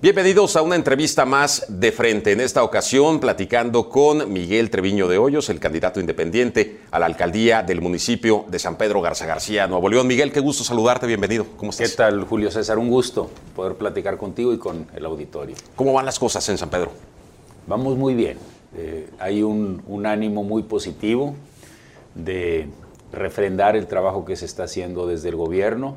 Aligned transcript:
Bienvenidos 0.00 0.54
a 0.54 0.62
una 0.62 0.76
entrevista 0.76 1.24
más 1.24 1.66
de 1.68 1.90
frente. 1.90 2.30
En 2.30 2.40
esta 2.40 2.62
ocasión, 2.62 3.18
platicando 3.18 3.88
con 3.88 4.32
Miguel 4.32 4.70
Treviño 4.70 5.08
de 5.08 5.18
Hoyos, 5.18 5.48
el 5.50 5.58
candidato 5.58 5.98
independiente 5.98 6.82
a 6.92 7.00
la 7.00 7.06
alcaldía 7.06 7.64
del 7.64 7.80
municipio 7.80 8.44
de 8.46 8.60
San 8.60 8.76
Pedro 8.76 9.00
Garza 9.00 9.26
García, 9.26 9.66
Nuevo 9.66 9.88
León. 9.88 10.06
Miguel, 10.06 10.30
qué 10.30 10.38
gusto 10.38 10.62
saludarte, 10.62 11.08
bienvenido. 11.08 11.46
¿Cómo 11.56 11.72
estás? 11.72 11.90
¿Qué 11.90 11.96
tal, 11.96 12.22
Julio 12.26 12.48
César? 12.52 12.78
Un 12.78 12.90
gusto 12.90 13.28
poder 13.56 13.74
platicar 13.74 14.16
contigo 14.18 14.52
y 14.52 14.58
con 14.58 14.86
el 14.94 15.04
auditorio. 15.04 15.56
¿Cómo 15.74 15.92
van 15.92 16.06
las 16.06 16.20
cosas 16.20 16.48
en 16.48 16.58
San 16.58 16.70
Pedro? 16.70 16.92
Vamos 17.66 17.96
muy 17.96 18.14
bien. 18.14 18.38
Eh, 18.76 19.10
hay 19.18 19.42
un, 19.42 19.82
un 19.88 20.06
ánimo 20.06 20.44
muy 20.44 20.62
positivo 20.62 21.34
de 22.14 22.68
refrendar 23.10 23.74
el 23.74 23.88
trabajo 23.88 24.24
que 24.24 24.36
se 24.36 24.44
está 24.44 24.62
haciendo 24.62 25.08
desde 25.08 25.30
el 25.30 25.34
gobierno 25.34 25.96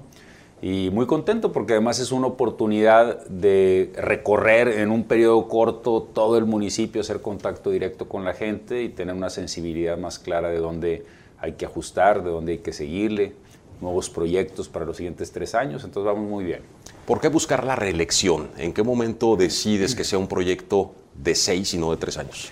y 0.62 0.92
muy 0.92 1.08
contento 1.08 1.52
porque 1.52 1.74
además 1.74 2.00
es 2.00 2.12
una 2.12 2.28
oportunidad 2.28 3.26
de 3.26 3.92
recorrer 3.96 4.68
en 4.68 4.92
un 4.92 5.06
periodo 5.06 5.48
corto 5.48 6.04
todo 6.14 6.38
el 6.38 6.46
municipio, 6.46 7.02
hacer 7.02 7.22
contacto 7.22 7.72
directo 7.72 8.08
con 8.08 8.24
la 8.24 8.34
gente 8.34 8.84
y 8.84 8.90
tener 8.90 9.16
una 9.16 9.32
sensibilidad 9.32 9.98
más 9.98 10.20
clara 10.20 10.50
de 10.50 10.60
dónde 10.60 11.06
hay 11.40 11.54
que 11.54 11.66
ajustar, 11.66 12.24
de 12.24 12.30
dónde 12.30 12.52
hay 12.54 12.58
que 12.60 12.74
seguirle, 12.74 13.34
nuevos 13.82 14.12
proyectos 14.12 14.70
para 14.70 14.86
los 14.86 14.98
siguientes 14.98 15.32
tres 15.32 15.56
años, 15.56 15.84
entonces 15.84 16.14
vamos 16.14 16.30
muy 16.30 16.44
bien. 16.44 16.62
¿Por 17.08 17.20
qué 17.20 17.30
buscar 17.30 17.66
la 17.66 17.76
reelección? 17.76 18.50
¿En 18.58 18.74
qué 18.74 18.84
momento 18.84 19.36
decides 19.36 19.96
que 19.96 20.04
sea 20.04 20.20
un 20.20 20.28
proyecto 20.28 20.94
de 21.16 21.34
seis 21.34 21.74
y 21.74 21.78
no 21.80 21.90
de 21.90 21.98
tres 21.98 22.18
años? 22.18 22.52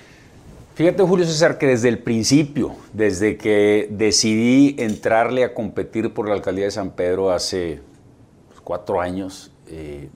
Fíjate, 0.73 1.03
Julio 1.03 1.25
César, 1.25 1.57
que 1.57 1.67
desde 1.67 1.89
el 1.89 1.99
principio, 1.99 2.71
desde 2.93 3.37
que 3.37 3.87
decidí 3.91 4.75
entrarle 4.79 5.43
a 5.43 5.53
competir 5.53 6.13
por 6.13 6.27
la 6.27 6.33
alcaldía 6.33 6.65
de 6.65 6.71
San 6.71 6.91
Pedro 6.91 7.31
hace 7.31 7.81
cuatro 8.69 9.01
años, 9.01 9.49
eh, 9.65 10.09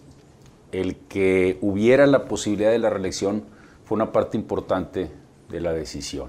el 0.71 0.95
que 0.95 1.57
hubiera 1.61 2.05
la 2.05 2.25
posibilidad 2.25 2.69
de 2.69 2.77
la 2.77 2.91
reelección 2.91 3.45
fue 3.83 3.95
una 3.95 4.11
parte 4.11 4.37
importante 4.37 5.09
de 5.49 5.59
la 5.59 5.73
decisión. 5.73 6.27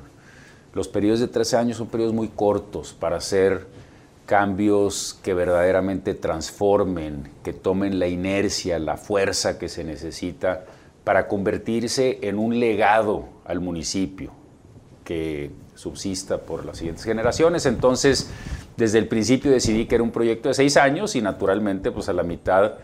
Los 0.72 0.88
periodos 0.88 1.20
de 1.20 1.28
13 1.28 1.58
años 1.58 1.76
son 1.76 1.88
periodos 1.88 2.14
muy 2.14 2.28
cortos 2.28 2.94
para 2.98 3.18
hacer 3.18 3.66
cambios 4.24 5.20
que 5.22 5.34
verdaderamente 5.34 6.14
transformen, 6.14 7.30
que 7.42 7.52
tomen 7.52 7.98
la 7.98 8.08
inercia, 8.08 8.78
la 8.78 8.96
fuerza 8.96 9.58
que 9.58 9.68
se 9.68 9.84
necesita 9.84 10.64
para 11.04 11.28
convertirse 11.28 12.20
en 12.22 12.38
un 12.38 12.58
legado 12.58 13.26
al 13.44 13.60
municipio 13.60 14.30
que 15.04 15.50
subsista 15.74 16.38
por 16.38 16.64
las 16.64 16.78
siguientes 16.78 17.04
generaciones. 17.04 17.66
Entonces, 17.66 18.30
desde 18.76 18.98
el 18.98 19.08
principio 19.08 19.50
decidí 19.50 19.86
que 19.86 19.94
era 19.94 20.04
un 20.04 20.10
proyecto 20.10 20.48
de 20.48 20.54
seis 20.54 20.76
años 20.76 21.14
y 21.16 21.22
naturalmente 21.22 21.90
pues 21.90 22.08
a 22.08 22.12
la 22.12 22.22
mitad 22.22 22.74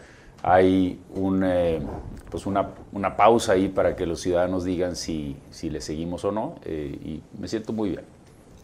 hay 0.42 1.00
un, 1.14 1.42
eh, 1.44 1.80
pues 2.30 2.46
una, 2.46 2.70
una, 2.92 3.16
pausa 3.16 3.52
ahí 3.52 3.68
para 3.68 3.94
que 3.96 4.06
los 4.06 4.20
ciudadanos 4.20 4.64
digan 4.64 4.96
si, 4.96 5.36
si 5.50 5.68
le 5.68 5.80
seguimos 5.80 6.24
o 6.24 6.32
no 6.32 6.56
eh, 6.64 6.98
y 7.04 7.22
me 7.38 7.48
siento 7.48 7.72
muy 7.72 7.90
bien. 7.90 8.04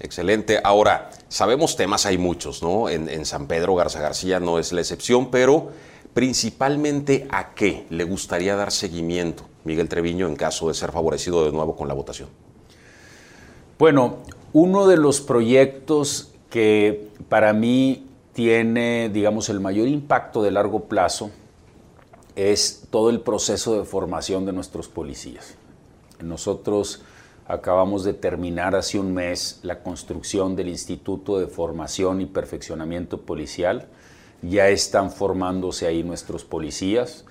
Excelente. 0.01 0.61
Ahora, 0.63 1.11
sabemos 1.29 1.77
temas, 1.77 2.07
hay 2.07 2.19
muchos, 2.19 2.63
¿no? 2.63 2.89
En, 2.89 3.09
en, 3.09 3.25
San 3.25 3.47
Pedro 3.47 3.75
Garza 3.75 4.01
García 4.01 4.41
no 4.41 4.59
es 4.59 4.73
la 4.73 4.81
excepción, 4.81 5.31
pero 5.31 5.71
principalmente 6.13 7.27
a 7.31 7.55
qué 7.55 7.87
le 7.91 8.05
gustaría 8.05 8.57
dar 8.57 8.73
seguimiento 8.73 9.45
Miguel 9.67 9.89
Treviño 9.89 10.29
en 10.29 10.37
caso 10.37 10.69
de 10.69 10.75
ser 10.75 10.93
favorecido 10.93 11.45
de 11.45 11.53
nuevo 11.53 11.77
con 11.77 11.89
la 11.89 11.95
votación. 11.95 12.29
Bueno, 13.79 14.19
uno 14.53 14.87
de 14.87 14.97
los 14.97 15.21
proyectos 15.21 16.33
que 16.57 17.11
para 17.29 17.53
mí 17.53 18.07
tiene, 18.33 19.11
digamos, 19.13 19.51
el 19.51 19.61
mayor 19.61 19.89
impacto 19.89 20.43
de 20.43 20.51
largo 20.51 20.85
plazo 20.85 21.31
es 22.35 22.89
todo 22.89 23.11
el 23.11 23.21
proceso 23.21 23.79
de 23.79 23.85
formación 23.85 24.47
de 24.47 24.55
nuestros 24.55 24.89
policías. 24.89 25.57
Nosotros 26.19 27.03
acabamos 27.47 28.05
de 28.05 28.15
terminar 28.15 28.75
hace 28.75 28.99
un 28.99 29.13
mes 29.13 29.61
la 29.65 29.83
construcción 29.83 30.57
del 30.57 30.71
Instituto 30.71 31.39
de 31.39 31.47
Formación 31.47 32.23
y 32.23 32.25
Perfeccionamiento 32.25 33.21
Policial. 33.21 33.89
Ya 34.41 34.69
están 34.69 35.11
formándose 35.11 35.87
ahí 35.87 36.03
nuestros 36.05 36.47
policías. 36.47 37.27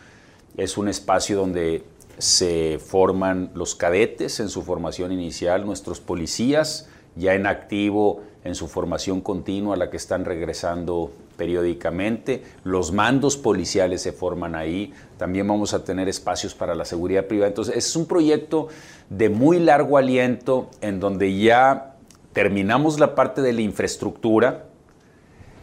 Es 0.55 0.77
un 0.77 0.87
espacio 0.87 1.35
donde 1.35 1.83
se 2.19 2.77
forman 2.77 3.49
los 3.55 3.73
cadetes 3.73 4.39
en 4.39 4.49
su 4.49 4.61
formación 4.61 5.11
inicial, 5.11 5.65
nuestros 5.65 5.99
policías 5.99 6.87
ya 7.15 7.33
en 7.33 7.47
activo 7.47 8.21
en 8.45 8.55
su 8.55 8.67
formación 8.67 9.21
continua 9.21 9.73
a 9.73 9.77
la 9.77 9.89
que 9.89 9.97
están 9.97 10.23
regresando 10.23 11.11
periódicamente. 11.35 12.43
Los 12.63 12.93
mandos 12.93 13.37
policiales 13.37 14.03
se 14.03 14.13
forman 14.13 14.55
ahí. 14.55 14.93
También 15.17 15.47
vamos 15.47 15.73
a 15.73 15.83
tener 15.83 16.07
espacios 16.07 16.53
para 16.53 16.75
la 16.75 16.85
seguridad 16.85 17.25
privada. 17.25 17.47
Entonces, 17.47 17.75
es 17.75 17.95
un 17.95 18.05
proyecto 18.05 18.67
de 19.09 19.29
muy 19.29 19.59
largo 19.59 19.97
aliento 19.97 20.69
en 20.81 20.99
donde 20.99 21.37
ya 21.37 21.95
terminamos 22.33 22.99
la 22.99 23.15
parte 23.15 23.41
de 23.41 23.51
la 23.51 23.61
infraestructura, 23.61 24.65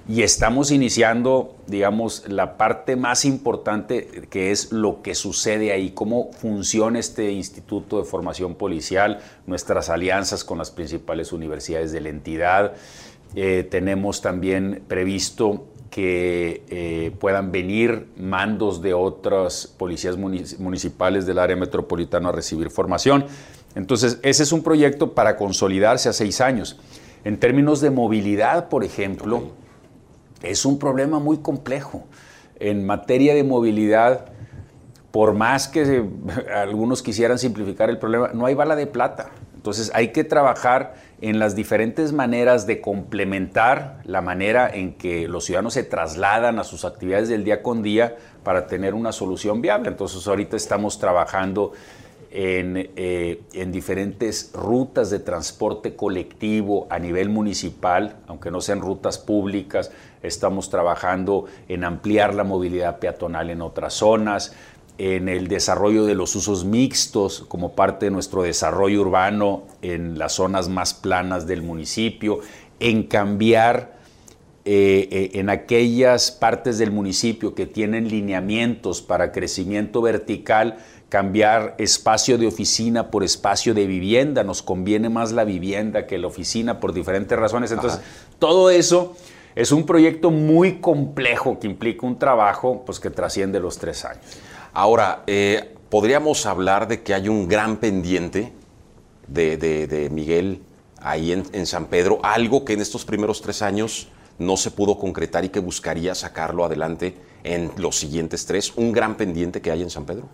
y 0.09 0.23
estamos 0.23 0.73
iniciando, 0.73 1.57
digamos, 1.69 2.25
la 2.29 2.57
parte 2.57 2.97
más 2.97 3.25
importante 3.25 4.27
que 4.31 4.51
es 4.51 4.73
lo 4.73 5.01
que 5.01 5.15
sucede 5.15 5.73
ahí, 5.73 5.91
cómo 5.91 6.33
funciona 6.33 6.99
este 6.99 7.31
Instituto 7.31 7.99
de 7.99 8.05
Formación 8.05 8.57
Policial, 8.57 9.21
nuestras 9.47 9.91
alianzas 9.91 10.43
con 10.43 10.59
las 10.59 10.73
principales 10.73 11.33
universidades 11.33 11.93
de 11.93 12.01
la 12.01 12.09
entidad. 12.09 12.73
Eh, 13.37 13.67
tenemos 13.71 14.21
también 14.21 14.83
previsto 14.89 15.67
que 15.89 16.65
eh, 16.69 17.13
puedan 17.21 17.53
venir 17.53 18.09
mandos 18.17 18.83
de 18.83 18.95
otras 18.95 19.67
policías 19.67 20.17
municipales 20.17 21.27
del 21.27 21.39
área 21.39 21.55
metropolitana 21.55 22.31
a 22.31 22.33
recibir 22.33 22.71
formación. 22.71 23.27
Entonces, 23.75 24.19
ese 24.23 24.43
es 24.43 24.53
un 24.53 24.63
proyecto 24.63 25.13
para 25.13 25.37
consolidarse 25.37 26.09
a 26.09 26.13
seis 26.13 26.41
años. 26.41 26.79
En 27.25 27.39
términos 27.39 27.81
de 27.81 27.91
movilidad, 27.91 28.69
por 28.69 28.85
ejemplo, 28.85 29.53
es 30.43 30.65
un 30.65 30.79
problema 30.79 31.19
muy 31.19 31.39
complejo. 31.39 32.05
En 32.59 32.85
materia 32.85 33.35
de 33.35 33.45
movilidad, 33.45 34.27
por 35.11 35.35
más 35.35 35.69
que 35.69 36.05
algunos 36.55 37.03
quisieran 37.03 37.39
simplificar 37.39 37.91
el 37.91 37.99
problema, 37.99 38.31
no 38.33 38.47
hay 38.47 38.55
bala 38.55 38.77
de 38.77 38.87
plata. 38.87 39.31
Entonces 39.55 39.93
hay 39.95 40.09
que 40.09 40.25
trabajar 40.25 40.95
en 41.21 41.39
las 41.39 41.55
diferentes 41.55 42.13
maneras 42.13 42.67
de 42.67 42.81
complementar 42.81 44.01
la 44.05 44.21
manera 44.21 44.69
en 44.69 44.95
que 44.95 45.29
los 45.29 45.45
ciudadanos 45.45 45.75
se 45.75 45.85
trasladan 45.85 46.59
a 46.59 46.65
sus 46.65 46.85
actividades 46.85 47.29
del 47.29 47.45
día 47.45 47.63
con 47.63 47.81
día 47.81 48.17
para 48.43 48.67
tener 48.67 48.93
una 48.93 49.13
solución 49.13 49.63
viable. 49.63 49.89
Entonces 49.89 50.27
ahorita 50.27 50.57
estamos 50.57 50.99
trabajando 50.99 51.73
eh, 52.35 53.43
en, 53.53 53.73
diferentes 53.73 54.53
rutas 54.55 55.11
de 55.11 55.19
transporte 55.19 55.95
colectivo 55.95 56.87
a 56.89 56.99
nivel 56.99 57.29
municipal, 57.29 58.17
aunque 58.27 58.51
no 58.51 58.63
sean 58.63 58.81
rutas 58.81 59.19
públicas. 59.19 59.91
Estamos 60.23 60.71
trabajando 60.71 61.45
en 61.69 61.85
ampliar 61.85 62.35
la 62.35 62.43
movilidad 62.43 63.01
peatonal 63.01 63.51
en 63.51 63.61
otras 63.61 63.93
zonas, 63.93 64.55
en 64.97 65.29
el 65.29 65.47
desarrollo 65.47 66.07
de 66.07 66.15
los 66.15 66.35
usos 66.35 66.65
mixtos 66.65 67.45
como 67.49 67.73
parte 67.73 68.07
de 68.07 68.13
nuestro 68.13 68.45
desarrollo 68.45 69.03
urbano 69.03 69.65
en 69.83 70.19
las 70.19 70.33
zonas 70.33 70.71
más 70.71 70.95
planas 70.95 71.47
del 71.47 71.61
municipio, 71.61 72.41
en 72.81 73.03
cambiar 73.03 74.01
eh, 74.65 75.09
eh, 75.11 75.31
en 75.41 75.51
aquellas 75.51 76.31
partes 76.31 76.79
del 76.79 76.93
municipio 76.93 77.53
que 77.53 77.67
tienen 77.67 78.09
lineamientos 78.09 79.03
para 79.03 79.33
crecimiento 79.33 80.01
vertical, 80.01 80.79
cambiar 81.13 81.75
espacio 81.77 82.39
de 82.39 82.47
oficina 82.47 83.11
por 83.11 83.23
espacio 83.23 83.75
de 83.75 83.87
vivienda, 83.87 84.45
nos 84.45 84.63
conviene 84.63 85.11
más 85.11 85.31
la 85.31 85.45
vivienda 85.45 86.07
que 86.07 86.17
la 86.17 86.27
oficina 86.27 86.81
por 86.81 86.95
diferentes 86.95 87.39
razones. 87.39 87.71
Entonces, 87.71 88.01
todo 88.39 88.71
eso 88.71 89.15
es 89.55 89.73
un 89.73 89.85
proyecto 89.85 90.31
muy 90.31 90.81
complejo 90.81 91.61
que 91.61 91.67
implica 91.67 92.07
un 92.07 92.19
trabajo 92.19 92.83
pues, 92.87 92.99
que 92.99 93.11
trasciende 93.11 93.61
los 93.61 93.77
tres 93.77 94.07
años. 94.07 94.25
Ahora, 94.73 95.23
eh, 95.27 95.75
podríamos 95.91 96.47
hablar 96.47 96.89
de 96.89 97.03
que 97.03 97.13
hay 97.13 97.29
un 97.29 97.47
gran 97.47 97.77
pendiente 97.77 98.51
de, 99.29 100.09
Miguel 100.11 100.63
ahí 100.99 101.33
en, 101.33 101.45
en, 101.53 101.67
San 101.67 101.89
Pedro, 101.89 102.21
algo 102.23 102.65
que 102.65 102.73
en 102.73 102.81
estos 102.81 103.05
primeros 103.05 103.43
tres 103.43 103.61
años 103.61 104.09
no 104.39 104.57
se 104.57 104.71
pudo 104.71 104.99
concretar 104.99 105.45
y 105.45 105.51
que 105.51 105.61
buscaría 105.61 106.15
sacarlo 106.15 106.65
adelante 106.65 107.15
en 107.45 107.71
los 107.77 107.99
siguientes 107.99 108.47
tres, 108.47 108.73
un 108.77 108.93
gran 108.93 109.19
pendiente 109.19 109.61
que 109.61 109.71
hay 109.71 109.83
en 109.83 109.91
San 109.91 110.07
Pedro. 110.07 110.31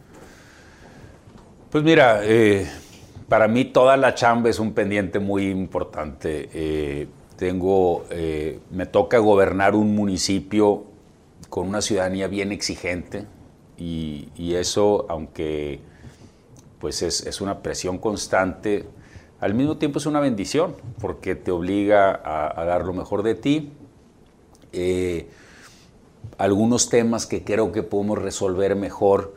Pues 1.71 1.85
mira, 1.85 2.21
eh, 2.25 2.67
para 3.29 3.47
mí 3.47 3.67
toda 3.67 3.99
la 3.99 4.15
chamba 4.15 4.49
es 4.49 4.59
un 4.59 4.73
pendiente 4.73 5.19
muy 5.19 5.51
importante. 5.51 6.49
Eh, 6.55 7.09
tengo, 7.37 8.07
eh, 8.09 8.61
me 8.71 8.87
toca 8.87 9.19
gobernar 9.19 9.75
un 9.75 9.95
municipio 9.95 10.85
con 11.51 11.69
una 11.69 11.83
ciudadanía 11.83 12.27
bien 12.27 12.53
exigente 12.53 13.27
y, 13.77 14.29
eso, 14.55 15.05
aunque 15.11 15.81
pues 16.81 17.03
es, 17.03 17.41
una 17.43 17.63
presión 17.63 17.99
constante, 17.99 18.87
al 19.39 19.53
mismo 19.53 19.77
tiempo 19.77 19.99
es 19.99 20.07
una 20.07 20.21
bendición 20.21 20.75
porque 21.03 21.35
te 21.35 21.51
obliga 21.51 22.15
a, 22.15 22.61
a 22.61 22.65
dar 22.65 22.87
lo 22.87 22.95
mejor 22.95 23.23
de 23.23 23.35
ti. 23.35 23.73
algunos 26.39 26.89
temas 26.89 27.27
que 27.27 27.45
creo 27.45 27.73
que 27.73 27.83
podemos 27.83 28.19
resolver 28.19 28.75
mejor 28.75 29.35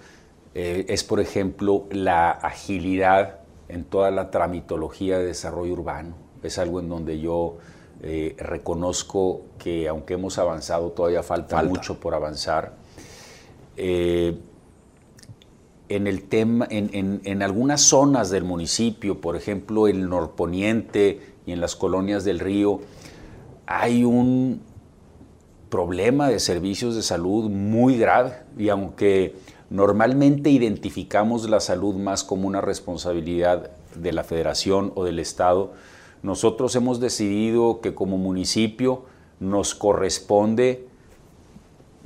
eh, 0.53 0.85
es, 0.89 1.03
por 1.03 1.19
ejemplo, 1.19 1.85
la 1.91 2.31
agilidad 2.31 3.39
en 3.69 3.85
toda 3.85 4.11
la 4.11 4.31
tramitología 4.31 5.17
de 5.17 5.27
desarrollo 5.27 5.73
urbano. 5.73 6.15
Es 6.43 6.57
algo 6.57 6.79
en 6.79 6.89
donde 6.89 7.19
yo 7.19 7.57
eh, 8.03 8.35
reconozco 8.37 9.43
que 9.59 9.87
aunque 9.87 10.15
hemos 10.15 10.37
avanzado, 10.39 10.91
todavía 10.91 11.23
falta, 11.23 11.61
mucho 11.63 11.99
por 11.99 12.13
avanzar. 12.13 12.75
Eh, 13.77 14.37
en 15.87 16.07
el 16.07 16.23
tema, 16.23 16.67
en, 16.69 17.41
algunas 17.43 17.81
zonas 17.81 18.29
del 18.29 18.43
municipio, 18.43 19.19
por 19.19 19.35
ejemplo, 19.35 19.87
el 19.87 20.09
norponiente 20.09 21.19
y 21.45 21.51
en 21.51 21.61
las 21.61 21.75
colonias 21.75 22.23
del 22.23 22.39
río, 22.39 22.79
hay 23.65 24.03
un 24.03 24.61
problema 25.69 26.29
de 26.29 26.39
servicios 26.39 26.95
de 26.95 27.01
salud 27.01 27.49
muy 27.49 27.97
grave. 27.97 28.33
Y 28.57 28.69
aunque 28.69 29.35
normalmente 29.71 30.49
identificamos 30.49 31.49
la 31.49 31.61
salud 31.61 31.95
más 31.95 32.25
como 32.25 32.45
una 32.45 32.59
responsabilidad 32.59 33.71
de 33.95 34.11
la 34.11 34.25
federación 34.25 34.91
o 34.95 35.05
del 35.05 35.17
Estado, 35.17 35.71
nosotros 36.23 36.75
hemos 36.75 36.99
decidido 36.99 37.79
que 37.79 37.95
como 37.95 38.17
municipio 38.17 39.05
nos 39.39 39.73
corresponde 39.73 40.87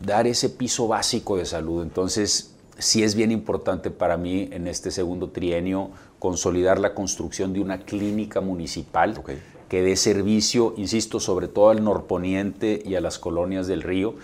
dar 0.01 0.27
ese 0.27 0.49
piso 0.49 0.87
básico 0.87 1.37
de 1.37 1.45
salud. 1.45 1.81
Entonces, 1.81 2.53
sí 2.77 3.01
es 3.01 3.15
bien 3.15 3.31
importante 3.31 3.89
para 3.89 4.15
mí 4.15 4.47
en 4.51 4.67
este 4.67 4.91
segundo 4.91 5.29
trienio 5.29 5.89
consolidar 6.19 6.79
la 6.79 6.93
construcción 6.93 7.51
de 7.51 7.61
una 7.61 7.79
clínica 7.79 8.41
municipal 8.41 9.21
que 9.69 9.81
dé 9.81 9.95
servicio, 9.95 10.75
insisto, 10.77 11.19
sobre 11.19 11.47
todo 11.47 11.71
al 11.71 11.83
norponiente 11.83 12.81
y 12.85 12.93
a 12.93 13.01
las 13.01 13.17
colonias 13.17 13.65
del 13.65 13.81
río, 13.81 14.15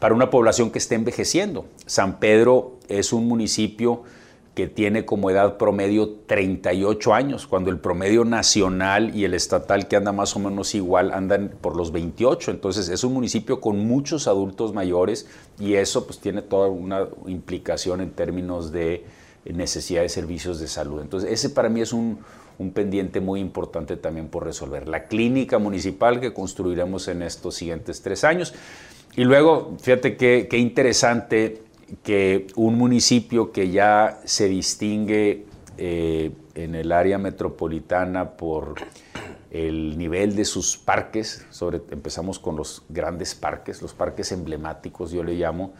para 0.00 0.14
una 0.14 0.30
población 0.30 0.70
que 0.70 0.78
esté 0.78 0.94
envejeciendo. 0.94 1.66
San 1.86 2.18
Pedro 2.18 2.76
es 2.88 3.12
un 3.12 3.26
municipio 3.26 4.04
que 4.58 4.66
tiene 4.66 5.04
como 5.04 5.30
edad 5.30 5.56
promedio 5.56 6.16
38 6.26 7.14
años, 7.14 7.46
cuando 7.46 7.70
el 7.70 7.78
promedio 7.78 8.24
nacional 8.24 9.14
y 9.14 9.24
el 9.24 9.34
estatal, 9.34 9.86
que 9.86 9.94
anda 9.94 10.10
más 10.10 10.34
o 10.34 10.40
menos 10.40 10.74
igual, 10.74 11.12
andan 11.12 11.52
por 11.60 11.76
los 11.76 11.92
28. 11.92 12.50
Entonces 12.50 12.88
es 12.88 13.04
un 13.04 13.12
municipio 13.12 13.60
con 13.60 13.78
muchos 13.78 14.26
adultos 14.26 14.74
mayores 14.74 15.28
y 15.60 15.74
eso 15.74 16.06
pues 16.06 16.18
tiene 16.18 16.42
toda 16.42 16.66
una 16.66 17.06
implicación 17.28 18.00
en 18.00 18.10
términos 18.10 18.72
de 18.72 19.04
necesidad 19.44 20.02
de 20.02 20.08
servicios 20.08 20.58
de 20.58 20.66
salud. 20.66 21.00
Entonces 21.02 21.30
ese 21.30 21.50
para 21.50 21.68
mí 21.68 21.80
es 21.80 21.92
un, 21.92 22.18
pendiente 22.74 23.20
muy 23.20 23.38
importante 23.38 23.96
también 23.96 24.26
por 24.26 24.44
resolver. 24.44 24.88
La 24.88 25.06
clínica 25.06 25.58
municipal 25.58 26.18
que 26.18 26.34
construiremos 26.34 27.06
en 27.06 27.22
estos 27.22 27.54
siguientes 27.54 28.02
tres 28.02 28.24
años. 28.24 28.52
Y 29.18 29.24
luego, 29.24 29.74
fíjate 29.80 30.16
qué, 30.16 30.46
qué 30.48 30.58
interesante 30.58 31.62
que 32.04 32.46
un 32.54 32.78
municipio 32.78 33.50
que 33.50 33.68
ya 33.68 34.20
se 34.24 34.46
distingue 34.46 35.44
eh, 35.76 36.30
en 36.54 36.76
el 36.76 36.92
área 36.92 37.18
metropolitana 37.18 38.36
por 38.36 38.76
el 39.50 39.98
nivel 39.98 40.36
de 40.36 40.44
sus 40.44 40.76
parques, 40.76 41.44
sobre, 41.50 41.80
empezamos 41.90 42.38
con 42.38 42.54
los 42.54 42.84
grandes 42.90 43.34
parques, 43.34 43.82
los 43.82 43.92
parques 43.92 44.30
emblemáticos 44.30 45.10
yo 45.10 45.24
le 45.24 45.34
llamo, 45.34 45.72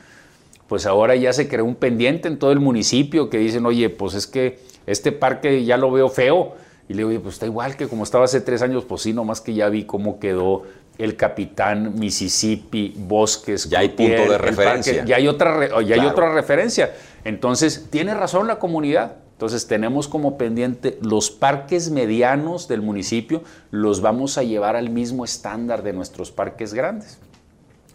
pues 0.67 0.85
ahora 0.85 1.15
ya 1.15 1.33
se 1.33 1.47
creó 1.47 1.65
un 1.65 1.77
pendiente 1.77 2.27
en 2.27 2.41
todo 2.41 2.51
el 2.51 2.59
municipio 2.59 3.31
que 3.31 3.39
dicen, 3.39 3.65
oye, 3.67 3.89
pues 3.89 4.15
es 4.15 4.27
que 4.27 4.59
este 4.85 5.13
parque 5.13 5.65
ya 5.65 5.77
lo 5.77 5.93
veo 5.93 6.09
feo. 6.09 6.57
Y 6.89 6.95
le 6.95 6.99
digo, 6.99 7.11
oye, 7.11 7.21
pues 7.21 7.35
está 7.35 7.47
igual 7.47 7.77
que 7.77 7.87
como 7.87 8.03
estaba 8.03 8.25
hace 8.25 8.41
tres 8.41 8.63
años, 8.63 8.85
pues 8.85 9.03
sí, 9.03 9.13
nomás 9.13 9.43
que 9.43 9.53
ya 9.53 9.69
vi 9.69 9.85
cómo 9.85 10.19
quedó 10.19 10.63
el 10.99 11.17
Capitán, 11.17 11.99
Mississippi, 11.99 12.93
Bosques. 12.97 13.71
Ya 13.71 13.79
hay 13.79 13.91
punto 13.91 14.31
de 14.31 14.37
referencia. 14.37 15.05
ya 15.05 15.17
hay, 15.17 15.29
otra, 15.29 15.81
ya 15.83 15.95
hay 15.95 16.07
otra 16.07 16.35
referencia. 16.35 16.93
Entonces, 17.25 17.87
tiene 17.91 18.15
razón 18.15 18.49
la 18.49 18.59
comunidad. 18.59 19.17
Entonces, 19.33 19.69
tenemos 19.69 20.09
como 20.09 20.37
pendiente 20.37 20.99
los 21.01 21.31
parques 21.31 21.91
medianos 21.91 22.67
del 22.67 22.83
municipio, 22.83 23.45
los 23.71 24.01
vamos 24.01 24.37
a 24.37 24.43
llevar 24.43 24.75
al 24.75 24.91
mismo 24.91 25.25
estándar 25.25 25.85
de 25.85 25.93
nuestros 25.93 26.33
parques 26.33 26.75
grandes. 26.75 27.19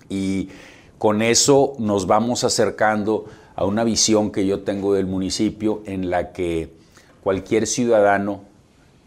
Y 0.08 0.50
con 0.98 1.22
eso 1.22 1.74
nos 1.80 2.08
vamos 2.08 2.46
acercando 2.46 3.26
a 3.56 3.66
una 3.66 3.84
visión 3.84 4.32
que 4.32 4.46
yo 4.46 4.62
tengo 4.62 4.94
del 4.94 5.06
municipio 5.06 5.84
en 5.86 6.10
la 6.10 6.32
que 6.32 6.72
cualquier 7.22 7.68
ciudadano, 7.68 8.44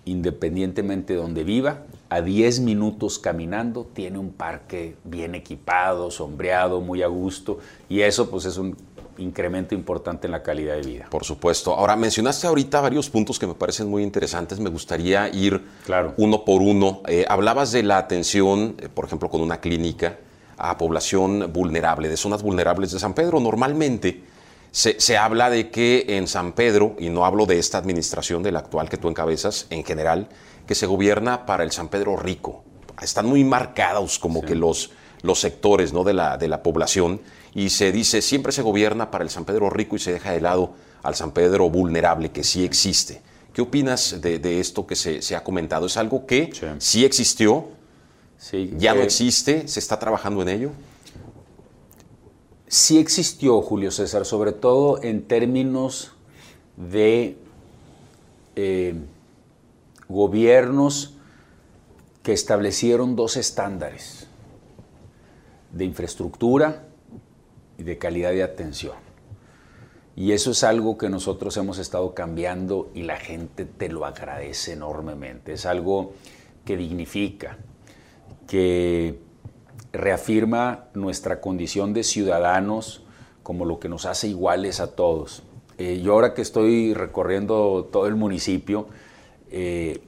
independientemente 0.04 1.14
de 1.14 1.20
donde 1.20 1.42
viva, 1.42 1.85
a 2.08 2.20
10 2.20 2.60
minutos 2.60 3.18
caminando, 3.18 3.86
tiene 3.92 4.18
un 4.18 4.30
parque 4.30 4.96
bien 5.04 5.34
equipado, 5.34 6.10
sombreado, 6.10 6.80
muy 6.80 7.02
a 7.02 7.08
gusto, 7.08 7.58
y 7.88 8.00
eso 8.00 8.30
pues 8.30 8.44
es 8.44 8.58
un 8.58 8.76
incremento 9.18 9.74
importante 9.74 10.26
en 10.26 10.32
la 10.32 10.42
calidad 10.42 10.74
de 10.74 10.82
vida. 10.82 11.06
Por 11.10 11.24
supuesto. 11.24 11.74
Ahora, 11.74 11.96
mencionaste 11.96 12.46
ahorita 12.46 12.80
varios 12.80 13.08
puntos 13.10 13.38
que 13.38 13.46
me 13.46 13.54
parecen 13.54 13.88
muy 13.88 14.02
interesantes, 14.02 14.60
me 14.60 14.70
gustaría 14.70 15.28
ir 15.28 15.62
claro. 15.84 16.14
uno 16.16 16.44
por 16.44 16.62
uno. 16.62 17.02
Eh, 17.08 17.24
hablabas 17.28 17.72
de 17.72 17.82
la 17.82 17.98
atención, 17.98 18.76
eh, 18.78 18.88
por 18.88 19.06
ejemplo, 19.06 19.28
con 19.28 19.40
una 19.40 19.60
clínica 19.60 20.18
a 20.58 20.78
población 20.78 21.50
vulnerable, 21.52 22.08
de 22.08 22.16
zonas 22.16 22.42
vulnerables 22.42 22.92
de 22.92 22.98
San 22.98 23.14
Pedro. 23.14 23.40
Normalmente 23.40 24.22
se, 24.70 25.00
se 25.00 25.16
habla 25.16 25.50
de 25.50 25.70
que 25.70 26.04
en 26.08 26.26
San 26.26 26.52
Pedro, 26.52 26.96
y 26.98 27.08
no 27.08 27.26
hablo 27.26 27.46
de 27.46 27.58
esta 27.58 27.78
administración, 27.78 28.42
de 28.42 28.52
la 28.52 28.60
actual 28.60 28.88
que 28.88 28.96
tú 28.96 29.08
encabezas, 29.08 29.66
en 29.70 29.84
general, 29.84 30.28
que 30.66 30.74
se 30.74 30.86
gobierna 30.86 31.46
para 31.46 31.64
el 31.64 31.72
San 31.72 31.88
Pedro 31.88 32.16
rico. 32.16 32.64
Están 33.00 33.26
muy 33.26 33.44
marcados 33.44 34.18
como 34.18 34.42
que 34.42 34.54
los, 34.54 34.90
los 35.22 35.40
sectores 35.40 35.92
¿no? 35.92 36.04
de, 36.04 36.14
la, 36.14 36.38
de 36.38 36.48
la 36.48 36.62
población 36.62 37.20
y 37.54 37.70
se 37.70 37.92
dice 37.92 38.22
siempre 38.22 38.52
se 38.52 38.62
gobierna 38.62 39.10
para 39.10 39.24
el 39.24 39.30
San 39.30 39.44
Pedro 39.44 39.70
rico 39.70 39.96
y 39.96 39.98
se 39.98 40.12
deja 40.12 40.32
de 40.32 40.40
lado 40.40 40.74
al 41.02 41.14
San 41.14 41.32
Pedro 41.32 41.70
vulnerable 41.70 42.30
que 42.32 42.44
sí 42.44 42.64
existe. 42.64 43.22
¿Qué 43.52 43.62
opinas 43.62 44.20
de, 44.20 44.60
esto 44.60 44.86
que 44.86 44.94
se, 44.94 45.34
ha 45.34 45.42
comentado? 45.42 45.86
¿Es 45.86 45.96
algo 45.96 46.26
que 46.26 46.50
sí, 46.78 47.06
existió? 47.06 47.68
Sí, 48.36 48.74
¿Ya 48.76 48.94
no 48.94 49.00
existe? 49.00 49.66
¿Se 49.66 49.80
está 49.80 49.98
trabajando 49.98 50.42
en 50.42 50.48
ello? 50.50 50.70
Sí 52.68 52.98
existió, 52.98 53.62
Julio 53.62 53.90
César, 53.90 54.26
sobre 54.26 54.52
todo 54.52 55.02
en 55.02 55.22
términos 55.22 56.12
de 56.76 57.38
eh, 58.56 58.94
gobiernos 60.08 61.14
que 62.22 62.32
establecieron 62.32 63.16
dos 63.16 63.36
estándares 63.36 64.26
de 65.72 65.84
infraestructura 65.84 66.84
y 67.78 67.82
de 67.82 67.98
calidad 67.98 68.30
de 68.30 68.42
atención. 68.42 68.94
Y 70.16 70.32
eso 70.32 70.52
es 70.52 70.64
algo 70.64 70.96
que 70.96 71.10
nosotros 71.10 71.56
hemos 71.58 71.78
estado 71.78 72.14
cambiando 72.14 72.90
y 72.94 73.02
la 73.02 73.18
gente 73.18 73.66
te 73.66 73.90
lo 73.90 74.06
agradece 74.06 74.72
enormemente. 74.72 75.52
Es 75.52 75.66
algo 75.66 76.14
que 76.64 76.76
dignifica, 76.76 77.58
que 78.46 79.20
reafirma 79.92 80.86
nuestra 80.94 81.40
condición 81.40 81.92
de 81.92 82.02
ciudadanos 82.02 83.02
como 83.42 83.64
lo 83.64 83.78
que 83.78 83.88
nos 83.88 84.06
hace 84.06 84.28
iguales 84.28 84.80
a 84.80 84.96
todos. 84.96 85.42
Eh, 85.78 86.00
yo 86.02 86.14
ahora 86.14 86.32
que 86.32 86.42
estoy 86.42 86.94
recorriendo 86.94 87.88
todo 87.92 88.06
el 88.06 88.16
municipio, 88.16 88.88
eh, 89.58 90.02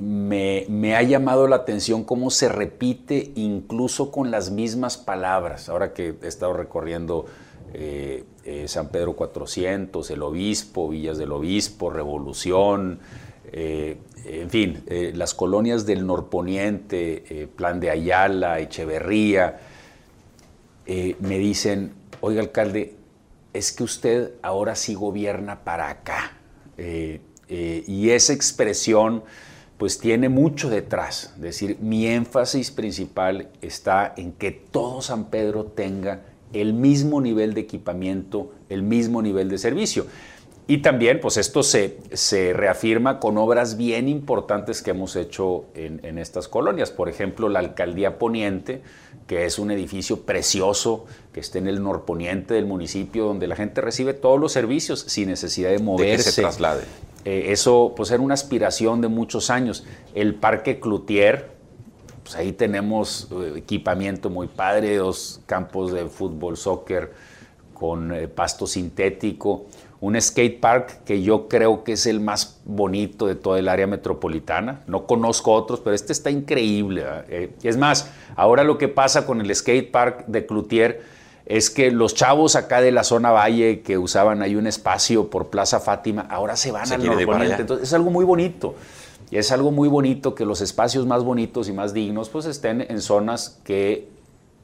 me, 0.00 0.94
ha 0.94 1.02
llamado 1.02 1.48
la 1.48 1.56
atención 1.56 2.04
cómo 2.04 2.30
se 2.30 2.48
repite 2.48 3.32
incluso 3.34 4.12
con 4.12 4.30
las 4.30 4.52
mismas 4.52 4.96
palabras. 4.96 5.68
Ahora 5.68 5.92
que 5.92 6.14
he 6.22 6.28
estado 6.28 6.52
recorriendo 6.52 7.26
eh, 7.74 8.22
eh, 8.44 8.68
San 8.68 8.90
Pedro 8.90 9.14
400, 9.14 10.08
el 10.10 10.22
Obispo, 10.22 10.88
Villas 10.88 11.18
del 11.18 11.32
Obispo, 11.32 11.90
Revolución, 11.90 13.00
en 13.54 14.48
fin, 14.48 14.82
las 15.14 15.34
colonias 15.34 15.84
del 15.84 16.06
norponiente, 16.06 17.50
Plan 17.54 17.80
de 17.80 17.90
Ayala, 17.90 18.60
Echeverría, 18.60 19.60
me 20.86 21.38
dicen, 21.38 21.92
oiga 22.22 22.40
alcalde, 22.40 22.94
es 23.52 23.72
que 23.72 23.82
usted 23.82 24.30
ahora 24.40 24.74
sí 24.74 24.94
gobierna 24.94 25.64
para 25.64 25.90
acá. 25.90 26.38
Eh, 27.54 27.84
y 27.86 28.08
esa 28.10 28.32
expresión 28.32 29.22
pues 29.76 29.98
tiene 29.98 30.30
mucho 30.30 30.70
detrás. 30.70 31.34
Es 31.36 31.42
decir, 31.42 31.76
mi 31.80 32.06
énfasis 32.06 32.70
principal 32.70 33.50
está 33.60 34.14
en 34.16 34.32
que 34.32 34.52
todo 34.52 35.02
San 35.02 35.26
Pedro 35.26 35.64
tenga 35.64 36.22
el 36.54 36.72
mismo 36.72 37.20
nivel 37.20 37.52
de 37.52 37.60
equipamiento, 37.60 38.52
el 38.70 38.82
mismo 38.82 39.20
nivel 39.20 39.50
de 39.50 39.58
servicio. 39.58 40.06
Y 40.66 40.78
también, 40.78 41.20
pues 41.20 41.36
esto 41.36 41.62
se, 41.62 41.98
se 42.12 42.54
reafirma 42.54 43.20
con 43.20 43.36
obras 43.36 43.76
bien 43.76 44.08
importantes 44.08 44.80
que 44.80 44.92
hemos 44.92 45.14
hecho 45.14 45.66
en, 45.74 46.00
en, 46.04 46.16
estas 46.16 46.48
colonias. 46.48 46.90
Por 46.90 47.10
ejemplo, 47.10 47.50
la 47.50 47.58
Alcaldía 47.58 48.18
Poniente, 48.18 48.80
que 49.26 49.44
es 49.44 49.58
un 49.58 49.70
edificio 49.70 50.20
precioso 50.20 51.04
que 51.34 51.40
está 51.40 51.58
en 51.58 51.66
el 51.66 51.82
norponiente 51.82 52.54
del 52.54 52.64
municipio, 52.64 53.26
donde 53.26 53.46
la 53.46 53.56
gente 53.56 53.82
recibe 53.82 54.14
todos 54.14 54.40
los 54.40 54.52
servicios 54.52 55.04
sin 55.08 55.28
necesidad 55.28 55.70
de 55.70 55.80
moverse. 55.80 56.16
De 56.16 56.16
que 56.16 56.30
se 56.30 56.40
traslade. 56.40 56.84
Eh, 57.24 57.46
eso 57.52 57.92
pues 57.96 58.10
era 58.10 58.22
una 58.22 58.34
aspiración 58.34 59.00
de 59.00 59.08
muchos 59.08 59.50
años. 59.50 59.84
El 60.14 60.34
Parque 60.34 60.80
Cloutier, 60.80 61.50
pues 62.22 62.34
ahí 62.36 62.52
tenemos 62.52 63.28
eh, 63.30 63.54
equipamiento 63.56 64.30
muy 64.30 64.48
padre, 64.48 64.96
dos 64.96 65.40
campos 65.46 65.92
de 65.92 66.06
fútbol, 66.06 66.56
soccer 66.56 67.12
con 67.74 68.12
eh, 68.12 68.28
pasto 68.28 68.66
sintético, 68.66 69.66
un 70.00 70.20
skate 70.20 70.58
park 70.58 71.04
que 71.04 71.22
yo 71.22 71.46
creo 71.46 71.84
que 71.84 71.92
es 71.92 72.06
el 72.06 72.18
más 72.18 72.60
bonito 72.64 73.26
de 73.26 73.36
toda 73.36 73.60
el 73.60 73.68
área 73.68 73.86
metropolitana. 73.86 74.82
No 74.88 75.06
conozco 75.06 75.52
otros, 75.52 75.78
pero 75.78 75.94
este 75.94 76.12
está 76.12 76.28
increíble. 76.28 77.04
Es 77.62 77.76
más, 77.76 78.10
ahora 78.34 78.64
lo 78.64 78.78
que 78.78 78.88
pasa 78.88 79.26
con 79.26 79.40
el 79.40 79.54
skate 79.54 79.92
park 79.92 80.24
de 80.26 80.44
Cloutier 80.44 81.02
es 81.46 81.70
que 81.70 81.90
los 81.90 82.14
chavos 82.14 82.56
acá 82.56 82.80
de 82.80 82.92
la 82.92 83.04
zona 83.04 83.30
valle 83.30 83.80
que 83.82 83.98
usaban 83.98 84.42
ahí 84.42 84.54
un 84.54 84.66
espacio 84.66 85.28
por 85.28 85.48
Plaza 85.48 85.80
Fátima, 85.80 86.22
ahora 86.30 86.56
se 86.56 86.72
van 86.72 86.90
al 86.92 87.04
norponiente. 87.04 87.62
Entonces 87.62 87.88
es 87.88 87.94
algo 87.94 88.10
muy 88.10 88.24
bonito. 88.24 88.74
Y 89.30 89.38
es 89.38 89.50
algo 89.50 89.70
muy 89.70 89.88
bonito 89.88 90.34
que 90.34 90.44
los 90.44 90.60
espacios 90.60 91.06
más 91.06 91.24
bonitos 91.24 91.68
y 91.68 91.72
más 91.72 91.94
dignos 91.94 92.28
pues 92.28 92.44
estén 92.44 92.82
en 92.82 93.00
zonas 93.00 93.58
que 93.64 94.08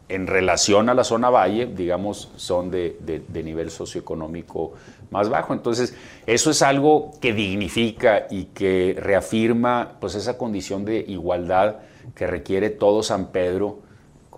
en 0.09 0.27
relación 0.27 0.89
a 0.89 0.95
la 0.95 1.05
zona 1.05 1.31
valle, 1.31 1.67
digamos, 1.67 2.31
son 2.37 2.71
de, 2.71 2.97
nivel 3.33 3.71
socioeconómico 3.71 4.73
más 5.11 5.29
bajo. 5.29 5.53
Entonces, 5.53 5.95
eso 6.27 6.51
es 6.51 6.63
algo 6.63 7.13
que 7.21 7.33
dignifica 7.33 8.27
y 8.31 8.45
que 8.45 8.97
reafirma 8.99 9.97
pues, 10.01 10.15
esa 10.15 10.39
condición 10.39 10.85
de 10.85 10.99
igualdad 11.01 11.77
que 12.15 12.27
requiere 12.27 12.71
todo 12.71 13.03
San 13.03 13.33
Pedro, 13.33 13.81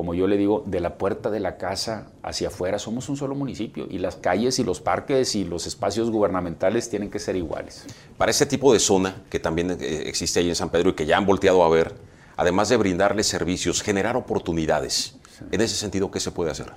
como 0.01 0.15
yo 0.15 0.27
le 0.27 0.39
digo, 0.39 0.65
de 0.65 0.81
la 0.81 0.97
puerta 0.97 1.29
de 1.29 1.41
la 1.41 1.59
casa 1.59 2.07
hacia 2.23 2.49
afuera. 2.49 2.79
Somos 2.79 3.11
un 3.11 3.19
solo 3.19 3.35
municipio 3.35 3.87
y 3.91 3.99
las 3.99 4.17
calles 4.17 4.59
y 4.59 4.65
los 4.65 4.81
parques 4.81 5.35
y 5.35 5.45
los 5.45 5.67
espacios 5.67 6.11
gubernamentales 6.11 6.89
tienen 6.89 7.11
que 7.11 7.19
ser 7.19 7.37
iguales. 7.37 7.85
Para 8.17 8.31
ese 8.31 8.47
tipo 8.47 8.73
de 8.73 8.79
zona 8.79 9.15
que 9.29 9.39
también 9.39 9.73
eh, 9.73 10.05
existe 10.07 10.41
ahí 10.41 10.49
en 10.49 10.55
San 10.55 10.71
Pedro 10.71 10.89
y 10.89 10.93
que 10.95 11.05
ya 11.05 11.19
han 11.19 11.27
volteado 11.27 11.63
a 11.63 11.69
ver, 11.69 11.93
además 12.39 12.71
de 12.71 12.79
brindarles 12.79 13.27
servicios, 13.27 13.83
generar 13.83 14.17
oportunidades 14.17 15.17
en 15.53 15.61
ese 15.61 15.77
sentido, 15.77 16.11
¿qué 16.11 16.19
se 16.19 16.31
puede 16.31 16.51
hacer? 16.51 16.73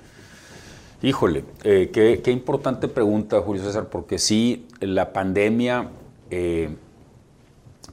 Híjole, 1.00 1.46
eh, 1.62 1.88
qué, 1.90 2.30
importante 2.30 2.88
pregunta, 2.88 3.40
Julio 3.40 3.64
César, 3.64 3.88
porque 3.88 4.18
sí, 4.18 4.66
la 4.80 5.14
pandemia 5.14 5.88
eh, 6.28 6.76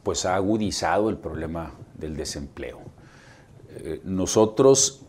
pues 0.04 0.26
ha 0.26 0.36
agudizado 0.36 1.10
el 1.10 1.16
problema 1.16 1.72
del 1.98 2.18
desempleo. 2.18 2.92
Eh, 3.78 4.02
nosotros, 4.04 5.02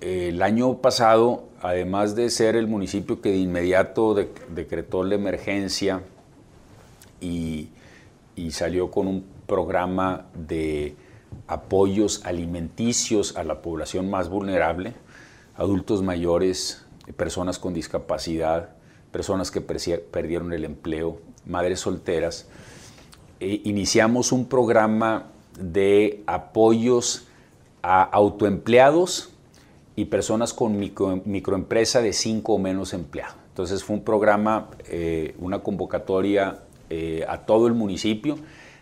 el 0.00 0.42
año 0.42 0.78
pasado, 0.78 1.44
además 1.60 2.14
de 2.14 2.30
ser 2.30 2.56
el 2.56 2.66
municipio 2.66 3.20
que 3.20 3.30
de 3.30 3.38
inmediato 3.38 4.14
decretó 4.14 5.04
la 5.04 5.14
emergencia 5.14 6.02
y 7.20 7.68
salió 8.50 8.90
con 8.90 9.06
un 9.06 9.24
programa 9.46 10.26
de 10.34 10.94
apoyos 11.46 12.24
alimenticios 12.24 13.36
a 13.36 13.44
la 13.44 13.62
población 13.62 14.08
más 14.08 14.28
vulnerable, 14.28 14.94
adultos 15.56 16.02
mayores, 16.02 16.84
personas 17.16 17.58
con 17.58 17.74
discapacidad, 17.74 18.70
personas 19.12 19.50
que 19.50 19.60
perdieron 19.60 20.52
el 20.52 20.64
empleo, 20.64 21.20
madres 21.44 21.80
solteras. 21.80 22.48
E 23.40 23.60
iniciamos 23.64 24.32
un 24.32 24.46
programa 24.46 25.26
de 25.58 26.22
apoyos 26.26 27.26
a 27.82 28.02
autoempleados 28.02 29.32
y 29.96 30.06
personas 30.06 30.52
con 30.54 30.78
microempresa 30.78 32.00
de 32.00 32.12
cinco 32.12 32.54
o 32.54 32.58
menos 32.58 32.94
empleados. 32.94 33.36
Entonces 33.48 33.84
fue 33.84 33.96
un 33.96 34.04
programa, 34.04 34.68
eh, 34.88 35.34
una 35.38 35.58
convocatoria 35.60 36.60
eh, 36.88 37.24
a 37.28 37.38
todo 37.38 37.66
el 37.66 37.74
municipio 37.74 38.38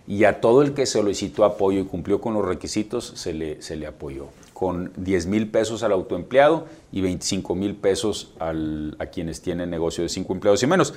y 0.07 0.25
a 0.25 0.41
todo 0.41 0.63
el 0.63 0.73
que 0.73 0.87
solicitó 0.87 1.45
apoyo 1.45 1.81
y 1.81 1.85
cumplió 1.85 2.21
con 2.21 2.33
los 2.35 2.45
requisitos 2.45 3.13
se 3.17 3.35
le, 3.35 3.61
se 3.61 3.77
le 3.77 3.87
apoyó, 3.87 4.29
con 4.55 4.93
10 4.97 5.27
mil 5.27 5.51
pesos 5.51 5.83
al 5.83 5.93
autoempleado 5.93 6.67
y 6.93 7.03
25 7.03 7.55
mil 7.55 7.75
pesos 7.77 8.33
a 8.39 9.07
quienes 9.07 9.43
tienen 9.43 9.69
negocio 9.69 10.03
de 10.03 10.09
5 10.09 10.33
empleados 10.33 10.63
y 10.63 10.67
menos. 10.67 10.95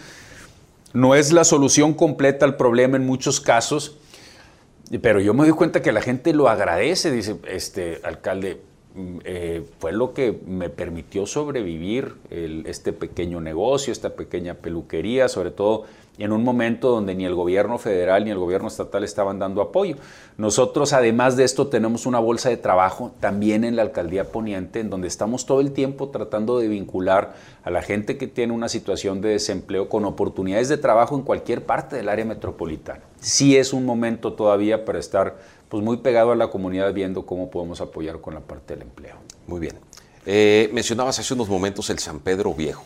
No 0.93 1.15
es 1.15 1.33
la 1.33 1.43
solución 1.43 1.93
completa 1.93 2.45
al 2.45 2.55
problema 2.55 2.97
en 2.97 3.05
muchos 3.05 3.41
casos, 3.41 3.97
pero 5.01 5.19
yo 5.19 5.33
me 5.33 5.43
doy 5.43 5.53
cuenta 5.53 5.81
que 5.81 5.91
la 5.91 6.01
gente 6.01 6.33
lo 6.33 6.49
agradece, 6.49 7.11
dice, 7.11 7.37
este 7.47 7.99
alcalde, 8.03 8.61
eh, 9.23 9.65
fue 9.79 9.91
lo 9.91 10.13
que 10.13 10.39
me 10.45 10.69
permitió 10.69 11.25
sobrevivir 11.25 12.15
este 12.29 12.93
pequeño 12.93 13.39
negocio, 13.39 13.93
esta 13.93 14.15
pequeña 14.15 14.55
peluquería, 14.55 15.29
sobre 15.29 15.51
todo 15.51 15.85
en 16.17 16.31
un 16.31 16.43
momento 16.43 16.89
donde 16.89 17.15
ni 17.15 17.25
el 17.25 17.35
gobierno 17.35 17.77
federal 17.77 18.25
ni 18.25 18.31
el 18.31 18.37
gobierno 18.37 18.67
estatal 18.67 19.03
estaban 19.03 19.39
dando 19.39 19.61
apoyo. 19.61 19.95
Nosotros, 20.37 20.93
además 20.93 21.35
de 21.35 21.43
esto, 21.43 21.67
tenemos 21.67 22.05
una 22.05 22.19
bolsa 22.19 22.49
de 22.49 22.57
trabajo 22.57 23.11
también 23.19 23.63
en 23.63 23.75
la 23.75 23.81
alcaldía 23.81 24.25
poniente, 24.25 24.79
en 24.79 24.89
donde 24.89 25.07
estamos 25.07 25.45
todo 25.45 25.61
el 25.61 25.71
tiempo 25.71 26.09
tratando 26.09 26.59
de 26.59 26.67
vincular 26.67 27.33
a 27.63 27.71
la 27.71 27.81
gente 27.81 28.17
que 28.17 28.27
tiene 28.27 28.53
una 28.53 28.69
situación 28.69 29.21
de 29.21 29.29
desempleo 29.29 29.89
con 29.89 30.05
oportunidades 30.05 30.69
de 30.69 30.77
trabajo 30.77 31.15
en 31.15 31.23
cualquier 31.23 31.65
parte 31.65 31.95
del 31.95 32.09
área 32.09 32.25
metropolitana. 32.25 33.01
Sí 33.19 33.55
es 33.55 33.73
un 33.73 33.85
momento 33.85 34.33
todavía 34.33 34.85
para 34.85 34.99
estar 34.99 35.37
pues, 35.71 35.85
muy 35.85 35.97
pegado 35.97 36.33
a 36.33 36.35
la 36.35 36.49
comunidad 36.49 36.93
viendo 36.93 37.25
cómo 37.25 37.49
podemos 37.49 37.79
apoyar 37.79 38.19
con 38.19 38.33
la 38.33 38.41
parte 38.41 38.75
del 38.75 38.83
empleo. 38.83 39.15
Muy 39.47 39.61
bien. 39.61 39.79
Eh, 40.25 40.69
mencionabas 40.73 41.17
hace 41.17 41.33
unos 41.33 41.47
momentos 41.47 41.89
el 41.89 41.97
San 41.97 42.19
Pedro 42.19 42.53
Viejo. 42.53 42.83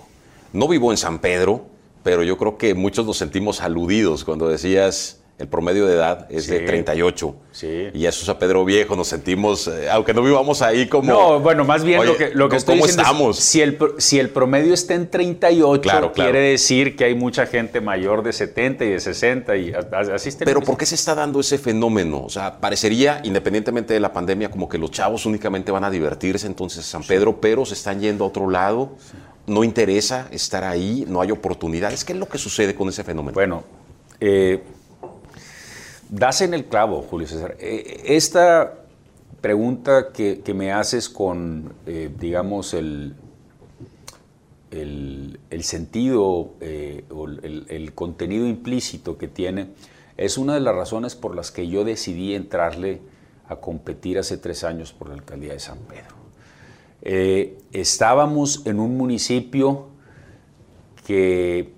No 0.53 0.67
vivo 0.67 0.91
en 0.91 0.97
San 0.97 1.17
Pedro, 1.19 1.65
pero 2.03 2.21
yo 2.21 2.37
creo 2.37 2.59
que 2.59 2.75
muchos 2.75 3.05
nos 3.07 3.17
sentimos 3.17 3.61
aludidos 3.61 4.23
cuando 4.23 4.47
decías 4.47 5.19
el 5.37 5.49
promedio 5.49 5.85
de 5.85 5.95
edad 5.95 6.27
es 6.29 6.47
de 6.47 6.61
38. 6.61 7.35
Sí. 7.51 7.87
Y 7.93 8.05
eso 8.05 8.23
es 8.23 8.29
a 8.29 8.39
Pedro 8.39 8.63
Viejo, 8.63 8.95
nos 8.95 9.09
sentimos, 9.09 9.67
eh, 9.67 9.89
aunque 9.89 10.13
no 10.13 10.21
vivamos 10.21 10.61
ahí 10.61 10.87
como... 10.87 11.11
No, 11.11 11.39
bueno, 11.41 11.65
más 11.65 11.83
bien 11.83 12.05
lo 12.05 12.15
que, 12.15 12.31
lo 12.33 12.47
que 12.47 12.55
estoy 12.55 12.75
¿cómo 12.75 12.85
estamos? 12.85 13.37
si, 13.37 13.61
el, 13.61 13.77
si 13.97 14.17
el 14.17 14.29
promedio 14.29 14.73
está 14.73 14.93
en 14.93 15.09
38, 15.09 16.11
quiere 16.13 16.39
decir 16.39 16.95
que 16.95 17.03
hay 17.03 17.15
mucha 17.15 17.45
gente 17.47 17.81
mayor 17.81 18.23
de 18.23 18.31
70 18.31 18.85
y 18.85 18.89
de 18.91 18.99
60 19.01 19.57
y 19.57 19.73
así 20.13 20.29
está. 20.29 20.45
Pero 20.45 20.61
¿por 20.61 20.77
qué 20.77 20.85
se 20.85 20.95
está 20.95 21.13
dando 21.13 21.41
ese 21.41 21.57
fenómeno? 21.57 22.23
O 22.23 22.29
sea, 22.29 22.61
parecería, 22.61 23.19
independientemente 23.23 23.93
de 23.93 23.99
la 23.99 24.13
pandemia, 24.13 24.49
como 24.49 24.69
que 24.69 24.77
los 24.77 24.91
chavos 24.91 25.25
únicamente 25.25 25.69
van 25.69 25.83
a 25.83 25.89
divertirse 25.89 26.47
entonces 26.47 26.85
San 26.85 27.03
Pedro, 27.03 27.41
pero 27.41 27.65
se 27.65 27.73
están 27.73 27.99
yendo 27.99 28.23
a 28.23 28.27
otro 28.27 28.49
lado 28.49 28.95
no 29.47 29.63
interesa 29.63 30.27
estar 30.31 30.63
ahí, 30.63 31.05
no 31.07 31.21
hay 31.21 31.31
oportunidades. 31.31 32.03
¿Qué 32.03 32.13
es 32.13 32.19
lo 32.19 32.27
que 32.27 32.37
sucede 32.37 32.73
con 32.73 32.89
ese 32.89 33.03
fenómeno? 33.03 33.33
Bueno, 33.33 33.63
eh, 34.19 34.63
das 36.09 36.41
en 36.41 36.53
el 36.53 36.65
clavo, 36.65 37.01
Julio 37.01 37.27
César. 37.27 37.55
Eh, 37.59 38.03
esta 38.05 38.73
pregunta 39.41 40.11
que, 40.11 40.41
me 40.53 40.71
haces 40.71 41.09
con, 41.09 41.73
eh, 41.85 42.09
digamos, 42.19 42.73
el, 42.73 43.15
el, 44.71 45.63
sentido 45.63 46.23
o 46.23 46.55
el, 46.61 47.65
el, 47.69 47.93
contenido 47.93 48.47
implícito 48.47 49.17
que 49.17 49.27
tiene, 49.27 49.69
es 50.17 50.37
una 50.37 50.53
de 50.53 50.59
las 50.61 50.75
razones 50.75 51.15
por 51.15 51.35
las 51.35 51.51
que 51.51 51.67
yo 51.67 51.83
decidí 51.83 52.35
entrarle 52.35 53.01
a 53.47 53.57
competir 53.57 54.17
hace 54.17 54.37
tres 54.37 54.63
años 54.63 54.93
por 54.93 55.09
la 55.09 55.15
alcaldía 55.15 55.53
de 55.53 55.59
San 55.59 55.77
Pedro. 55.79 56.15
Eh, 57.01 57.57
estábamos 57.71 58.65
en 58.65 58.79
un 58.79 58.97
municipio 58.97 59.87
que 61.05 61.71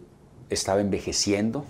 estaba 0.50 0.80
envejeciendo. 0.80 1.66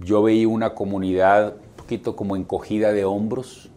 Yo 0.00 0.22
veía 0.22 0.48
una 0.48 0.74
comunidad 0.74 1.54
un 1.54 1.76
poquito 1.76 2.16
como 2.16 2.36
encogida 2.36 2.92
de 2.92 3.04
hombros, 3.04 3.70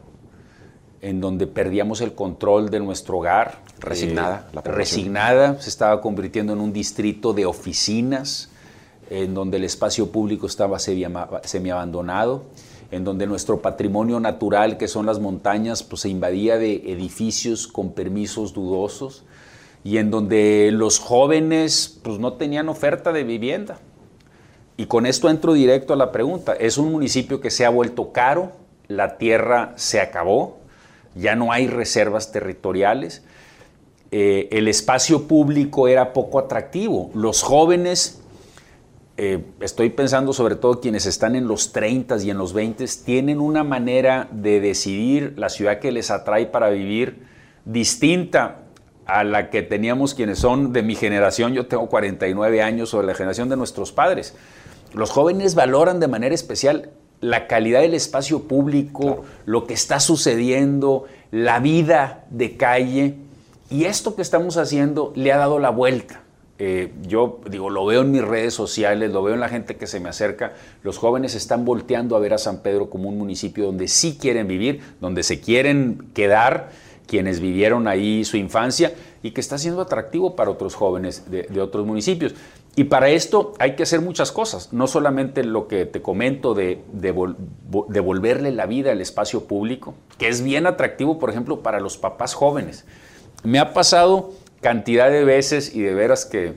en 1.02 1.22
donde 1.22 1.48
perdíamos 1.48 2.02
el 2.02 2.14
control 2.14 2.70
de 2.70 2.80
nuestro 2.80 3.20
hogar. 3.20 3.64
Resignada. 3.80 4.48
la 4.54 4.62
resignada, 4.62 5.62
se 5.62 5.70
estaba 5.70 6.02
convirtiendo 6.02 6.54
en 6.54 6.62
un 6.62 6.72
distrito 6.72 7.34
de 7.34 7.46
oficinas, 7.46 8.50
en 9.10 9.34
donde 9.34 9.58
el 9.58 9.66
espacio 9.66 10.12
público 10.12 10.48
estaba 10.48 10.80
semi-abandonado 10.80 12.44
en 12.92 13.04
donde 13.04 13.28
nuestro 13.28 13.62
patrimonio 13.62 14.20
natural, 14.20 14.78
que 14.78 14.88
son 14.88 15.06
las 15.06 15.20
montañas, 15.20 15.84
pues 15.84 16.02
se 16.02 16.10
invadía 16.10 16.58
de 16.58 16.76
edificios 16.92 17.68
con 17.68 17.92
permisos 17.92 18.54
dudosos 18.54 19.24
y 19.84 19.98
en 19.98 20.12
donde 20.12 20.70
los 20.72 21.00
jóvenes 21.00 22.00
pues 22.04 22.20
no 22.20 22.34
tenían 22.34 22.70
oferta 22.70 23.12
de 23.12 23.24
vivienda. 23.24 23.80
Y 24.78 24.88
con 24.88 25.06
esto 25.06 25.30
entro 25.30 25.54
directo 25.54 25.94
a 25.94 25.96
la 25.96 26.12
pregunta. 26.12 26.54
Es 26.54 26.78
un 26.78 26.92
municipio 26.92 27.40
que 27.40 27.50
se 27.50 27.66
ha 27.66 27.70
vuelto 27.70 28.12
caro, 28.12 28.52
la 28.88 29.18
tierra 29.18 29.74
se 29.76 30.02
acabó, 30.02 30.60
ya 31.16 31.36
no 31.36 31.52
hay 31.52 31.68
reservas 31.68 32.32
territoriales, 32.32 33.24
eh, 34.12 34.48
el 34.52 34.68
espacio 34.68 35.28
público 35.28 35.88
era 35.88 36.14
poco 36.14 36.40
atractivo, 36.40 37.10
los 37.14 37.42
jóvenes 37.42 38.22
eh, 39.18 39.46
estoy 39.62 39.92
pensando 39.92 40.34
sobre 40.34 40.58
todo 40.58 40.82
quienes 40.82 41.06
están 41.06 41.38
en 41.38 41.48
los 41.48 41.72
30 41.72 42.18
y 42.22 42.30
en 42.32 42.38
los 42.38 42.52
20, 42.52 42.86
tienen 43.06 43.40
una 43.40 43.64
manera 43.64 44.28
de 44.30 44.60
decidir 44.60 45.36
la 45.38 45.48
ciudad 45.48 45.80
que 45.80 45.94
les 45.94 46.12
atrae 46.12 46.48
para 46.48 46.70
vivir 46.70 47.26
distinta 47.64 48.64
a 49.06 49.24
la 49.24 49.50
que 49.50 49.62
teníamos 49.62 50.16
quienes 50.16 50.40
son 50.40 50.74
de 50.74 50.84
mi 50.84 50.96
generación, 50.96 51.54
yo 51.54 51.68
tengo 51.68 51.88
49 51.88 52.62
años, 52.62 52.94
o 52.94 53.00
de 53.00 53.08
la 53.08 53.14
generación 53.14 53.48
de 53.48 53.56
nuestros 53.56 53.94
padres. 53.94 54.36
Los 54.96 55.12
jóvenes 55.12 55.56
valoran 55.56 56.00
de 56.00 56.08
manera 56.08 56.34
especial 56.34 56.90
la 57.22 57.48
calidad 57.48 57.82
del 57.82 57.94
espacio 57.94 58.44
público, 58.44 59.24
lo 59.46 59.66
que 59.68 59.74
está 59.74 60.00
sucediendo, 60.00 61.06
la 61.32 61.60
vida 61.60 62.26
de 62.30 62.56
calle, 62.58 63.16
y 63.70 63.86
esto 63.86 64.16
que 64.16 64.22
estamos 64.22 64.58
haciendo 64.58 65.12
le 65.16 65.32
ha 65.32 65.38
dado 65.38 65.60
la 65.60 65.70
vuelta 65.70 66.22
Eh, 66.58 66.94
yo 67.06 67.42
digo, 67.52 67.70
lo 67.70 67.86
veo 67.86 68.00
en 68.00 68.12
mis 68.12 68.22
redes 68.22 68.54
sociales, 68.54 69.12
lo 69.12 69.22
veo 69.22 69.34
en 69.34 69.42
la 69.42 69.50
gente 69.50 69.76
que 69.76 69.88
se 69.88 70.00
me 70.00 70.08
acerca. 70.08 70.54
Los 70.84 70.98
jóvenes 70.98 71.36
están 71.36 71.66
volteando 71.66 72.16
a 72.16 72.20
ver 72.20 72.34
a 72.34 72.38
San 72.38 72.60
Pedro 72.60 72.90
como 72.90 73.10
un 73.10 73.18
municipio 73.18 73.66
donde 73.66 73.90
sí 73.90 74.18
quieren 74.18 74.48
vivir, 74.48 74.80
donde 75.02 75.24
se 75.24 75.42
quieren 75.42 76.12
quedar 76.14 76.70
quienes 77.08 77.42
vivieron 77.42 77.90
ahí 77.90 78.24
su 78.24 78.38
infancia 78.38 78.94
y 79.22 79.32
que 79.32 79.42
está 79.42 79.58
siendo 79.58 79.82
atractivo 79.82 80.36
para 80.36 80.52
otros 80.52 80.76
jóvenes 80.76 81.30
de, 81.30 81.60
otros 81.60 81.86
municipios. 81.86 82.36
Y 82.78 82.86
para 82.86 83.10
esto 83.10 83.54
hay 83.58 83.76
que 83.76 83.84
hacer 83.84 84.02
muchas 84.02 84.34
cosas, 84.34 84.74
no 84.74 84.88
solamente 84.88 85.46
lo 85.46 85.68
que 85.70 85.86
te 85.86 86.02
comento 86.02 86.54
de, 86.54 86.82
devolverle 86.92 88.52
la 88.52 88.66
vida 88.66 88.92
al 88.92 89.00
espacio 89.00 89.46
público, 89.46 89.94
que 90.18 90.28
es 90.28 90.42
bien 90.42 90.68
atractivo, 90.68 91.18
por 91.18 91.30
ejemplo, 91.30 91.62
para 91.64 91.80
los 91.80 91.98
papás 91.98 92.34
jóvenes. 92.34 92.84
Me 93.44 93.60
ha 93.60 93.74
pasado 93.74 94.34
cantidad 94.60 95.10
de 95.10 95.24
veces 95.24 95.74
y 95.74 95.82
de 95.82 95.94
veras 95.94 96.26
que 96.26 96.56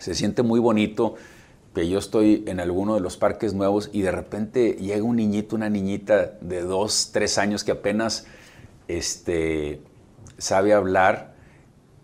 se 0.00 0.16
siente 0.16 0.42
muy 0.42 0.58
bonito 0.58 1.14
que 1.72 1.88
yo 1.88 1.98
estoy 1.98 2.42
en 2.48 2.58
alguno 2.58 2.94
de 2.94 3.00
los 3.00 3.16
parques 3.16 3.54
nuevos 3.54 3.90
y 3.92 4.02
de 4.02 4.10
repente 4.10 4.72
llega 4.80 5.04
un 5.04 5.16
niñito, 5.16 5.54
una 5.54 5.70
niñita 5.70 6.32
de 6.40 6.62
dos, 6.62 7.10
tres 7.12 7.38
años 7.38 7.62
que 7.62 7.70
apenas 7.70 8.26
este, 8.88 9.80
sabe 10.36 10.74
hablar 10.74 11.31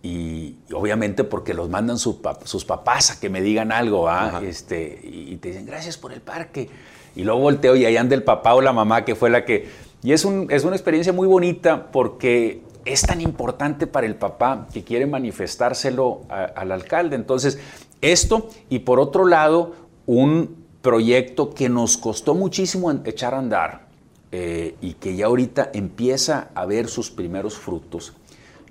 y, 0.03 0.57
obviamente 0.73 1.25
porque 1.25 1.55
los 1.55 1.69
mandan 1.69 1.99
sus 1.99 2.65
papás 2.65 3.11
a 3.11 3.21
que 3.21 3.29
me 3.29 3.41
digan 3.41 3.73
algo, 3.73 4.09
este, 4.43 5.01
y 5.03 5.37
te 5.37 5.49
dicen 5.49 5.67
gracias 5.67 5.97
por 5.97 6.13
el 6.13 6.21
parque. 6.21 6.69
Y 7.17 7.25
luego 7.25 7.41
volteo 7.41 7.75
y 7.75 7.85
ahí 7.85 7.97
anda 7.97 8.15
el 8.15 8.23
papá 8.23 8.55
o 8.55 8.61
la 8.61 8.73
mamá 8.73 9.05
que 9.05 9.15
fue 9.15 9.31
la 9.31 9.45
que... 9.45 9.69
Y 10.03 10.13
es, 10.13 10.25
un, 10.25 10.47
es 10.51 10.63
una 10.65 10.77
experiencia 10.77 11.13
muy 11.13 11.27
bonita 11.27 11.91
porque 11.91 12.63
es 12.85 13.03
tan 13.03 13.21
importante 13.21 13.87
para 13.87 14.07
el 14.07 14.15
papá 14.15 14.69
que 14.73 14.85
quiere 14.85 15.07
manifestárselo 15.07 16.23
al 16.29 16.71
alcalde. 16.71 17.17
Entonces, 17.17 17.59
esto 18.01 18.49
y 18.69 18.81
por 18.81 19.01
otro 19.01 19.27
lado, 19.27 19.75
un 20.07 20.65
proyecto 20.81 21.51
que 21.51 21.69
nos 21.69 21.99
costó 21.99 22.35
muchísimo 22.35 22.91
echar 23.05 23.35
a 23.35 23.39
andar 23.39 23.89
eh, 24.31 24.77
y 24.81 24.95
que 24.95 25.17
ya 25.17 25.27
ahorita 25.27 25.71
empieza 25.75 26.51
a 26.55 26.67
ver 26.67 26.89
sus 26.89 27.11
primeros 27.11 27.59
frutos, 27.59 28.15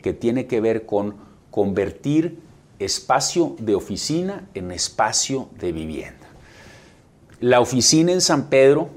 que 0.07 0.13
tiene 0.13 0.47
que 0.47 0.61
ver 0.61 0.85
con 0.85 1.15
convertir 1.51 2.39
espacio 2.79 3.57
de 3.59 3.75
oficina 3.75 4.47
en 4.53 4.71
espacio 4.71 5.49
de 5.59 5.73
vivienda. 5.73 6.27
La 7.41 7.59
oficina 7.59 8.13
en 8.13 8.21
San 8.21 8.47
Pedro 8.47 8.87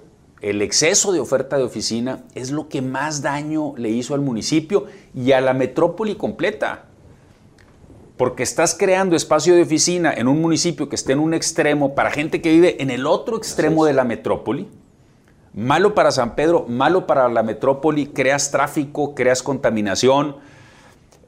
el 0.40 0.62
exceso 0.62 1.10
de 1.10 1.18
oferta 1.18 1.58
de 1.58 1.64
oficina 1.64 2.22
es 2.36 2.52
lo 2.52 2.68
que 2.68 2.80
más 2.80 3.22
daño 3.22 3.74
le 3.76 3.90
hizo 3.90 4.14
al 4.14 4.20
municipio 4.20 4.86
y 5.14 5.32
a 5.32 5.40
la 5.40 5.52
metrópoli 5.52 6.14
completa. 6.14 6.84
Porque 8.16 8.44
estás 8.44 8.76
creando 8.78 9.16
espacio 9.16 9.56
de 9.56 9.62
oficina 9.62 10.14
en 10.14 10.28
un 10.28 10.40
municipio 10.40 10.88
que 10.88 10.94
esté 10.94 11.12
en 11.12 11.18
un 11.18 11.34
extremo 11.34 11.96
para 11.96 12.12
gente 12.12 12.40
que 12.40 12.52
vive 12.52 12.80
en 12.80 12.90
el 12.90 13.04
otro 13.04 13.36
extremo 13.36 13.84
de 13.84 13.94
la 13.94 14.04
metrópoli. 14.04 14.68
Malo 15.52 15.92
para 15.92 16.12
San 16.12 16.36
Pedro, 16.36 16.66
malo 16.68 17.06
para 17.08 17.28
la 17.28 17.42
metrópoli, 17.42 18.06
creas 18.06 18.52
tráfico, 18.52 19.16
creas 19.16 19.42
contaminación, 19.42 20.36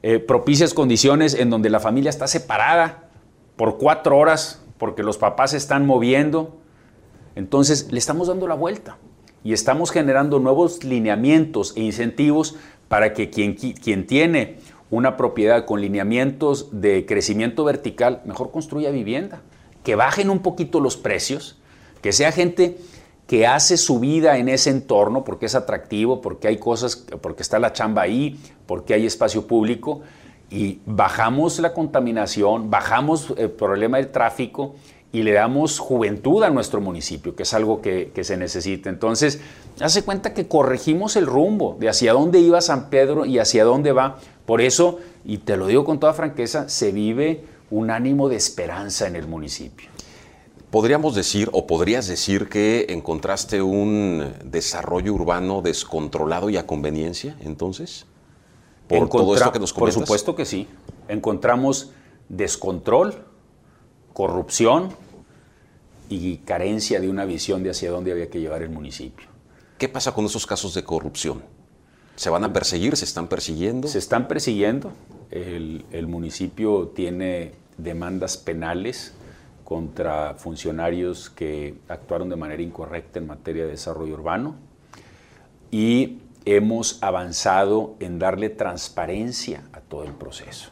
eh, 0.03 0.19
propicias 0.19 0.73
condiciones 0.73 1.33
en 1.33 1.49
donde 1.49 1.69
la 1.69 1.79
familia 1.79 2.09
está 2.09 2.27
separada 2.27 3.09
por 3.55 3.77
cuatro 3.77 4.17
horas 4.17 4.61
porque 4.77 5.01
los 5.01 5.17
papás 5.17 5.51
se 5.51 5.57
están 5.57 5.85
moviendo. 5.85 6.57
Entonces, 7.35 7.87
le 7.89 7.99
estamos 7.99 8.27
dando 8.27 8.47
la 8.47 8.55
vuelta 8.55 8.97
y 9.45 9.53
estamos 9.53 9.91
generando 9.91 10.39
nuevos 10.39 10.83
lineamientos 10.83 11.73
e 11.77 11.81
incentivos 11.81 12.55
para 12.89 13.13
que 13.13 13.29
quien, 13.29 13.55
quien 13.55 14.05
tiene 14.05 14.57
una 14.89 15.15
propiedad 15.15 15.65
con 15.65 15.79
lineamientos 15.79 16.81
de 16.81 17.05
crecimiento 17.05 17.63
vertical, 17.63 18.21
mejor 18.25 18.51
construya 18.51 18.91
vivienda, 18.91 19.41
que 19.83 19.95
bajen 19.95 20.29
un 20.29 20.39
poquito 20.39 20.81
los 20.81 20.97
precios, 20.97 21.57
que 22.01 22.11
sea 22.11 22.33
gente 22.33 22.77
que 23.33 23.47
hace 23.47 23.77
su 23.77 23.99
vida 23.99 24.37
en 24.37 24.47
ese 24.47 24.69
entorno 24.69 25.23
porque 25.23 25.47
es 25.47 25.55
atractivo, 25.55 26.21
porque 26.21 26.47
hay 26.47 26.57
cosas, 26.57 26.97
porque 27.19 27.41
está 27.41 27.57
la 27.57 27.73
chamba 27.73 28.03
ahí, 28.03 28.39
porque 28.67 28.93
hay 28.93 29.07
espacio 29.07 29.47
público 29.47 30.01
y 30.51 30.81
bajamos 30.85 31.57
la 31.57 31.73
contaminación, 31.73 32.69
bajamos 32.69 33.33
el 33.35 33.49
problema 33.49 33.97
del 33.97 34.09
tráfico 34.09 34.75
y 35.11 35.23
le 35.23 35.31
damos 35.31 35.79
juventud 35.79 36.43
a 36.43 36.51
nuestro 36.51 36.79
municipio, 36.79 37.35
que 37.35 37.41
es 37.41 37.55
algo 37.55 37.81
que, 37.81 38.11
se 38.21 38.37
necesita. 38.37 38.91
Entonces, 38.91 39.41
hace 39.79 40.03
cuenta 40.03 40.35
que 40.35 40.47
corregimos 40.47 41.15
el 41.15 41.25
rumbo 41.25 41.75
de 41.79 41.89
hacia 41.89 42.13
dónde 42.13 42.37
iba 42.37 42.61
San 42.61 42.91
Pedro 42.91 43.25
y 43.25 43.39
hacia 43.39 43.63
dónde 43.63 43.93
va. 43.93 44.19
Por 44.45 44.61
eso, 44.61 44.99
y 45.25 45.39
te 45.39 45.57
lo 45.57 45.65
digo 45.65 45.85
con 45.85 45.99
toda 45.99 46.13
franqueza, 46.13 46.69
se 46.69 46.91
vive 46.91 47.45
un 47.71 47.89
ánimo 47.89 48.29
de 48.29 48.35
esperanza 48.35 49.07
en 49.07 49.15
el 49.15 49.25
municipio. 49.25 49.92
¿Podríamos 50.73 51.13
decir 51.13 51.49
o 51.51 51.67
podrías 51.67 52.07
decir 52.07 52.49
que 52.49 52.87
encontraste 52.89 53.61
un 53.61 54.33
desarrollo 54.43 55.13
urbano 55.13 55.61
descontrolado 55.61 56.49
y 56.49 56.57
a 56.57 56.65
conveniencia 56.65 57.37
entonces? 57.41 58.07
Por 58.87 59.07
todo 59.07 59.35
esto 59.35 59.51
que 59.51 59.59
nos 59.59 59.71
comentas. 59.71 59.97
Por 59.97 60.07
supuesto 60.07 60.35
que 60.35 60.45
sí. 60.45 60.67
Encontramos 61.07 61.91
descontrol, 62.27 63.23
corrupción, 64.13 64.89
y 66.09 66.37
carencia 66.37 66.99
de 66.99 67.07
una 67.07 67.25
visión 67.25 67.61
de 67.61 67.69
hacia 67.69 67.91
dónde 67.91 68.11
había 68.11 68.31
que 68.31 68.39
llevar 68.39 68.63
el 68.63 68.69
municipio. 68.69 69.27
¿Qué 69.77 69.89
pasa 69.89 70.11
con 70.11 70.25
esos 70.25 70.47
casos 70.47 70.73
de 70.73 70.83
corrupción? 70.83 71.43
¿Se 72.15 72.31
van 72.31 72.43
a 72.45 72.51
perseguir? 72.51 72.97
¿Se 72.97 73.05
están 73.05 73.27
persiguiendo? 73.27 73.87
Se 73.87 73.99
están 73.99 74.27
persiguiendo. 74.27 74.91
El, 75.29 76.07
municipio 76.07 76.91
tiene 76.95 77.53
demandas 77.77 78.37
penales 78.37 79.13
contra 79.63 80.35
funcionarios 80.35 81.29
que 81.29 81.75
actuaron 81.87 82.29
de 82.29 82.35
manera 82.35 82.61
incorrecta 82.61 83.19
en 83.19 83.27
materia 83.27 83.63
de 83.63 83.71
desarrollo 83.71 84.13
urbano 84.13 84.55
y 85.71 86.19
hemos 86.45 87.01
avanzado 87.01 87.95
en 87.99 88.19
darle 88.19 88.49
transparencia 88.49 89.63
a 89.73 89.79
todo 89.79 90.03
el 90.03 90.11
proceso. 90.11 90.69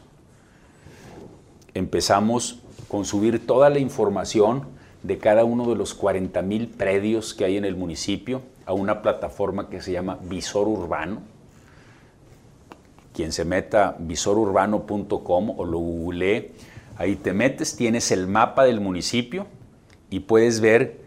Empezamos 1.74 2.60
con 2.88 3.04
subir 3.04 3.46
toda 3.46 3.70
la 3.70 3.78
información 3.78 4.66
de 5.02 5.18
cada 5.18 5.44
uno 5.44 5.68
de 5.68 5.74
los 5.74 5.94
40 5.94 6.42
mil 6.42 6.68
predios 6.68 7.34
que 7.34 7.44
hay 7.44 7.56
en 7.56 7.64
el 7.64 7.76
municipio 7.76 8.42
a 8.66 8.72
una 8.72 9.02
plataforma 9.02 9.68
que 9.68 9.80
se 9.80 9.92
llama 9.92 10.18
Visor 10.22 10.68
Urbano. 10.68 11.22
Quien 13.12 13.32
se 13.32 13.44
meta 13.44 13.96
visorurbano.com 13.98 15.50
o 15.58 15.64
lo 15.64 15.78
googlee, 15.78 16.52
ahí 16.96 17.16
te 17.16 17.32
metes, 17.32 17.76
tienes 17.76 18.10
el 18.10 18.26
mapa 18.26 18.64
del 18.64 18.80
municipio 18.80 19.46
y 20.10 20.20
puedes 20.20 20.60
ver 20.60 21.02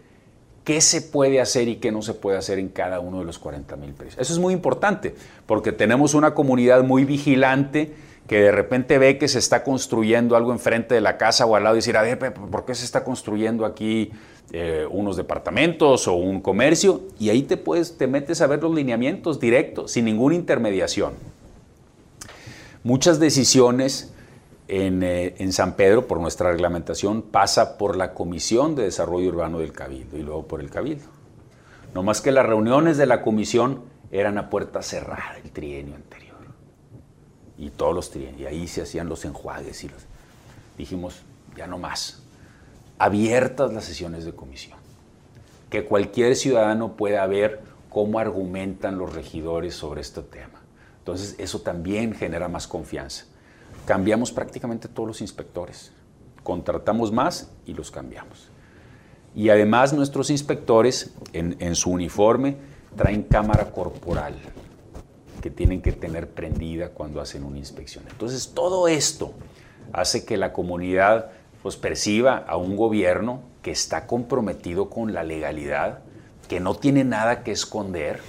qué 0.64 0.80
se 0.80 1.00
puede 1.00 1.40
hacer 1.40 1.68
y 1.68 1.76
qué 1.76 1.92
no 1.92 2.02
se 2.02 2.12
puede 2.12 2.36
hacer 2.36 2.58
en 2.58 2.68
cada 2.68 2.98
uno 2.98 3.20
de 3.20 3.24
los 3.24 3.38
40 3.38 3.76
mil 3.76 3.92
predios. 3.92 4.18
Eso 4.18 4.32
es 4.32 4.38
muy 4.38 4.52
importante 4.52 5.14
porque 5.46 5.70
tenemos 5.72 6.14
una 6.14 6.34
comunidad 6.34 6.82
muy 6.82 7.04
vigilante 7.04 7.94
que 8.26 8.40
de 8.40 8.50
repente 8.50 8.98
ve 8.98 9.18
que 9.18 9.28
se 9.28 9.38
está 9.38 9.62
construyendo 9.62 10.36
algo 10.36 10.52
enfrente 10.52 10.94
de 10.94 11.00
la 11.00 11.16
casa 11.16 11.46
o 11.46 11.54
al 11.54 11.62
lado 11.62 11.76
y 11.76 11.78
decir, 11.78 11.96
a 11.96 12.18
¿por 12.18 12.64
qué 12.64 12.74
se 12.74 12.84
está 12.84 13.04
construyendo 13.04 13.64
aquí 13.64 14.10
eh, 14.52 14.86
unos 14.90 15.16
departamentos 15.16 16.08
o 16.08 16.14
un 16.14 16.40
comercio? 16.40 17.02
Y 17.20 17.30
ahí 17.30 17.42
te, 17.42 17.56
puedes, 17.56 17.96
te 17.96 18.08
metes 18.08 18.40
a 18.40 18.48
ver 18.48 18.60
los 18.62 18.74
lineamientos 18.74 19.38
directos, 19.38 19.92
sin 19.92 20.04
ninguna 20.06 20.34
intermediación. 20.34 21.12
Muchas 22.82 23.20
decisiones 23.20 24.12
en, 24.68 25.02
eh, 25.02 25.34
en, 25.38 25.52
San 25.52 25.74
Pedro, 25.74 26.06
por 26.06 26.20
nuestra 26.20 26.50
reglamentación, 26.50 27.22
pasa 27.22 27.78
por 27.78 27.96
la 27.96 28.14
Comisión 28.14 28.74
de 28.74 28.84
Desarrollo 28.84 29.28
Urbano 29.28 29.60
del 29.60 29.72
Cabildo 29.72 30.16
y 30.16 30.22
luego 30.22 30.46
por 30.46 30.60
el 30.60 30.70
Cabildo. 30.70 31.06
No 31.94 32.02
más 32.02 32.20
que 32.20 32.32
las 32.32 32.46
reuniones 32.46 32.96
de 32.96 33.06
la 33.06 33.22
comisión 33.22 33.84
eran 34.10 34.38
a 34.38 34.50
puerta 34.50 34.82
cerrada 34.82 35.38
el 35.42 35.50
trienio 35.50 35.94
anterior 35.94 36.26
y 37.58 37.70
todos 37.70 37.94
los 37.94 38.16
y 38.16 38.44
ahí 38.44 38.68
se 38.68 38.82
hacían 38.82 39.08
los 39.08 39.24
enjuagues 39.24 39.82
y 39.84 39.88
los, 39.88 40.02
dijimos, 40.76 41.22
ya 41.56 41.66
no 41.66 41.78
más, 41.78 42.22
abiertas 42.98 43.72
las 43.72 43.84
sesiones 43.84 44.24
de 44.24 44.32
comisión, 44.32 44.78
que 45.70 45.84
cualquier 45.84 46.36
ciudadano 46.36 46.96
pueda 46.96 47.26
ver 47.26 47.62
cómo 47.88 48.18
argumentan 48.18 48.98
los 48.98 49.14
regidores 49.14 49.74
sobre 49.74 50.02
este 50.02 50.22
tema. 50.22 50.60
Entonces 50.98 51.34
eso 51.38 51.60
también 51.60 52.14
genera 52.14 52.48
más 52.48 52.66
confianza. 52.66 53.24
Cambiamos 53.86 54.32
prácticamente 54.32 54.88
todos 54.88 55.06
los 55.06 55.20
inspectores, 55.20 55.92
contratamos 56.42 57.12
más 57.12 57.50
y 57.64 57.72
los 57.72 57.92
cambiamos. 57.92 58.50
Y 59.34 59.48
además 59.48 59.92
nuestros 59.92 60.28
inspectores 60.30 61.14
en, 61.32 61.76
su 61.76 61.90
uniforme 61.90 62.56
traen 62.96 63.22
cámara 63.22 63.70
corporal 63.70 64.34
que 65.40 65.50
tienen 65.50 65.82
que 65.82 65.92
tener 65.92 66.30
prendida 66.30 66.88
cuando 66.88 67.20
hacen 67.20 67.44
una 67.44 67.58
inspección. 67.58 68.04
Entonces, 68.10 68.52
todo 68.54 68.88
esto 68.88 69.34
hace 69.92 70.24
que 70.24 70.36
la 70.36 70.52
comunidad 70.52 71.30
pues, 71.62 71.76
perciba 71.76 72.38
a 72.38 72.56
un 72.56 72.76
gobierno 72.76 73.42
que 73.62 73.70
está 73.70 74.06
comprometido 74.06 74.90
con 74.90 75.14
la 75.14 75.22
legalidad, 75.22 76.00
que 76.48 76.58
no 76.58 76.74
tiene 76.74 77.04
nada 77.04 77.44
que 77.44 77.52
esconder, 77.52 78.20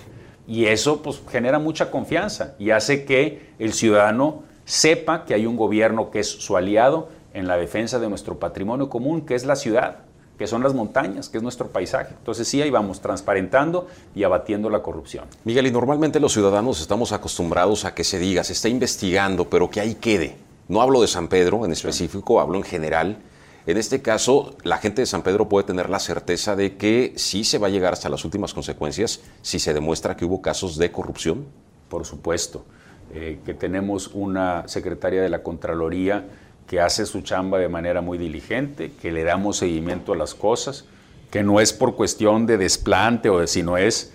y 0.45 0.65
eso 0.65 1.01
pues, 1.01 1.21
genera 1.29 1.57
mucha 1.57 1.89
confianza 1.89 2.55
y 2.59 2.71
hace 2.71 3.05
que 3.05 3.53
el 3.59 3.73
ciudadano 3.73 4.43
sepa 4.67 5.23
que 5.23 5.33
hay 5.33 5.45
un 5.45 5.55
gobierno 5.55 6.11
que 6.11 6.19
es 6.19 6.29
su 6.29 6.57
aliado 6.57 7.07
en 7.33 7.47
la 7.47 7.57
defensa 7.57 7.99
de 7.99 8.09
nuestro 8.09 8.37
patrimonio 8.37 8.89
común, 8.89 9.21
que 9.21 9.33
es 9.33 9.45
la 9.45 9.55
ciudad, 9.55 9.99
que 10.37 10.45
son 10.45 10.61
las 10.61 10.73
montañas, 10.73 11.29
que 11.29 11.37
es 11.37 11.43
nuestro 11.43 11.69
paisaje. 11.69 12.13
Entonces 12.17 12.47
sí, 12.47 12.61
ahí 12.61 12.69
vamos 12.69 12.99
transparentando 12.99 13.87
y 14.13 14.23
abatiendo 14.23 14.69
la 14.69 14.83
corrupción. 14.83 15.25
Miguel, 15.45 15.67
y 15.67 15.71
normalmente 15.71 16.19
los 16.19 16.33
ciudadanos 16.33 16.81
estamos 16.81 17.13
acostumbrados 17.13 17.85
a 17.85 17.95
que 17.95 18.03
se 18.03 18.19
diga, 18.19 18.43
se 18.43 18.53
está 18.53 18.67
investigando, 18.67 19.49
pero 19.49 19.69
que 19.69 19.79
ahí 19.79 19.95
quede. 19.95 20.35
No 20.67 20.81
hablo 20.81 21.01
de 21.01 21.07
San 21.07 21.29
Pedro 21.29 21.63
en 21.63 21.71
específico, 21.71 22.41
hablo 22.41 22.57
en 22.57 22.63
general. 22.63 23.19
En 23.67 23.77
este 23.77 24.01
caso, 24.01 24.53
la 24.63 24.79
gente 24.79 25.01
de 25.01 25.05
San 25.05 25.23
Pedro 25.23 25.47
puede 25.47 25.65
tener 25.65 25.89
la 25.89 25.99
certeza 25.99 26.57
de 26.57 26.75
que 26.75 27.13
sí 27.15 27.45
se 27.45 27.57
va 27.57 27.67
a 27.67 27.69
llegar 27.69 27.93
hasta 27.93 28.09
las 28.09 28.25
últimas 28.25 28.53
consecuencias 28.53 29.21
si 29.41 29.59
se 29.59 29.73
demuestra 29.73 30.17
que 30.17 30.25
hubo 30.25 30.41
casos 30.41 30.77
de 30.77 30.91
corrupción. 30.91 31.45
Por 31.87 32.05
supuesto, 32.05 32.65
eh, 33.13 33.39
que 33.45 33.53
tenemos 33.53 34.11
una 34.13 34.67
secretaria 34.67 35.21
de 35.21 35.29
la 35.29 35.43
Contraloría 35.43 36.25
que 36.67 36.81
hace 36.81 37.05
su 37.05 37.21
chamba 37.21 37.59
de 37.59 37.69
manera 37.69 38.01
muy 38.01 38.17
diligente, 38.17 38.91
que 39.01 39.11
le 39.11 39.23
damos 39.23 39.57
seguimiento 39.57 40.13
a 40.13 40.17
las 40.17 40.35
cosas, 40.35 40.85
que 41.31 41.43
no 41.43 41.59
es 41.59 41.71
por 41.71 41.95
cuestión 41.95 42.45
de 42.45 42.57
desplante 42.57 43.29
o 43.29 43.39
de, 43.39 43.47
sino 43.47 43.77
es 43.77 44.13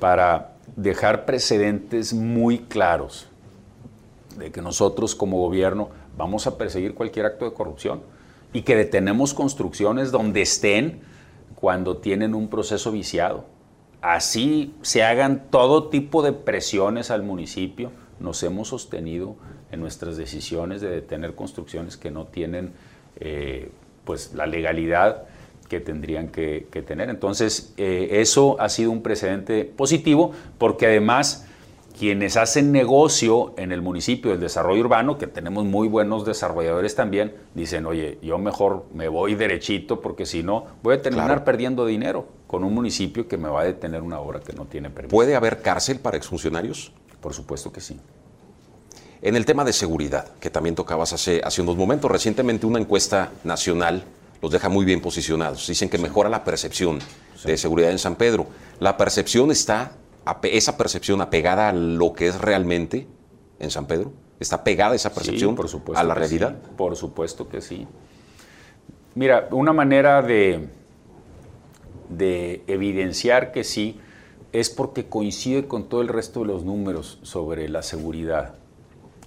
para 0.00 0.54
dejar 0.76 1.24
precedentes 1.24 2.12
muy 2.12 2.58
claros 2.58 3.28
de 4.36 4.50
que 4.50 4.60
nosotros 4.60 5.14
como 5.14 5.38
gobierno 5.38 5.90
vamos 6.16 6.46
a 6.46 6.58
perseguir 6.58 6.94
cualquier 6.94 7.26
acto 7.26 7.44
de 7.44 7.52
corrupción 7.52 8.02
y 8.52 8.62
que 8.62 8.76
detenemos 8.76 9.34
construcciones 9.34 10.10
donde 10.10 10.42
estén 10.42 11.00
cuando 11.54 11.96
tienen 11.98 12.34
un 12.34 12.48
proceso 12.48 12.92
viciado. 12.92 13.44
Así 14.00 14.74
se 14.82 15.02
hagan 15.02 15.46
todo 15.50 15.88
tipo 15.88 16.22
de 16.22 16.32
presiones 16.32 17.10
al 17.10 17.22
municipio, 17.22 17.90
nos 18.24 18.42
hemos 18.42 18.68
sostenido 18.68 19.36
en 19.70 19.80
nuestras 19.80 20.16
decisiones 20.16 20.80
de 20.80 20.88
detener 20.88 21.34
construcciones 21.34 21.96
que 21.96 22.10
no 22.10 22.26
tienen 22.26 22.72
eh, 23.20 23.70
pues 24.04 24.32
la 24.34 24.46
legalidad 24.46 25.24
que 25.68 25.80
tendrían 25.80 26.28
que, 26.28 26.66
tener. 26.86 27.08
Entonces, 27.08 27.72
eh, 27.76 28.08
eso 28.20 28.60
ha 28.60 28.68
sido 28.68 28.90
un 28.90 29.02
precedente 29.02 29.64
positivo 29.64 30.32
porque 30.58 30.86
además 30.86 31.46
quienes 31.98 32.36
hacen 32.36 32.72
negocio 32.72 33.54
en 33.56 33.70
el 33.70 33.80
municipio 33.80 34.32
del 34.32 34.40
desarrollo 34.40 34.80
urbano, 34.80 35.16
que 35.16 35.28
tenemos 35.28 35.64
muy 35.64 35.86
buenos 35.86 36.26
desarrolladores 36.26 36.96
también, 36.96 37.34
dicen, 37.54 37.86
oye, 37.86 38.18
yo 38.20 38.36
mejor 38.38 38.84
me 38.92 39.06
voy 39.08 39.36
derechito 39.36 40.00
porque 40.00 40.26
si 40.26 40.42
no 40.42 40.66
voy 40.82 40.96
a 40.96 41.02
terminar 41.02 41.44
perdiendo 41.44 41.86
dinero 41.86 42.26
con 42.48 42.64
un 42.64 42.74
municipio 42.74 43.28
que 43.28 43.36
me 43.36 43.48
va 43.48 43.60
a 43.60 43.64
detener 43.64 44.02
una 44.02 44.18
obra 44.18 44.40
que 44.40 44.52
no 44.52 44.64
tiene 44.64 44.90
permiso. 44.90 45.14
¿Puede 45.14 45.36
haber 45.36 45.62
cárcel 45.62 46.00
para 46.00 46.16
exfuncionarios? 46.16 46.92
Por 47.24 47.32
supuesto 47.32 47.72
que 47.72 47.80
sí. 47.80 47.98
En 49.22 49.34
el 49.34 49.46
tema 49.46 49.64
de 49.64 49.72
seguridad, 49.72 50.34
que 50.40 50.50
también 50.50 50.74
tocabas 50.74 51.14
hace, 51.14 51.40
hace 51.42 51.62
unos 51.62 51.74
momentos, 51.74 52.10
recientemente 52.10 52.66
una 52.66 52.78
encuesta 52.78 53.32
nacional 53.44 54.04
los 54.42 54.52
deja 54.52 54.68
muy 54.68 54.84
bien 54.84 55.00
posicionados. 55.00 55.66
Dicen 55.66 55.88
que 55.88 55.96
mejora 55.96 56.28
la 56.28 56.44
percepción 56.44 56.98
de 57.42 57.56
seguridad 57.56 57.90
en 57.90 57.98
San 57.98 58.16
Pedro. 58.16 58.46
¿La 58.78 58.98
percepción 58.98 59.50
está, 59.50 59.92
esa 60.42 60.76
percepción 60.76 61.22
apegada 61.22 61.70
a 61.70 61.72
lo 61.72 62.12
que 62.12 62.26
es 62.26 62.38
realmente 62.38 63.06
en 63.58 63.70
San 63.70 63.86
Pedro? 63.86 64.12
¿Está 64.38 64.62
pegada 64.62 64.94
esa 64.94 65.14
percepción 65.14 65.56
por 65.56 65.70
supuesto 65.70 65.98
a 65.98 66.04
la 66.04 66.12
realidad? 66.12 66.56
Por 66.76 66.94
supuesto 66.94 67.48
que 67.48 67.62
sí. 67.62 67.86
Mira, 69.14 69.48
una 69.50 69.72
manera 69.72 70.20
de, 70.20 70.68
de 72.10 72.64
evidenciar 72.66 73.50
que 73.50 73.64
sí 73.64 73.98
es 74.54 74.70
porque 74.70 75.06
coincide 75.06 75.66
con 75.66 75.88
todo 75.88 76.00
el 76.00 76.06
resto 76.06 76.40
de 76.40 76.46
los 76.46 76.64
números 76.64 77.18
sobre 77.22 77.68
la 77.68 77.82
seguridad. 77.82 78.54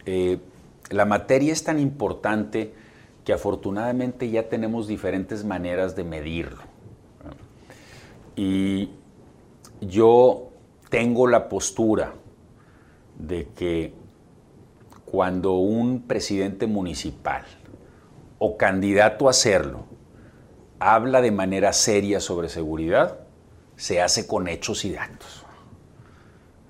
Eh, 0.05 0.39
la 0.89 1.03
materia 1.03 1.51
es 1.51 1.65
tan 1.65 1.79
importante 1.79 2.73
que 3.25 3.33
afortunadamente 3.33 4.29
ya 4.29 4.47
tenemos 4.47 4.87
diferentes 4.87 5.43
maneras 5.43 5.97
de 5.97 6.05
medirlo. 6.05 6.59
Y 8.37 8.91
yo 9.81 10.47
tengo 10.89 11.27
la 11.27 11.49
postura 11.49 12.13
de 13.19 13.49
que 13.53 13.93
cuando 15.03 15.55
un 15.55 16.03
presidente 16.03 16.67
municipal 16.67 17.43
o 18.39 18.55
candidato 18.55 19.27
a 19.27 19.31
hacerlo 19.31 19.83
habla 20.79 21.19
de 21.19 21.31
manera 21.31 21.73
seria 21.73 22.21
sobre 22.21 22.47
seguridad, 22.47 23.26
se 23.77 24.01
hace 24.01 24.27
con 24.27 24.47
hechos 24.47 24.83
y 24.83 24.91
datos. 24.91 25.45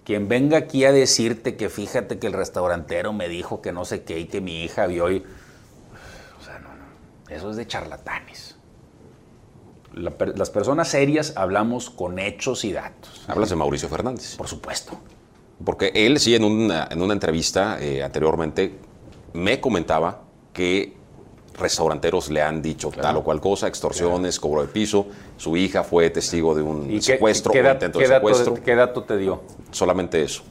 Quien 0.04 0.28
venga 0.28 0.58
aquí 0.58 0.86
a 0.86 0.91
decirte 0.91 1.58
que 1.58 1.70
fíjate 1.70 2.20
que 2.20 2.28
el 2.28 2.34
restaurantero 2.34 3.12
me 3.12 3.28
dijo 3.28 3.62
que 3.62 3.72
no 3.72 3.84
sé 3.84 4.04
qué 4.04 4.20
y 4.20 4.26
que 4.26 4.39
mi 4.39 4.63
hija 4.63 4.86
vio 4.86 5.12
y... 5.12 5.17
O 6.39 6.43
sea, 6.43 6.60
no, 6.60 6.70
no. 6.70 7.36
Eso 7.36 7.50
es 7.50 7.58
de 7.58 7.67
charlatanes. 7.67 8.56
las 9.93 10.50
personas 10.50 10.89
serias 10.89 11.34
hablamos 11.36 11.89
con 11.89 12.20
hechos 12.20 12.63
y 12.63 12.72
datos. 12.72 13.26
Hablas 13.28 13.50
de 13.50 13.56
Mauricio 13.56 13.89
Fernández. 13.89 14.36
Por 14.36 14.48
supuesto. 14.48 14.98
Porque 15.65 15.91
él 15.93 16.20
sí 16.20 16.36
en 16.36 16.43
una, 16.43 16.88
en 16.89 17.02
una 17.02 17.13
entrevista 17.13 17.78
eh, 17.82 18.04
anteriormente 18.04 18.78
me 19.34 19.60
comentaba 19.60 20.24
que 20.54 20.97
restauranteros 21.58 22.30
le 22.30 22.41
han 22.41 22.62
dicho 22.62 22.91
tal 22.91 23.17
o 23.17 23.24
cual 23.24 23.41
cosa, 23.41 23.67
extorsiones, 23.67 24.39
cobro 24.39 24.62
de 24.62 24.67
piso. 24.67 25.08
Su 25.38 25.58
hija 25.58 25.84
fue 25.84 26.10
testigo 26.10 26.56
de 26.56 26.62
un 26.62 27.02
secuestro 27.02 27.52
qué, 27.52 27.60
intento 27.60 28.00
de 28.00 28.08
secuestro. 28.08 28.54
¿Qué 28.56 28.76
dato 28.76 29.04
te 29.04 29.17
dio? 29.17 29.41
Solamente 29.72 30.22
eso. 30.22 30.43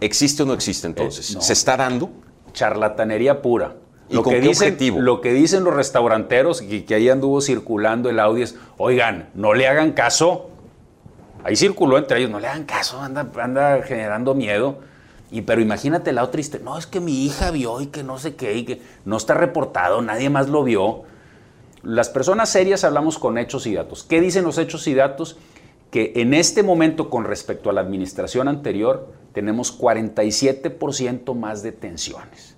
¿Existe 0.00 0.42
o 0.42 0.46
no 0.46 0.52
existe 0.52 0.86
entonces? 0.86 1.34
Eh, 1.34 1.38
¿Se 1.40 1.52
está 1.52 1.76
dando? 1.76 2.10
Charlatanería 2.52 3.40
pura. 3.40 3.76
¿Y 4.08 4.14
lo, 4.14 4.22
con 4.22 4.34
que 4.34 4.40
qué 4.40 4.48
dicen, 4.48 4.68
objetivo? 4.68 5.00
lo 5.00 5.20
que 5.20 5.32
dicen 5.32 5.64
los 5.64 5.74
restauranteros, 5.74 6.60
y 6.60 6.82
que 6.82 6.96
ahí 6.96 7.08
anduvo 7.08 7.40
circulando 7.40 8.10
el 8.10 8.18
audio 8.18 8.44
es, 8.44 8.56
oigan, 8.78 9.30
no 9.34 9.54
le 9.54 9.68
hagan 9.68 9.92
caso. 9.92 10.50
Ahí 11.44 11.56
circuló 11.56 11.98
entre 11.98 12.18
ellos, 12.18 12.30
no 12.30 12.40
le 12.40 12.48
hagan 12.48 12.64
caso, 12.64 13.00
anda, 13.00 13.28
anda 13.40 13.82
generando 13.82 14.34
miedo 14.34 14.78
y 15.32 15.40
pero 15.42 15.62
imagínate 15.62 16.12
la 16.12 16.22
otra 16.22 16.42
historia. 16.42 16.66
No, 16.66 16.78
es 16.78 16.86
que 16.86 17.00
mi 17.00 17.24
hija 17.24 17.50
vio 17.50 17.80
y 17.80 17.86
que 17.86 18.02
no 18.02 18.18
sé 18.18 18.36
qué, 18.36 18.54
y 18.54 18.64
que 18.64 18.82
no 19.06 19.16
está 19.16 19.32
reportado, 19.32 20.02
nadie 20.02 20.28
más 20.28 20.50
lo 20.50 20.62
vio. 20.62 21.04
Las 21.82 22.10
personas 22.10 22.50
serias 22.50 22.84
hablamos 22.84 23.18
con 23.18 23.38
hechos 23.38 23.66
y 23.66 23.74
datos. 23.74 24.04
¿Qué 24.04 24.20
dicen 24.20 24.44
los 24.44 24.58
hechos 24.58 24.86
y 24.86 24.94
datos? 24.94 25.38
Que 25.90 26.12
en 26.16 26.34
este 26.34 26.62
momento, 26.62 27.08
con 27.08 27.24
respecto 27.24 27.70
a 27.70 27.72
la 27.72 27.80
administración 27.80 28.46
anterior, 28.46 29.10
tenemos 29.32 29.78
47% 29.78 31.34
más 31.34 31.62
detenciones. 31.62 32.56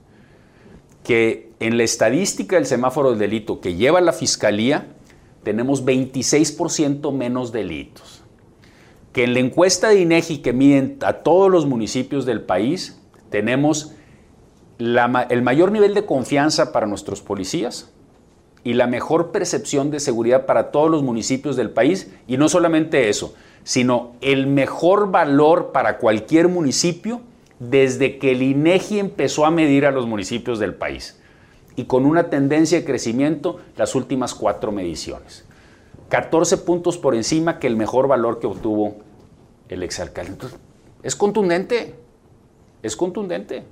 Que 1.05 1.53
en 1.61 1.77
la 1.77 1.85
estadística 1.85 2.57
del 2.57 2.67
semáforo 2.67 3.11
del 3.11 3.21
delito 3.21 3.61
que 3.61 3.77
lleva 3.77 4.01
la 4.01 4.13
fiscalía, 4.13 4.89
tenemos 5.45 5.85
26% 5.85 7.13
menos 7.13 7.53
delitos 7.53 8.24
que 9.15 9.23
en 9.23 9.33
la 9.33 9.39
encuesta 9.39 9.89
de 9.89 10.01
INEGI 10.01 10.39
que 10.39 10.53
miden 10.53 10.99
a 11.03 11.15
todos 11.15 11.51
los 11.51 11.67
municipios 11.67 12.27
del 12.27 12.43
país, 12.43 13.01
tenemos 13.31 13.93
el 14.79 15.43
mayor 15.43 15.71
nivel 15.71 15.95
de 15.95 16.05
confianza 16.05 16.73
para 16.73 16.89
nuestros 16.89 17.23
policías 17.23 17.93
y 18.65 18.73
la 18.73 18.89
mejor 18.89 19.31
percepción 19.31 19.93
de 19.93 20.01
seguridad 20.01 20.47
para 20.47 20.73
todos 20.73 20.91
los 20.91 21.05
municipios 21.05 21.55
del 21.55 21.71
país. 21.71 22.11
Y 22.27 22.39
no 22.39 22.49
solamente 22.49 23.09
eso, 23.09 23.37
sino 23.63 24.17
el 24.21 24.49
mejor 24.49 25.13
valor 25.13 25.71
para 25.71 25.99
cualquier 25.99 26.49
municipio 26.49 27.21
desde 27.61 28.19
que 28.19 28.33
el 28.33 28.43
INEGI 28.43 28.99
empezó 28.99 29.47
a 29.47 29.53
medir 29.53 29.87
a 29.87 29.93
los 29.93 30.09
municipios 30.09 30.59
del 30.59 30.75
país. 30.75 31.21
Y 31.77 31.85
con 31.85 32.05
una 32.05 32.31
tendencia 32.31 32.81
de 32.81 32.85
crecimiento 32.85 33.61
las 33.77 33.95
últimas 33.95 34.35
cuatro 34.35 34.73
mediciones. 34.73 35.45
14 36.09 36.59
puntos 36.59 36.99
por 36.99 37.15
encima 37.15 37.59
que 37.59 37.67
el 37.67 37.77
mejor 37.77 38.09
valor 38.09 38.39
que 38.39 38.47
obtuvo 38.47 38.97
el 39.69 39.83
exalcalde. 39.83 40.49
Es 41.03 41.17
contundente, 41.17 41.95
es 42.83 42.97
contundente. 42.97 43.65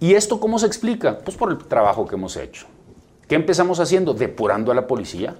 ¿Y 0.00 0.14
esto 0.14 0.40
cómo 0.40 0.58
se 0.58 0.66
explica? 0.66 1.18
Pues 1.18 1.36
por 1.36 1.50
el 1.50 1.58
trabajo 1.58 2.06
que 2.06 2.16
hemos 2.16 2.36
hecho. 2.36 2.66
¿Qué 3.28 3.36
empezamos 3.36 3.80
haciendo? 3.80 4.14
Depurando 4.14 4.72
a 4.72 4.74
la 4.74 4.86
policía. 4.86 5.36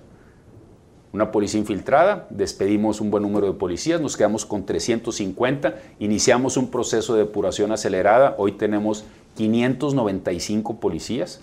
Una 1.12 1.30
policía 1.30 1.60
infiltrada, 1.60 2.26
despedimos 2.30 3.00
un 3.00 3.10
buen 3.10 3.22
número 3.22 3.46
de 3.46 3.52
policías, 3.52 4.00
nos 4.00 4.16
quedamos 4.16 4.46
con 4.46 4.64
350, 4.64 5.74
iniciamos 5.98 6.56
un 6.56 6.70
proceso 6.70 7.12
de 7.12 7.24
depuración 7.24 7.70
acelerada, 7.70 8.34
hoy 8.38 8.52
tenemos 8.52 9.04
595 9.34 10.80
policías, 10.80 11.40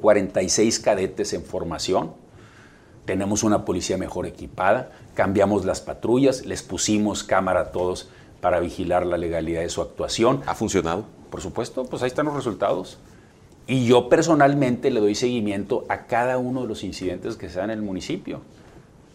46 0.00 0.78
cadetes 0.78 1.32
en 1.32 1.42
formación, 1.42 2.12
tenemos 3.08 3.42
una 3.42 3.64
policía 3.64 3.96
mejor 3.96 4.26
equipada, 4.26 4.90
cambiamos 5.14 5.64
las 5.64 5.80
patrullas, 5.80 6.44
les 6.44 6.62
pusimos 6.62 7.24
cámara 7.24 7.60
a 7.60 7.72
todos 7.72 8.10
para 8.42 8.60
vigilar 8.60 9.06
la 9.06 9.16
legalidad 9.16 9.62
de 9.62 9.70
su 9.70 9.80
actuación. 9.80 10.42
¿Ha 10.44 10.54
funcionado? 10.54 11.06
Por 11.30 11.40
supuesto, 11.40 11.86
pues 11.86 12.02
ahí 12.02 12.08
están 12.08 12.26
los 12.26 12.34
resultados. 12.34 12.98
Y 13.66 13.86
yo 13.86 14.10
personalmente 14.10 14.90
le 14.90 15.00
doy 15.00 15.14
seguimiento 15.14 15.86
a 15.88 16.04
cada 16.04 16.36
uno 16.36 16.60
de 16.60 16.68
los 16.68 16.84
incidentes 16.84 17.38
que 17.38 17.48
se 17.48 17.60
dan 17.60 17.70
en 17.70 17.78
el 17.78 17.82
municipio. 17.82 18.42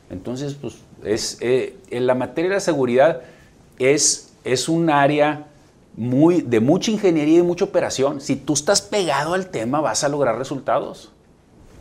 Entonces, 0.10 0.56
pues 0.56 0.78
es, 1.04 1.38
eh, 1.42 1.78
en 1.92 2.08
la 2.08 2.16
materia 2.16 2.50
de 2.50 2.56
la 2.56 2.62
seguridad 2.62 3.22
es, 3.78 4.34
es 4.44 4.70
un 4.70 4.90
área 4.90 5.46
muy, 5.96 6.42
de 6.42 6.62
mucha 6.62 6.90
ingeniería 6.90 7.36
y 7.36 7.38
de 7.38 7.44
mucha 7.44 7.66
operación. 7.66 8.22
Si 8.22 8.38
tú 8.38 8.54
estás 8.54 8.82
pegado 8.82 9.36
al 9.36 9.52
tema, 9.52 9.82
vas 9.82 10.04
a 10.04 10.10
lograr 10.10 10.40
resultados. 10.40 11.13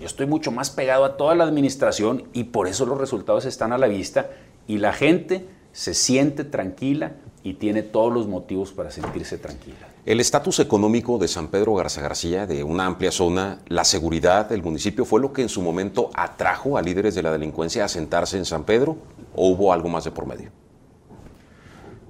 Yo 0.00 0.07
estoy 0.07 0.26
mucho 0.26 0.50
más 0.50 0.70
pegado 0.70 1.05
a 1.05 1.16
toda 1.16 1.35
la 1.35 1.44
administración 1.44 2.24
y 2.33 2.44
por 2.44 2.66
eso 2.66 2.87
los 2.87 2.98
resultados 2.98 3.44
están 3.44 3.72
a 3.72 3.78
la 3.78 3.87
vista 3.87 4.31
y 4.66 4.78
la 4.78 4.92
gente 4.92 5.46
se 5.72 5.94
siente 5.94 6.44
tranquila 6.44 7.12
y 7.42 7.55
tiene 7.55 7.83
todos 7.83 8.12
los 8.12 8.28
motivos 8.28 8.72
para 8.72 8.90
sentirse 8.90 9.38
tranquila. 9.38 9.88
El 10.05 10.20
estatus 10.20 10.59
económico 10.61 11.18
de 11.18 11.28
San 11.28 11.48
Pedro 11.48 11.74
Garza 11.74 12.00
García, 12.00 12.46
de 12.46 12.64
una 12.64 12.87
amplia 12.87 13.12
zona, 13.12 13.61
la 13.68 13.85
seguridad 13.85 14.48
del 14.48 14.62
municipio, 14.62 15.05
¿fue 15.05 15.20
lo 15.20 15.33
que 15.33 15.42
en 15.42 15.48
su 15.48 15.62
momento 15.62 16.11
atrajo 16.14 16.76
a 16.76 16.83
líderes 16.83 17.14
de 17.14 17.22
la 17.22 17.33
delincuencia 17.33 17.85
a 17.85 17.88
sentarse 17.88 18.37
en 18.37 18.44
San 18.44 18.64
Pedro 18.64 18.96
o 19.35 19.48
hubo 19.48 19.72
algo 19.72 19.88
más 19.88 20.05
de 20.05 20.11
por 20.11 20.26
medio? 20.26 20.50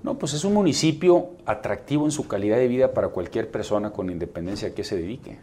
No, 0.02 0.18
pues 0.18 0.32
es 0.32 0.44
un 0.44 0.54
municipio 0.54 1.30
atractivo 1.46 2.04
en 2.06 2.10
su 2.10 2.26
calidad 2.26 2.56
de 2.56 2.66
vida 2.66 2.92
para 2.92 3.08
cualquier 3.08 3.50
persona 3.50 3.90
con 3.90 4.10
independencia 4.10 4.68
a 4.68 4.70
que 4.72 4.84
se 4.84 4.96
dedique. 4.96 5.38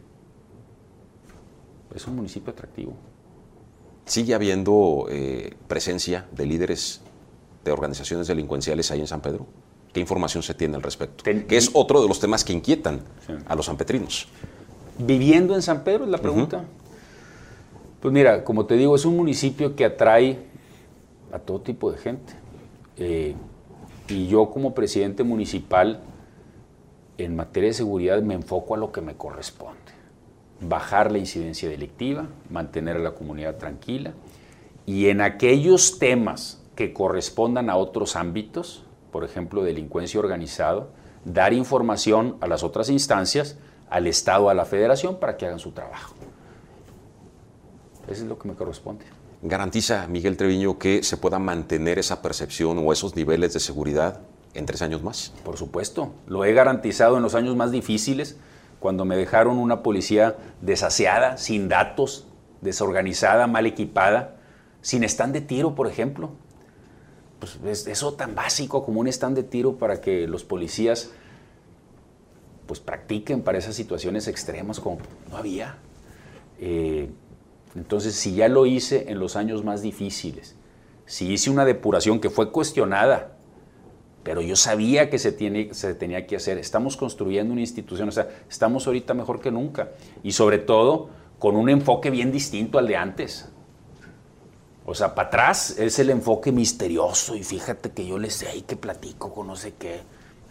Es 1.95 2.08
un 2.08 2.15
municipio 2.15 2.52
atractivo. 2.52 2.93
¿Sigue 4.06 4.34
habiendo 4.34 5.08
eh, 5.10 5.56
presencia 5.67 6.28
de 6.32 6.45
líderes 6.45 7.02
de 7.63 7.71
organizaciones 7.71 8.28
delincuenciales 8.28 8.91
ahí 8.91 8.99
en 8.99 9.08
San 9.08 9.21
Pedro? 9.21 9.45
¿Qué 9.93 9.99
información 9.99 10.43
se 10.43 10.54
tiene 10.54 10.75
al 10.75 10.84
respecto? 10.84 11.23
que 11.23 11.58
es 11.58 11.71
otro 11.73 12.02
de 12.02 12.08
los 12.08 12.19
temas 12.19 12.43
que 12.43 12.54
inquietan 12.54 13.02
a 13.47 13.56
los 13.56 13.65
sanpetrinos. 13.65 14.28
¿Viviendo 14.99 15.56
en 15.56 15.62
San 15.62 15.84
Pedro 15.84 16.06
es 16.06 16.10
la 16.10 16.19
pregunta? 16.19 16.63
Pues 17.99 18.13
mira, 18.13 18.43
como 18.43 18.65
te 18.65 18.75
digo, 18.75 18.95
es 18.95 19.06
un 19.06 19.17
municipio 19.17 19.75
que 19.75 19.86
atrae 19.86 20.39
a 21.32 21.39
todo 21.39 21.62
tipo 21.62 21.91
de 21.91 21.97
gente. 21.97 22.34
Eh, 22.97 23.36
y 24.08 24.28
yo 24.28 24.49
como 24.49 24.73
presidente 24.73 25.23
municipal, 25.23 26.02
en 27.17 27.36
materia 27.36 27.69
de 27.69 27.73
seguridad, 27.73 28.21
me 28.21 28.34
enfoco 28.34 28.73
a 28.73 28.78
lo 28.78 28.91
que 28.91 29.02
me 29.02 29.15
corresponde. 29.15 29.98
Bajar 30.62 31.12
la 31.12 31.17
incidencia 31.17 31.69
delictiva, 31.69 32.28
mantener 32.50 32.98
a 32.98 33.00
la 33.00 33.12
comunidad 33.12 33.58
tranquila 33.58 34.13
y 34.86 35.10
en 35.10 35.22
aquellos 35.22 36.00
temas 36.00 36.62
que 36.76 36.93
correspondan 36.93 37.69
a 37.69 37.76
otros 37.76 38.15
ámbitos, 38.15 38.84
por 39.12 39.24
ejemplo, 39.24 39.63
delincuencia 39.63 40.19
organizado, 40.19 40.89
dar 41.26 41.54
información 41.54 42.38
a 42.41 42.48
las 42.48 42.63
otras 42.63 42.89
instancias, 42.89 43.58
al 43.89 44.08
Estado, 44.08 44.50
a 44.50 44.54
la 44.54 44.65
Federación, 44.65 45.19
para 45.19 45.38
que 45.38 45.45
hagan 45.45 45.60
su 45.60 45.72
trabajo. 45.72 46.15
Eso 48.08 48.24
es 48.24 48.28
lo 48.28 48.39
que 48.39 48.48
me 48.48 48.56
corresponde. 48.56 49.06
¿Garantiza 49.41 50.08
Miguel 50.08 50.36
Treviño 50.36 50.80
que 50.80 51.04
se 51.04 51.15
pueda 51.15 51.39
mantener 51.39 52.00
esa 52.00 52.22
percepción 52.22 52.78
o 52.80 52.91
esos 52.91 53.15
niveles 53.15 53.54
de 53.54 53.60
seguridad 53.60 54.22
en 54.54 54.65
tres 54.65 54.82
años 54.82 55.04
más? 55.04 55.34
Por 55.45 55.58
supuesto, 55.58 56.13
lo 56.28 56.43
he 56.43 56.54
garantizado 56.54 57.17
en 57.17 57.24
los 57.24 57.36
años 57.36 57.56
más 57.56 57.72
difíciles, 57.72 58.38
cuando 58.79 59.05
me 59.05 59.17
dejaron 59.17 59.57
una 59.57 59.83
policía 59.83 60.35
desaseada, 60.61 61.37
sin 61.37 61.69
datos, 61.69 62.27
desorganizada, 62.61 63.47
mal 63.47 63.65
equipada, 63.65 64.35
sin 64.81 65.03
stand 65.03 65.33
de 65.33 65.41
tiro, 65.41 65.75
por 65.75 65.87
ejemplo 65.87 66.31
pues, 67.39 67.87
eso 67.87 68.13
tan 68.13 68.35
básico 68.35 68.83
como 68.83 68.99
un 68.99 69.07
stand 69.07 69.35
de 69.35 69.43
tiro 69.43 69.77
para 69.77 70.01
que 70.01 70.27
los 70.27 70.43
policías 70.43 71.11
pues 72.67 72.79
practiquen 72.79 73.41
para 73.41 73.57
esas 73.57 73.75
situaciones 73.75 74.27
extremas 74.27 74.79
como 74.79 74.99
no 75.31 75.37
había. 75.37 75.77
Eh, 76.59 77.09
entonces, 77.75 78.13
si 78.13 78.35
ya 78.35 78.47
lo 78.47 78.65
hice 78.65 79.09
en 79.09 79.19
los 79.19 79.35
años 79.35 79.63
más 79.63 79.81
difíciles, 79.81 80.55
si 81.05 81.31
hice 81.31 81.49
una 81.49 81.65
depuración 81.65 82.19
que 82.19 82.29
fue 82.29 82.51
cuestionada, 82.51 83.37
pero 84.29 84.41
yo 84.41 84.55
sabía 84.55 85.09
que 85.09 85.17
se, 85.17 85.31
tiene, 85.31 85.73
se 85.73 85.95
tenía 85.95 86.27
que 86.27 86.35
hacer, 86.35 86.59
estamos 86.59 86.95
construyendo 86.95 87.51
una 87.51 87.61
institución, 87.61 88.09
o 88.09 88.11
sea, 88.11 88.29
estamos 88.47 88.85
ahorita 88.85 89.15
mejor 89.15 89.41
que 89.41 89.49
nunca, 89.49 89.89
y 90.21 90.33
sobre 90.33 90.59
todo 90.59 91.09
con 91.39 91.55
un 91.55 91.67
enfoque 91.67 92.11
bien 92.11 92.31
distinto 92.31 92.77
al 92.77 92.87
de 92.87 92.95
antes. 92.95 93.49
O 94.85 94.93
sea, 94.93 95.15
para 95.15 95.29
atrás 95.29 95.79
es 95.79 95.97
el 95.97 96.11
enfoque 96.11 96.51
misterioso 96.51 97.35
y 97.35 97.43
fíjate 97.43 97.89
que 97.89 98.05
yo 98.05 98.19
le 98.19 98.29
sé 98.29 98.55
y 98.55 98.61
que 98.61 98.75
platico 98.75 99.33
con 99.33 99.47
no 99.47 99.55
sé 99.55 99.73
qué. 99.79 100.01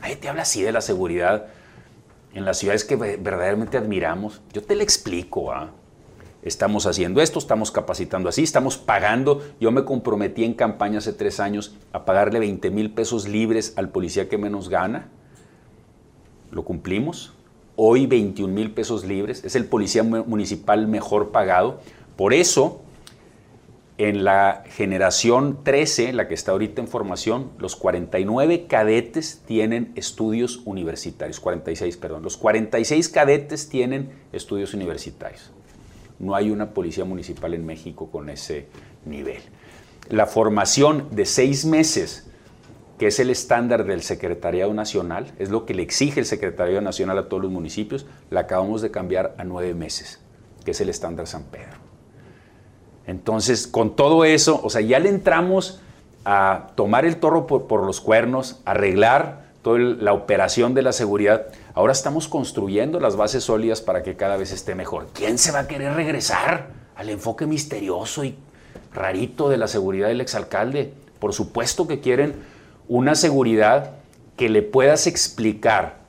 Nadie 0.01 0.17
te 0.17 0.29
habla 0.29 0.43
así 0.43 0.61
de 0.61 0.73
la 0.73 0.81
seguridad 0.81 1.47
en 2.35 2.45
las 2.45 2.59
ciudades 2.59 2.83
que 2.83 2.97
verdaderamente 2.97 3.79
admiramos. 3.79 4.43
Yo 4.53 4.65
te 4.65 4.75
lo 4.75 4.83
explico. 4.83 5.53
¿ah? 5.53 5.71
Estamos 6.43 6.87
haciendo 6.87 7.21
esto, 7.21 7.39
estamos 7.39 7.73
capacitando 7.73 8.29
así, 8.29 8.45
estamos 8.45 8.79
pagando. 8.79 9.43
Yo 9.61 9.73
me 9.73 9.85
comprometí 9.85 10.45
en 10.45 10.55
campaña 10.55 10.99
hace 10.99 11.13
tres 11.13 11.41
años 11.41 11.75
a 11.93 12.05
pagarle 12.05 12.39
20 12.39 12.71
mil 12.71 12.91
pesos 12.93 13.27
libres 13.27 13.73
al 13.77 13.89
policía 13.89 14.29
que 14.29 14.39
menos 14.39 14.69
gana. 14.69 15.09
Lo 16.53 16.65
cumplimos. 16.65 17.35
Hoy 17.75 18.07
21 18.07 18.53
mil 18.53 18.71
pesos 18.71 19.05
libres. 19.05 19.45
Es 19.45 19.57
el 19.57 19.65
policía 19.65 20.05
municipal 20.05 20.87
mejor 20.87 21.31
pagado. 21.31 21.81
Por 22.17 22.33
eso 22.33 22.83
en 23.99 24.23
la 24.23 24.63
generación 24.69 25.65
13, 25.65 26.13
la 26.13 26.29
que 26.29 26.35
está 26.35 26.53
ahorita 26.53 26.81
en 26.81 26.87
formación, 26.87 27.51
los 27.59 27.75
49 27.75 28.67
cadetes 28.69 29.43
tienen 29.45 29.91
estudios 29.97 30.63
universitarios, 30.65 31.41
46, 31.41 31.97
perdón, 31.97 32.23
los 32.23 32.37
46 32.37 33.09
cadetes 33.09 33.69
tienen 33.69 34.11
estudios 34.33 34.73
universitarios. 34.73 35.51
No 36.19 36.35
hay 36.35 36.51
una 36.51 36.71
policía 36.71 37.05
municipal 37.05 37.55
en 37.55 37.65
México 37.65 38.11
con 38.11 38.29
ese 38.29 38.67
nivel. 39.05 39.43
La 40.09 40.27
formación 40.27 41.09
de 41.11 41.27
seis 41.27 41.65
meses, 41.65 42.27
que 42.99 43.09
es 43.09 43.21
el 43.21 43.31
estándar 43.31 43.85
del 43.85 44.03
Secretariado 44.03 44.73
Nacional, 44.75 45.33
es 45.39 45.51
lo 45.51 45.67
que 45.67 45.75
le 45.75 45.83
exige 45.83 46.21
el 46.21 46.27
Secretariado 46.27 46.81
Nacional 46.81 47.19
a 47.19 47.29
todos 47.29 47.43
los 47.43 47.53
municipios, 47.53 48.07
la 48.31 48.41
acabamos 48.41 48.83
de 48.83 48.91
cambiar 48.91 49.35
a 49.39 49.45
nueve 49.45 49.75
meses, 49.75 50.21
que 50.65 50.73
es 50.73 50.81
el 50.81 50.89
estándar 50.89 51.27
San 51.27 51.45
Pedro. 51.45 51.79
Entonces, 53.07 53.67
con 53.67 53.97
todo 53.97 54.25
eso, 54.25 54.61
o 54.63 54.69
sea, 54.69 54.81
ya 54.83 54.99
le 54.99 55.09
entramos 55.09 55.81
a 56.25 56.73
tomar 56.75 57.07
el 57.07 57.17
toro 57.17 57.47
por, 57.47 57.83
los 57.85 58.03
cuernos, 58.03 58.61
arreglar 58.67 59.47
toda 59.63 59.79
la 59.79 60.13
operación 60.13 60.75
de 60.75 60.83
la 60.83 60.93
seguridad. 60.93 61.47
Ahora 61.79 61.93
estamos 61.93 62.27
construyendo 62.27 62.99
las 62.99 63.15
bases 63.15 63.45
sólidas 63.45 63.81
para 63.81 64.03
que 64.03 64.17
cada 64.17 64.37
vez 64.37 64.51
esté 64.51 64.75
mejor. 64.75 65.11
¿Quién 65.13 65.39
se 65.39 65.53
va 65.53 65.61
a 65.61 65.69
querer 65.69 65.95
regresar 65.95 66.71
al 66.97 67.09
enfoque 67.09 67.47
misterioso 67.47 68.25
y 68.25 68.35
rarito 68.93 69.49
de 69.49 69.59
la 69.59 69.69
seguridad 69.69 70.09
del 70.09 70.21
exalcalde? 70.21 70.93
Por 71.21 71.35
supuesto 71.35 71.87
que 71.87 72.01
quieren 72.01 72.35
una 72.89 73.15
seguridad 73.15 73.93
que 74.37 74.49
le 74.49 74.63
puedas 74.63 75.07
explicar 75.07 76.01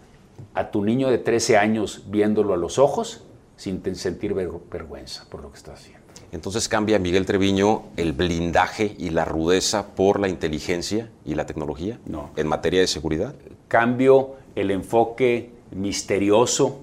a 0.56 0.72
tu 0.72 0.84
niño 0.84 1.12
de 1.12 1.20
13 1.20 1.58
años 1.58 2.06
viéndolo 2.08 2.56
a 2.56 2.58
los 2.58 2.80
ojos 2.80 3.24
sin 3.56 3.96
sentir 3.96 4.34
vergüenza 4.34 5.28
por 5.30 5.44
lo 5.44 5.52
que 5.52 5.58
está 5.60 5.74
haciendo. 5.74 6.00
Entonces 6.32 6.68
cambia 6.68 6.98
Miguel 6.98 7.28
Treviño 7.28 7.84
el 7.96 8.14
blindaje 8.14 8.96
y 8.98 9.12
la 9.12 9.24
rudeza 9.24 9.86
por 9.90 10.20
la 10.20 10.30
inteligencia 10.30 11.12
y 11.26 11.36
la 11.36 11.46
tecnología 11.46 12.00
no. 12.08 12.32
en 12.38 12.48
materia 12.48 12.80
de 12.80 12.88
seguridad. 12.88 13.36
Cambio 13.68 14.32
el 14.56 14.72
enfoque 14.72 15.59
misterioso 15.72 16.80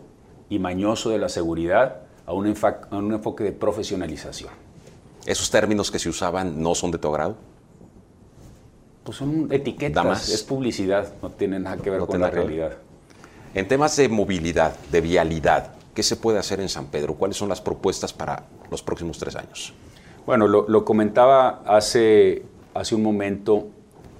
y 0.48 0.58
mañoso 0.58 1.10
de 1.10 1.18
la 1.18 1.28
seguridad 1.28 2.02
a 2.26 2.32
un, 2.32 2.46
enfoque 2.46 3.44
de 3.44 3.52
profesionalización. 3.52 4.50
¿Esos 5.24 5.50
términos 5.50 5.90
que 5.90 5.98
se 5.98 6.08
usaban 6.08 6.60
no 6.60 6.74
son 6.74 6.90
de 6.90 6.98
tu 6.98 7.08
agrado? 7.08 7.36
Pues 9.04 9.18
son 9.18 9.48
etiquetas, 9.52 10.28
es 10.28 10.42
publicidad, 10.42 11.12
no 11.22 11.30
tienen 11.30 11.62
nada 11.62 11.76
que 11.76 11.90
ver 11.90 12.00
con 12.00 12.20
la 12.20 12.30
realidad. 12.30 12.72
En 13.54 13.68
temas 13.68 13.96
de 13.96 14.08
movilidad, 14.08 14.76
de 14.90 15.00
vialidad, 15.00 15.76
¿Qué 15.96 16.02
se 16.02 16.16
puede 16.16 16.38
hacer 16.38 16.60
en 16.60 16.68
San 16.68 16.88
Pedro? 16.88 17.14
¿Cuáles 17.14 17.38
son 17.38 17.48
las 17.48 17.62
propuestas 17.62 18.12
para 18.12 18.42
los 18.70 18.82
próximos 18.82 19.18
tres 19.18 19.34
años? 19.34 19.72
Bueno, 20.26 20.46
lo, 20.46 20.84
comentaba 20.84 21.62
hace, 21.64 22.42
hace 22.74 22.94
un 22.94 23.02
momento, 23.02 23.68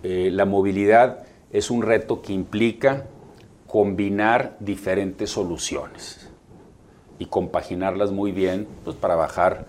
eh, 0.03 0.31
la 0.33 0.47
movilidad 0.47 1.25
es 1.53 1.71
un 1.71 1.83
reto 1.83 2.23
que 2.23 2.33
implica 2.33 3.05
combinar 3.67 4.57
diferentes 4.61 5.31
soluciones 5.31 6.29
y 7.19 7.27
compaginarlas 7.27 8.11
muy 8.11 8.33
bien 8.33 8.67
pues, 8.85 8.97
para 8.97 9.15
bajar 9.17 9.67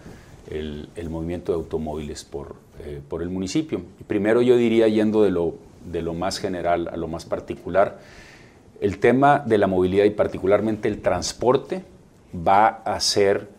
el, 0.49 0.89
movimiento 1.09 1.51
de 1.51 1.57
automóviles 1.57 2.23
por, 2.23 2.55
eh, 2.83 3.01
por 3.07 3.21
el 3.21 3.29
municipio. 3.29 3.81
primero 4.07 4.41
yo 4.41 4.55
diría, 4.55 4.87
yendo 4.87 5.23
de 5.23 5.31
lo, 5.31 5.55
de 5.91 6.01
lo 6.01 6.13
más 6.13 6.39
general 6.39 6.89
a 6.89 6.97
lo 6.97 7.07
más 7.07 7.25
particular, 7.25 7.99
el 8.79 8.99
tema 8.99 9.39
de 9.39 9.57
la 9.57 9.67
movilidad 9.67 10.05
y 10.05 10.11
particularmente 10.11 10.87
el 10.87 11.01
transporte 11.01 11.83
va 12.47 12.67
a 12.67 12.99
ser 12.99 13.49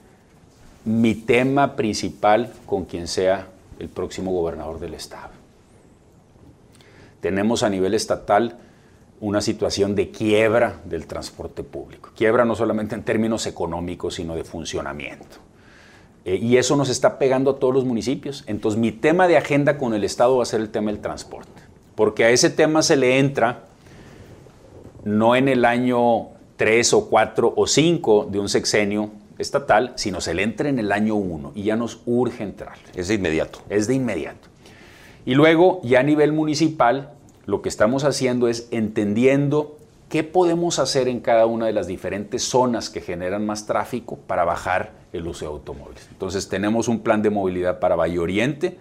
mi 0.85 1.15
tema 1.15 1.75
principal 1.77 2.53
con 2.67 2.85
quien 2.85 3.09
sea 3.09 3.49
el 3.79 3.89
próximo 3.89 4.33
gobernador 4.33 4.79
del 4.79 4.95
estado. 4.95 5.31
Tenemos 7.21 7.63
a 7.63 7.69
nivel 7.69 7.95
estatal 7.95 8.57
una 9.21 9.41
situación 9.41 9.95
de 9.95 10.11
quiebra 10.11 10.81
del 10.85 11.07
transporte 11.07 11.63
público. 11.63 12.11
Quiebra 12.17 12.45
no 12.45 12.55
solamente 12.55 12.95
en 12.95 13.03
términos 13.03 13.47
económicos, 13.47 14.15
sino 14.15 14.37
de 14.37 14.45
funcionamiento. 14.45 15.39
Eh, 16.25 16.37
y 16.37 16.57
eso 16.57 16.77
nos 16.77 16.89
está 16.89 17.19
pegando 17.19 17.53
a 17.53 17.59
todos 17.59 17.75
los 17.75 17.85
municipios. 17.85 18.45
Entonces 18.47 18.79
mi 18.79 18.93
tema 18.93 19.27
de 19.29 19.37
agenda 19.37 19.79
con 19.79 19.95
el 19.95 20.05
Estado 20.05 20.37
va 20.37 20.43
a 20.43 20.47
ser 20.47 20.61
el 20.61 20.71
tema 20.71 20.91
del 20.91 21.01
transporte. 21.01 21.63
Porque 21.95 22.25
a 22.25 22.31
ese 22.31 22.51
tema 22.51 22.83
se 22.83 22.97
le 22.97 23.19
entra 23.19 23.65
no 25.05 25.35
en 25.37 25.49
el 25.49 25.65
año 25.65 26.29
3 26.57 26.93
o 26.93 27.09
4 27.09 27.55
o 27.57 27.67
5 27.67 28.29
de 28.31 28.39
un 28.39 28.49
sexenio 28.49 29.11
estatal, 29.39 29.93
sino 29.97 30.21
se 30.21 30.35
le 30.35 30.43
entra 30.43 30.69
en 30.69 30.79
el 30.79 30.93
año 30.93 31.15
1 31.15 31.53
y 31.55 31.65
ya 31.65 31.77
nos 31.77 32.01
urge 32.07 32.45
entrar. 32.45 32.77
Es 32.95 33.09
de 33.09 33.15
inmediato. 33.15 33.61
Es 33.69 33.87
de 33.87 33.95
inmediato. 33.95 34.49
Y 35.25 35.35
luego, 35.35 35.81
ya 35.83 36.01
a 36.01 36.03
nivel 36.03 36.33
municipal, 36.33 37.13
lo 37.49 37.63
que 37.63 37.71
estamos 37.71 38.05
haciendo 38.05 38.47
es 38.47 38.69
entendiendo 38.73 39.79
qué 40.11 40.23
podemos 40.23 40.79
hacer 40.79 41.09
en 41.09 41.21
cada 41.21 41.47
una 41.47 41.65
de 41.65 41.73
las 41.73 41.87
diferentes 41.87 42.43
zonas 42.43 42.91
que 42.91 43.01
generan 43.01 43.47
más 43.47 43.65
tráfico 43.65 44.19
para 44.27 44.45
bajar 44.45 44.93
el 45.15 45.27
uso 45.27 45.47
de 45.47 45.53
automóviles. 45.53 46.07
Entonces 46.13 46.51
tenemos 46.51 46.89
un 46.89 47.01
plan 47.01 47.23
de 47.23 47.31
movilidad 47.31 47.81
para 47.81 47.97
Valle 47.97 48.19
Oriente, 48.19 48.77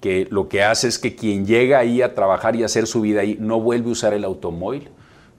que 0.00 0.28
lo 0.30 0.48
que 0.48 0.62
hace 0.62 0.86
es 0.86 1.00
que 1.00 1.16
quien 1.16 1.46
llega 1.46 1.80
ahí 1.80 2.00
a 2.00 2.14
trabajar 2.14 2.54
y 2.54 2.62
hacer 2.62 2.86
su 2.86 3.00
vida 3.00 3.22
ahí 3.22 3.38
no 3.40 3.60
vuelve 3.60 3.88
a 3.88 3.92
usar 3.92 4.14
el 4.14 4.22
automóvil, 4.22 4.88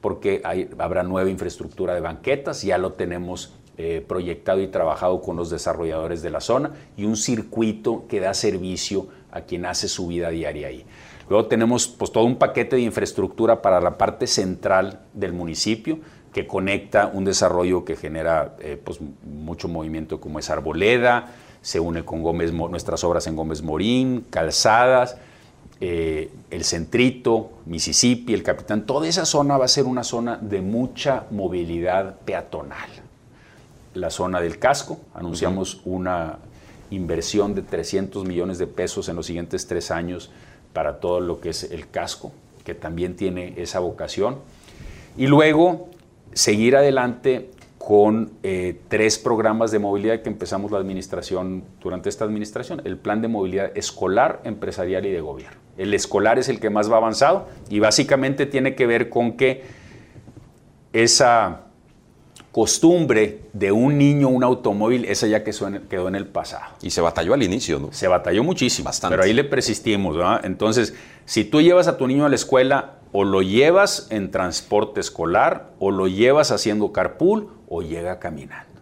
porque 0.01 0.41
habrá 0.77 1.03
nueva 1.03 1.29
infraestructura 1.29 1.93
de 1.93 2.01
banquetas, 2.01 2.63
ya 2.63 2.77
lo 2.77 2.91
tenemos 2.91 3.53
eh, 3.77 4.03
proyectado 4.05 4.59
y 4.59 4.67
trabajado 4.67 5.21
con 5.21 5.37
los 5.37 5.49
desarrolladores 5.49 6.21
de 6.21 6.31
la 6.31 6.41
zona, 6.41 6.73
y 6.97 7.05
un 7.05 7.15
circuito 7.15 8.07
que 8.09 8.19
da 8.19 8.33
servicio 8.33 9.07
a 9.31 9.41
quien 9.41 9.65
hace 9.65 9.87
su 9.87 10.07
vida 10.07 10.31
diaria 10.31 10.67
ahí. 10.67 10.85
Luego 11.29 11.47
tenemos 11.47 11.87
pues, 11.87 12.11
todo 12.11 12.23
un 12.23 12.37
paquete 12.37 12.77
de 12.77 12.83
infraestructura 12.83 13.61
para 13.61 13.81
la 13.81 13.97
parte 13.97 14.27
central 14.27 15.01
del 15.13 15.33
municipio 15.33 15.99
que 16.33 16.47
conecta 16.47 17.07
un 17.07 17.25
desarrollo 17.25 17.83
que 17.83 17.95
genera 17.95 18.55
eh, 18.59 18.79
pues, 18.81 18.99
mucho 19.23 19.67
movimiento 19.67 20.21
como 20.21 20.39
es 20.39 20.49
Arboleda, 20.49 21.33
se 21.61 21.79
une 21.79 22.05
con 22.05 22.21
Gómez, 22.21 22.53
nuestras 22.53 23.03
obras 23.03 23.27
en 23.27 23.35
Gómez 23.35 23.61
Morín, 23.61 24.25
Calzadas, 24.29 25.17
eh, 25.81 26.31
el 26.49 26.63
Centrito, 26.63 27.51
Mississippi, 27.65 28.33
el 28.33 28.43
Capitán. 28.43 28.85
Toda 28.85 29.07
esa 29.07 29.25
zona 29.25 29.57
va 29.57 29.65
a 29.65 29.67
ser 29.67 29.85
una 29.85 30.03
zona 30.03 30.37
de 30.37 30.61
mucha 30.61 31.25
movilidad 31.31 32.15
peatonal. 32.19 32.89
La 33.93 34.09
zona 34.09 34.39
del 34.39 34.59
casco, 34.59 34.99
anunciamos 35.13 35.81
una 35.85 36.39
inversión 36.89 37.53
de 37.53 37.63
300 37.63 38.25
millones 38.25 38.59
de 38.59 38.67
pesos 38.67 39.09
en 39.09 39.15
los 39.15 39.25
siguientes 39.25 39.67
tres 39.67 39.91
años 39.91 40.31
para 40.73 40.99
todo 40.99 41.19
lo 41.19 41.39
que 41.39 41.49
es 41.49 41.63
el 41.63 41.89
casco, 41.89 42.31
que 42.63 42.75
también 42.75 43.15
tiene 43.15 43.53
esa 43.57 43.79
vocación. 43.79 44.37
Y 45.17 45.27
luego 45.27 45.89
seguir 46.33 46.75
adelante 46.75 47.49
con 47.77 48.31
eh, 48.43 48.79
tres 48.89 49.17
programas 49.17 49.71
de 49.71 49.79
movilidad 49.79 50.21
que 50.21 50.29
empezamos 50.29 50.71
la 50.71 50.77
administración, 50.77 51.63
durante 51.81 52.09
esta 52.09 52.25
administración, 52.25 52.81
el 52.83 52.97
plan 52.97 53.21
de 53.21 53.27
movilidad 53.27 53.71
escolar, 53.77 54.41
empresarial 54.43 55.05
y 55.05 55.11
de 55.11 55.21
gobierno. 55.21 55.57
El 55.77 55.93
escolar 55.93 56.37
es 56.39 56.49
el 56.49 56.59
que 56.59 56.69
más 56.69 56.91
va 56.91 56.97
avanzado 56.97 57.47
y 57.69 57.79
básicamente 57.79 58.45
tiene 58.45 58.75
que 58.75 58.87
ver 58.87 59.09
con 59.09 59.37
que 59.37 59.63
esa 60.91 61.66
costumbre 62.57 63.41
de 63.53 63.71
un 63.71 63.99
niño 63.99 64.29
un 64.29 64.43
automóvil, 64.43 65.05
esa 65.05 65.27
ya 65.27 65.43
que 65.43 65.51
quedó 65.87 66.07
en 66.07 66.15
el 66.15 66.25
pasado. 66.25 66.73
Y 66.81 66.89
se 66.89 67.01
batalló 67.01 67.35
al 67.35 67.43
inicio, 67.43 67.77
¿no? 67.77 67.93
Se 67.93 68.07
batalló 68.07 68.43
muchísimo, 68.43 68.85
Bastante. 68.85 69.13
pero 69.13 69.27
ahí 69.27 69.33
le 69.33 69.43
persistimos, 69.43 70.17
¿verdad? 70.17 70.43
Entonces, 70.43 70.95
si 71.25 71.43
tú 71.43 71.61
llevas 71.61 71.87
a 71.87 71.97
tu 71.97 72.07
niño 72.07 72.25
a 72.25 72.29
la 72.29 72.35
escuela, 72.35 72.95
o 73.11 73.25
lo 73.25 73.43
llevas 73.43 74.07
en 74.09 74.31
transporte 74.31 74.99
escolar, 75.01 75.69
o 75.77 75.91
lo 75.91 76.07
llevas 76.07 76.49
haciendo 76.49 76.91
carpool, 76.91 77.47
o 77.69 77.83
llega 77.83 78.17
caminando. 78.17 78.81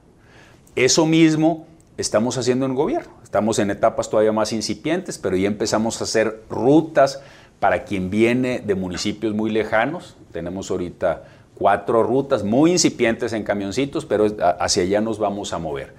Eso 0.78 1.06
mismo 1.06 1.68
estamos 1.98 2.38
haciendo 2.38 2.64
en 2.64 2.72
el 2.72 2.78
gobierno. 2.78 3.12
Estamos 3.26 3.60
en 3.60 3.72
etapas 3.72 4.10
todavía 4.10 4.32
más 4.32 4.54
incipientes, 4.54 5.18
pero 5.18 5.36
ya 5.36 5.50
empezamos 5.50 6.00
a 6.00 6.06
hacer 6.06 6.44
rutas 6.50 7.22
para 7.60 7.84
quien 7.84 8.10
viene 8.10 8.60
de 8.60 8.74
municipios 8.76 9.34
muy 9.34 9.52
lejanos. 9.52 10.16
Tenemos 10.32 10.72
ahorita 10.72 11.24
cuatro 11.58 12.04
rutas 12.04 12.44
muy 12.44 12.72
incipientes 12.72 13.34
en 13.34 13.44
camioncitos, 13.44 14.06
pero 14.06 14.28
hacia 14.60 14.84
allá 14.84 15.02
nos 15.02 15.20
vamos 15.20 15.54
a 15.54 15.58
mover. 15.58 15.94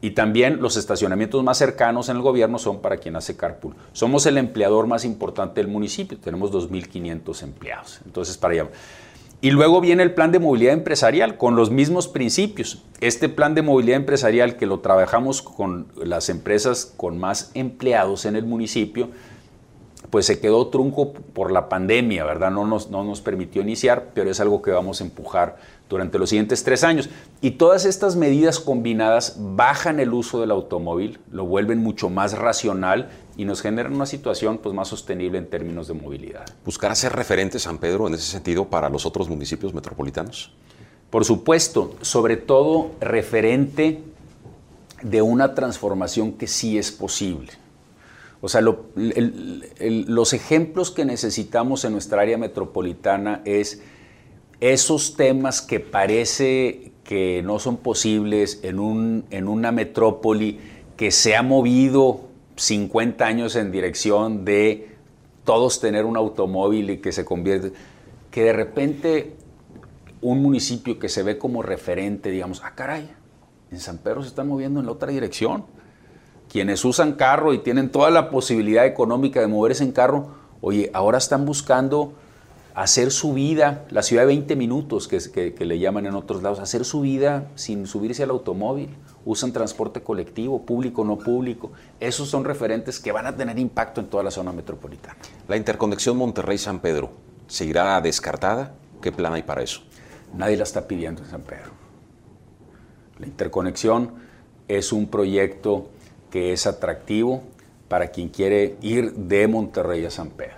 Y 0.00 0.10
también 0.10 0.60
los 0.60 0.76
estacionamientos 0.76 1.42
más 1.42 1.58
cercanos 1.58 2.08
en 2.08 2.16
el 2.16 2.22
gobierno 2.22 2.58
son 2.58 2.80
para 2.80 2.98
quien 2.98 3.16
hace 3.16 3.36
carpool. 3.36 3.74
Somos 3.92 4.26
el 4.26 4.38
empleador 4.38 4.86
más 4.86 5.04
importante 5.04 5.60
del 5.60 5.68
municipio, 5.68 6.18
tenemos 6.18 6.52
2.500 6.52 7.42
empleados. 7.42 8.00
Entonces, 8.04 8.36
para 8.36 8.54
allá. 8.54 8.68
Y 9.40 9.50
luego 9.50 9.80
viene 9.80 10.02
el 10.02 10.14
plan 10.14 10.32
de 10.32 10.38
movilidad 10.38 10.72
empresarial 10.72 11.36
con 11.36 11.56
los 11.56 11.70
mismos 11.70 12.08
principios. 12.08 12.82
Este 13.00 13.28
plan 13.28 13.54
de 13.54 13.62
movilidad 13.62 13.96
empresarial 13.96 14.56
que 14.56 14.66
lo 14.66 14.80
trabajamos 14.80 15.42
con 15.42 15.88
las 16.02 16.28
empresas 16.30 16.92
con 16.96 17.18
más 17.18 17.50
empleados 17.54 18.24
en 18.24 18.36
el 18.36 18.44
municipio, 18.44 19.10
pues 20.10 20.26
se 20.26 20.40
quedó 20.40 20.68
trunco 20.68 21.12
por 21.12 21.50
la 21.50 21.68
pandemia, 21.68 22.24
¿verdad? 22.24 22.50
No 22.50 22.66
nos, 22.66 22.90
no 22.90 23.04
nos 23.04 23.20
permitió 23.20 23.62
iniciar, 23.62 24.10
pero 24.14 24.30
es 24.30 24.40
algo 24.40 24.62
que 24.62 24.70
vamos 24.70 25.00
a 25.00 25.04
empujar 25.04 25.56
durante 25.88 26.18
los 26.18 26.30
siguientes 26.30 26.64
tres 26.64 26.84
años. 26.84 27.08
Y 27.40 27.52
todas 27.52 27.84
estas 27.84 28.16
medidas 28.16 28.60
combinadas 28.60 29.36
bajan 29.38 30.00
el 30.00 30.12
uso 30.12 30.40
del 30.40 30.50
automóvil, 30.50 31.18
lo 31.30 31.44
vuelven 31.44 31.78
mucho 31.78 32.10
más 32.10 32.36
racional 32.36 33.10
y 33.36 33.44
nos 33.44 33.62
generan 33.62 33.94
una 33.94 34.06
situación 34.06 34.58
pues, 34.58 34.74
más 34.74 34.88
sostenible 34.88 35.38
en 35.38 35.46
términos 35.46 35.88
de 35.88 35.94
movilidad. 35.94 36.44
¿Buscar 36.64 36.94
ser 36.96 37.12
referente 37.12 37.58
San 37.58 37.78
Pedro 37.78 38.06
en 38.08 38.14
ese 38.14 38.30
sentido 38.30 38.66
para 38.66 38.88
los 38.88 39.06
otros 39.06 39.28
municipios 39.28 39.74
metropolitanos? 39.74 40.52
Por 41.10 41.24
supuesto, 41.24 41.94
sobre 42.00 42.36
todo 42.36 42.90
referente 43.00 44.02
de 45.02 45.22
una 45.22 45.54
transformación 45.54 46.32
que 46.32 46.46
sí 46.46 46.78
es 46.78 46.90
posible. 46.90 47.52
O 48.46 48.48
sea, 48.48 48.60
los 48.60 50.32
ejemplos 50.32 50.92
que 50.92 51.04
necesitamos 51.04 51.84
en 51.84 51.90
nuestra 51.90 52.22
área 52.22 52.38
metropolitana 52.38 53.42
es 53.44 53.82
esos 54.60 55.16
temas 55.16 55.60
que 55.60 55.80
parece 55.80 56.92
que 57.02 57.42
no 57.42 57.58
son 57.58 57.76
posibles 57.76 58.60
en, 58.62 58.78
un, 58.78 59.24
en 59.32 59.48
una 59.48 59.72
metrópoli 59.72 60.60
que 60.96 61.10
se 61.10 61.34
ha 61.34 61.42
movido 61.42 62.20
50 62.54 63.26
años 63.26 63.56
en 63.56 63.72
dirección 63.72 64.44
de 64.44 64.90
todos 65.42 65.80
tener 65.80 66.04
un 66.04 66.16
automóvil 66.16 66.90
y 66.90 66.98
que 66.98 67.10
se 67.10 67.24
convierte, 67.24 67.72
que 68.30 68.44
de 68.44 68.52
repente 68.52 69.34
un 70.20 70.40
municipio 70.40 71.00
que 71.00 71.08
se 71.08 71.24
ve 71.24 71.36
como 71.36 71.62
referente, 71.62 72.30
digamos, 72.30 72.62
ah, 72.62 72.76
caray, 72.76 73.10
en 73.72 73.80
San 73.80 73.98
Pedro 73.98 74.22
se 74.22 74.28
están 74.28 74.46
moviendo 74.46 74.78
en 74.78 74.86
la 74.86 74.92
otra 74.92 75.10
dirección 75.10 75.64
quienes 76.56 76.86
usan 76.86 77.12
carro 77.12 77.52
y 77.52 77.58
tienen 77.58 77.90
toda 77.90 78.08
la 78.08 78.30
posibilidad 78.30 78.86
económica 78.86 79.40
de 79.40 79.46
moverse 79.46 79.84
en 79.84 79.92
carro, 79.92 80.28
oye, 80.62 80.90
ahora 80.94 81.18
están 81.18 81.44
buscando 81.44 82.14
hacer 82.74 83.10
su 83.10 83.34
vida, 83.34 83.84
la 83.90 84.02
ciudad 84.02 84.22
de 84.22 84.28
20 84.28 84.56
minutos 84.56 85.06
que, 85.06 85.54
le 85.58 85.78
llaman 85.78 86.06
en 86.06 86.14
otros 86.14 86.42
lados, 86.42 86.58
hacer 86.58 86.86
su 86.86 87.02
vida 87.02 87.50
sin 87.56 87.86
subirse 87.86 88.22
al 88.22 88.30
automóvil, 88.30 88.88
usan 89.26 89.52
transporte 89.52 90.02
colectivo, 90.02 90.64
público, 90.64 91.04
no 91.04 91.18
público. 91.18 91.72
Esos 92.00 92.30
son 92.30 92.42
referentes 92.42 93.00
que 93.00 93.12
van 93.12 93.26
a 93.26 93.36
tener 93.36 93.58
impacto 93.58 94.00
en 94.00 94.06
toda 94.06 94.22
la 94.22 94.30
zona 94.30 94.50
metropolitana. 94.50 95.18
La 95.48 95.58
interconexión 95.58 96.16
Monterrey-San 96.16 96.80
Pedro, 96.80 97.10
¿seguirá 97.48 98.00
descartada? 98.00 98.72
¿Qué 99.02 99.12
plan 99.12 99.34
hay 99.34 99.42
para 99.42 99.62
eso? 99.62 99.82
Nadie 100.32 100.56
la 100.56 100.62
está 100.62 100.88
pidiendo 100.88 101.22
en 101.22 101.28
San 101.28 101.42
Pedro. 101.42 101.72
La 103.18 103.26
interconexión 103.26 104.14
es 104.68 104.90
un 104.90 105.08
proyecto 105.08 105.90
que 106.30 106.52
es 106.52 106.66
atractivo 106.66 107.42
para 107.88 108.08
quien 108.08 108.28
quiere 108.28 108.76
ir 108.82 109.12
de 109.12 109.46
Monterrey 109.46 110.04
a 110.04 110.10
San 110.10 110.30
Pedro. 110.30 110.56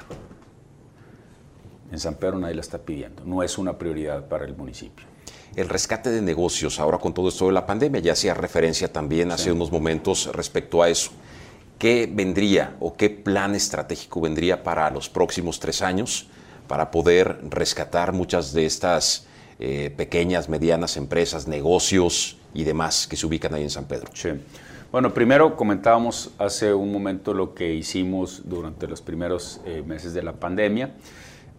En 1.90 1.98
San 1.98 2.14
Pedro 2.14 2.38
nadie 2.38 2.54
la 2.54 2.60
está 2.60 2.78
pidiendo, 2.78 3.24
no 3.24 3.42
es 3.42 3.58
una 3.58 3.78
prioridad 3.78 4.28
para 4.28 4.44
el 4.44 4.54
municipio. 4.56 5.06
El 5.56 5.68
rescate 5.68 6.10
de 6.10 6.20
negocios, 6.20 6.78
ahora 6.78 6.98
con 6.98 7.14
todo 7.14 7.28
esto 7.28 7.46
de 7.46 7.52
la 7.52 7.66
pandemia, 7.66 8.00
ya 8.00 8.12
hacía 8.12 8.34
referencia 8.34 8.92
también 8.92 9.32
hace 9.32 9.50
unos 9.50 9.72
momentos 9.72 10.30
respecto 10.32 10.82
a 10.82 10.88
eso. 10.88 11.10
¿Qué 11.78 12.08
vendría 12.12 12.76
o 12.80 12.94
qué 12.96 13.08
plan 13.08 13.54
estratégico 13.54 14.20
vendría 14.20 14.62
para 14.62 14.90
los 14.90 15.08
próximos 15.08 15.58
tres 15.58 15.80
años 15.80 16.28
para 16.66 16.90
poder 16.90 17.40
rescatar 17.48 18.12
muchas 18.12 18.52
de 18.52 18.66
estas 18.66 19.26
eh, 19.58 19.92
pequeñas, 19.96 20.48
medianas 20.48 20.96
empresas, 20.96 21.48
negocios 21.48 22.36
y 22.52 22.64
demás 22.64 23.06
que 23.06 23.16
se 23.16 23.26
ubican 23.26 23.54
ahí 23.54 23.62
en 23.62 23.70
San 23.70 23.86
Pedro? 23.86 24.10
Sí. 24.12 24.28
Bueno, 24.90 25.12
primero 25.12 25.54
comentábamos 25.54 26.30
hace 26.38 26.72
un 26.72 26.90
momento 26.90 27.34
lo 27.34 27.52
que 27.52 27.74
hicimos 27.74 28.44
durante 28.46 28.86
los 28.86 29.02
primeros 29.02 29.60
eh, 29.66 29.82
meses 29.86 30.14
de 30.14 30.22
la 30.22 30.32
pandemia. 30.32 30.94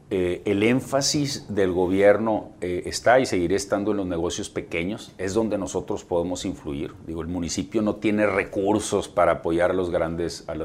Eh, 0.10 0.42
el 0.46 0.64
énfasis 0.64 1.46
del 1.48 1.72
gobierno 1.72 2.50
eh, 2.60 2.82
está 2.88 3.20
y 3.20 3.28
seguirá 3.28 3.56
estando 3.56 3.92
en 3.92 3.98
los 3.98 4.08
negocios 4.08 4.50
pequeños, 4.50 5.12
es 5.20 5.36
donde 5.36 5.60
nosotros 5.60 6.04
podemos 6.04 6.44
influir. 6.44 6.96
Digo, 7.06 7.22
el 7.22 7.28
municipio 7.28 7.84
no 7.84 7.98
tiene 7.98 8.26
recursos 8.26 9.08
para 9.08 9.34
apoyar 9.34 9.70
a, 9.70 9.76
las 9.76 9.92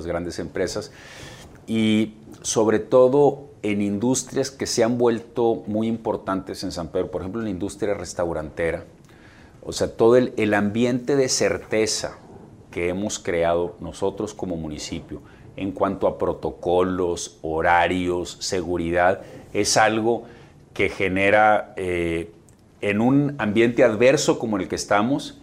grandes 0.06 0.38
empresas 0.38 0.90
y 1.66 2.14
sobre 2.40 2.78
todo 2.78 3.50
en 3.60 3.82
industrias 3.82 4.50
que 4.50 4.64
se 4.64 4.82
han 4.82 4.96
vuelto 4.96 5.64
muy 5.66 5.86
importantes 5.86 6.64
en 6.64 6.72
San 6.72 6.88
Pedro, 6.88 7.10
por 7.10 7.20
ejemplo, 7.20 7.42
la 7.42 7.50
industria 7.50 7.92
restaurantera. 7.92 8.84
O 9.62 9.72
sea, 9.72 9.94
todo 9.94 10.16
el 10.16 10.54
ambiente 10.54 11.14
de 11.16 11.28
certeza 11.28 12.18
que 12.74 12.88
hemos 12.88 13.20
creado 13.20 13.76
nosotros 13.78 14.34
como 14.34 14.56
municipio 14.56 15.22
en 15.54 15.70
cuanto 15.70 16.08
a 16.08 16.18
protocolos, 16.18 17.38
horarios, 17.40 18.36
seguridad, 18.40 19.20
es 19.52 19.76
algo 19.76 20.24
que 20.72 20.88
genera 20.88 21.72
eh, 21.76 22.32
en 22.80 23.00
un 23.00 23.36
ambiente 23.38 23.84
adverso 23.84 24.40
como 24.40 24.56
el 24.56 24.66
que 24.66 24.74
estamos, 24.74 25.40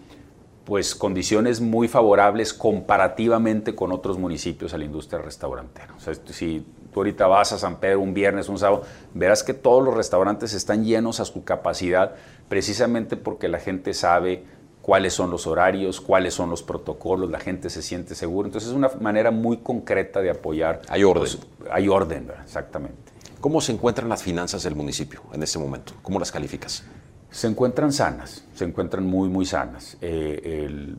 pues 0.66 0.94
condiciones 0.94 1.62
muy 1.62 1.88
favorables 1.88 2.54
comparativamente 2.54 3.76
con 3.76 3.94
otros 3.94 4.18
municipios 4.18 4.74
a 4.74 4.78
la 4.78 4.84
industria 4.84 5.22
restaurantera. 5.22 5.94
O 5.96 6.02
sea, 6.02 6.14
si 6.26 6.66
tú 6.92 7.00
ahorita 7.00 7.28
vas 7.28 7.54
a 7.54 7.58
San 7.58 7.80
Pedro 7.80 8.02
un 8.02 8.14
viernes, 8.14 8.50
un 8.50 8.58
sábado, 8.60 8.84
verás 9.14 9.42
que 9.42 9.54
todos 9.54 9.82
los 9.82 9.94
restaurantes 9.96 10.54
están 10.54 10.84
llenos 10.84 11.22
a 11.22 11.26
su 11.26 11.46
capacidad, 11.46 12.16
precisamente 12.50 13.16
porque 13.16 13.48
la 13.48 13.60
gente 13.60 13.94
sabe 13.94 14.44
cuáles 14.82 15.14
son 15.14 15.30
los 15.30 15.48
horarios, 15.48 16.02
cuáles 16.02 16.34
son 16.34 16.50
los 16.50 16.64
protocolos, 16.64 17.30
la 17.30 17.40
gente 17.40 17.70
se 17.70 17.82
siente 17.82 18.16
segura. 18.16 18.48
Entonces 18.48 18.70
es 18.70 18.76
una 18.76 18.90
manera 19.00 19.32
muy 19.32 19.58
concreta 19.58 20.22
de 20.22 20.32
apoyar. 20.32 20.82
Hay 20.90 21.04
orden. 21.04 21.22
Pues, 21.22 21.40
hay 21.72 21.88
orden, 21.88 22.32
exactamente. 22.44 22.98
¿Cómo 23.40 23.62
se 23.62 23.72
encuentran 23.72 24.08
las 24.10 24.22
finanzas 24.22 24.64
del 24.64 24.76
municipio 24.76 25.22
en 25.34 25.42
este 25.44 25.58
momento? 25.58 25.94
¿Cómo 26.02 26.20
las 26.20 26.32
calificas? 26.32 26.84
Se 27.32 27.48
encuentran 27.48 27.92
sanas, 27.92 28.44
se 28.54 28.66
encuentran 28.66 29.06
muy, 29.06 29.30
muy 29.30 29.46
sanas. 29.46 29.98
Eh, 30.02 30.96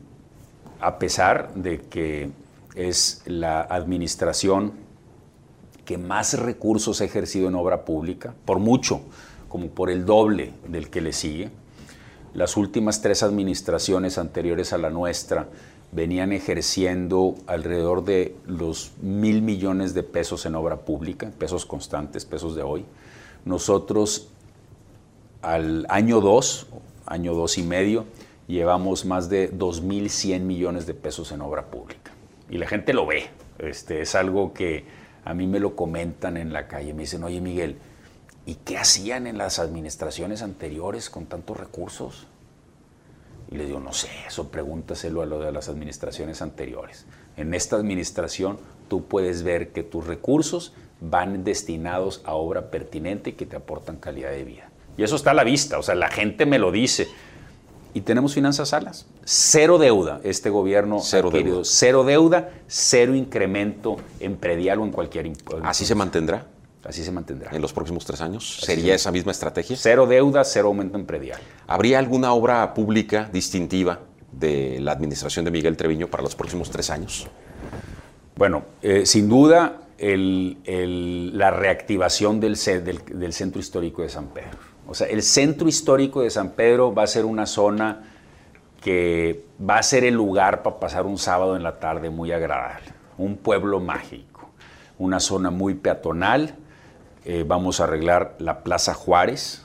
a 0.79 0.99
pesar 0.99 1.53
de 1.53 1.79
que 1.81 2.31
es 2.75 3.21
la 3.25 3.61
administración 3.61 4.73
que 5.85 5.97
más 5.97 6.37
recursos 6.39 7.01
ha 7.01 7.05
ejercido 7.05 7.47
en 7.47 7.55
obra 7.55 7.85
pública, 7.85 8.33
por 8.45 8.59
mucho, 8.59 9.01
como 9.47 9.67
por 9.67 9.89
el 9.89 10.05
doble 10.05 10.53
del 10.67 10.89
que 10.89 11.01
le 11.01 11.13
sigue. 11.13 11.51
Las 12.33 12.57
últimas 12.57 13.01
tres 13.01 13.21
administraciones 13.23 14.17
anteriores 14.17 14.73
a 14.73 14.77
la 14.77 14.89
nuestra 14.89 15.47
venían 15.91 16.31
ejerciendo 16.31 17.35
alrededor 17.45 18.03
de 18.03 18.35
los 18.47 18.93
mil 19.01 19.41
millones 19.41 19.93
de 19.93 20.01
pesos 20.01 20.45
en 20.45 20.55
obra 20.55 20.77
pública, 20.77 21.31
pesos 21.37 21.65
constantes, 21.65 22.25
pesos 22.25 22.55
de 22.55 22.63
hoy. 22.63 22.85
Nosotros 23.45 24.29
al 25.43 25.85
año 25.89 26.21
dos, 26.21 26.67
año 27.05 27.35
dos 27.35 27.57
y 27.57 27.63
medio, 27.63 28.05
llevamos 28.47 29.05
más 29.05 29.29
de 29.29 29.51
2.100 29.51 30.39
millones 30.41 30.87
de 30.87 30.93
pesos 30.93 31.31
en 31.31 31.41
obra 31.41 31.65
pública. 31.65 32.11
Y 32.49 32.57
la 32.57 32.67
gente 32.67 32.93
lo 32.93 33.05
ve. 33.05 33.27
Este, 33.59 34.01
es 34.01 34.15
algo 34.15 34.53
que 34.53 34.85
a 35.25 35.33
mí 35.33 35.45
me 35.45 35.59
lo 35.59 35.75
comentan 35.75 36.37
en 36.37 36.53
la 36.53 36.67
calle. 36.67 36.93
Me 36.93 37.03
dicen, 37.03 37.23
oye 37.23 37.41
Miguel, 37.41 37.77
¿y 38.45 38.55
qué 38.55 38.77
hacían 38.77 39.27
en 39.27 39.37
las 39.37 39.59
administraciones 39.59 40.41
anteriores 40.41 41.09
con 41.09 41.25
tantos 41.25 41.57
recursos? 41.57 42.27
Y 43.51 43.57
le 43.57 43.65
digo, 43.65 43.79
no 43.79 43.93
sé, 43.93 44.09
eso 44.27 44.49
pregúntaselo 44.49 45.21
a 45.21 45.25
lo 45.25 45.39
de 45.39 45.51
las 45.51 45.69
administraciones 45.69 46.41
anteriores. 46.41 47.05
En 47.37 47.53
esta 47.53 47.75
administración 47.75 48.57
tú 48.87 49.05
puedes 49.05 49.43
ver 49.43 49.71
que 49.71 49.83
tus 49.83 50.07
recursos 50.07 50.73
van 51.01 51.43
destinados 51.43 52.21
a 52.25 52.33
obra 52.33 52.71
pertinente 52.71 53.31
y 53.31 53.33
que 53.33 53.45
te 53.45 53.55
aportan 53.55 53.97
calidad 53.97 54.31
de 54.31 54.43
vida. 54.43 54.69
Y 54.97 55.03
eso 55.03 55.15
está 55.15 55.31
a 55.31 55.33
la 55.33 55.43
vista, 55.43 55.77
o 55.77 55.83
sea, 55.83 55.95
la 55.95 56.09
gente 56.09 56.45
me 56.45 56.59
lo 56.59 56.71
dice. 56.71 57.07
Y 57.95 58.01
tenemos 58.01 58.33
finanzas 58.33 58.69
salas. 58.69 59.05
Cero 59.23 59.77
deuda, 59.77 60.19
este 60.23 60.49
gobierno 60.49 60.99
cero 60.99 61.29
querido. 61.29 61.63
Cero 61.63 62.03
deuda, 62.03 62.49
cero 62.67 63.13
incremento 63.13 63.97
en 64.19 64.35
predial 64.37 64.79
o 64.79 64.83
en 64.83 64.91
cualquier 64.91 65.27
impuesto. 65.27 65.67
¿Así 65.67 65.85
se 65.85 65.93
mantendrá? 65.93 66.47
Así 66.83 67.03
se 67.03 67.11
mantendrá. 67.11 67.51
¿En 67.51 67.61
los 67.61 67.73
próximos 67.73 68.05
tres 68.05 68.21
años? 68.21 68.59
¿Sería 68.61 68.95
esa 68.95 69.11
misma 69.11 69.31
estrategia? 69.31 69.77
Cero 69.79 70.05
deuda, 70.05 70.43
cero 70.43 70.67
aumento 70.67 70.97
en 70.97 71.05
predial. 71.05 71.39
¿Habría 71.67 71.99
alguna 71.99 72.33
obra 72.33 72.73
pública 72.73 73.29
distintiva 73.31 74.01
de 74.31 74.79
la 74.81 74.91
administración 74.91 75.45
de 75.45 75.51
Miguel 75.51 75.77
Treviño 75.77 76.07
para 76.07 76.23
los 76.23 76.35
próximos 76.35 76.69
tres 76.69 76.89
años? 76.89 77.27
Bueno, 78.35 78.63
eh, 78.81 79.05
sin 79.05 79.29
duda 79.29 79.79
la 79.97 81.51
reactivación 81.51 82.41
del, 82.41 82.57
del 82.57 83.33
centro 83.33 83.61
histórico 83.61 84.01
de 84.01 84.09
San 84.09 84.27
Pedro 84.27 84.73
o 84.87 84.93
sea, 84.93 85.07
el 85.07 85.23
centro 85.23 85.67
histórico 85.67 86.21
de 86.21 86.29
San 86.29 86.51
Pedro 86.51 86.93
va 86.93 87.03
a 87.03 87.07
ser 87.07 87.25
una 87.25 87.45
zona 87.45 88.03
que 88.81 89.45
va 89.67 89.77
a 89.77 89.83
ser 89.83 90.03
el 90.03 90.13
lugar 90.13 90.61
para 90.61 90.79
pasar 90.79 91.05
un 91.05 91.17
sábado 91.17 91.55
en 91.55 91.63
la 91.63 91.79
tarde 91.79 92.09
muy 92.09 92.31
agradable. 92.33 92.87
Un 93.17 93.37
pueblo 93.37 93.79
mágico, 93.79 94.49
una 94.97 95.19
zona 95.19 95.51
muy 95.51 95.75
peatonal. 95.75 96.55
Eh, 97.25 97.45
vamos 97.47 97.79
a 97.79 97.85
arreglar 97.85 98.35
la 98.39 98.63
Plaza 98.63 98.93
Juárez, 98.93 99.63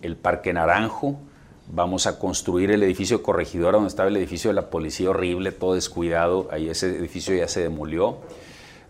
el 0.00 0.16
Parque 0.16 0.52
Naranjo. 0.52 1.18
Vamos 1.66 2.06
a 2.06 2.20
construir 2.20 2.70
el 2.70 2.84
edificio 2.84 3.20
corregidora 3.22 3.72
donde 3.72 3.88
estaba 3.88 4.08
el 4.08 4.16
edificio 4.16 4.50
de 4.50 4.54
la 4.54 4.70
policía 4.70 5.10
horrible, 5.10 5.50
todo 5.50 5.74
descuidado. 5.74 6.48
Ahí 6.52 6.68
ese 6.68 6.96
edificio 6.96 7.34
ya 7.34 7.48
se 7.48 7.62
demolió. 7.62 8.18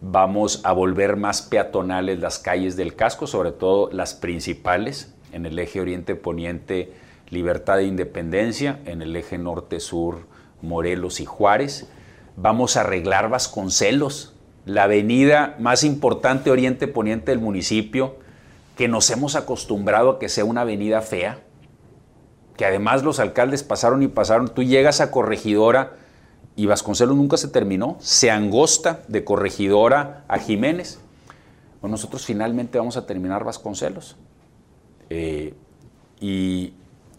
Vamos 0.02 0.60
a 0.64 0.72
volver 0.72 1.16
más 1.16 1.40
peatonales 1.40 2.18
las 2.18 2.38
calles 2.38 2.76
del 2.76 2.94
casco, 2.94 3.26
sobre 3.26 3.52
todo 3.52 3.90
las 3.90 4.12
principales 4.12 5.14
en 5.32 5.46
el 5.46 5.58
eje 5.58 5.80
oriente-poniente 5.80 6.92
Libertad 7.30 7.80
e 7.80 7.84
Independencia, 7.84 8.80
en 8.84 9.00
el 9.00 9.16
eje 9.16 9.38
norte-sur 9.38 10.26
Morelos 10.60 11.20
y 11.20 11.24
Juárez. 11.24 11.88
Vamos 12.36 12.76
a 12.76 12.80
arreglar 12.80 13.30
Vasconcelos, 13.30 14.33
la 14.66 14.84
avenida 14.84 15.56
más 15.58 15.84
importante 15.84 16.50
oriente-poniente 16.50 17.30
del 17.30 17.40
municipio, 17.40 18.16
que 18.76 18.88
nos 18.88 19.10
hemos 19.10 19.36
acostumbrado 19.36 20.10
a 20.10 20.18
que 20.18 20.28
sea 20.28 20.44
una 20.44 20.62
avenida 20.62 21.00
fea, 21.00 21.40
que 22.56 22.64
además 22.64 23.02
los 23.02 23.20
alcaldes 23.20 23.62
pasaron 23.62 24.02
y 24.02 24.08
pasaron. 24.08 24.48
Tú 24.48 24.62
llegas 24.62 25.00
a 25.00 25.10
Corregidora 25.10 25.96
y 26.56 26.66
Vasconcelos 26.66 27.16
nunca 27.16 27.36
se 27.36 27.48
terminó, 27.48 27.96
se 28.00 28.30
angosta 28.30 29.02
de 29.08 29.24
Corregidora 29.24 30.24
a 30.28 30.38
Jiménez. 30.38 31.00
Pues 31.80 31.90
nosotros 31.90 32.24
finalmente 32.24 32.78
vamos 32.78 32.96
a 32.96 33.06
terminar 33.06 33.44
Vasconcelos. 33.44 34.16
Eh, 35.10 35.54
y 36.20 36.72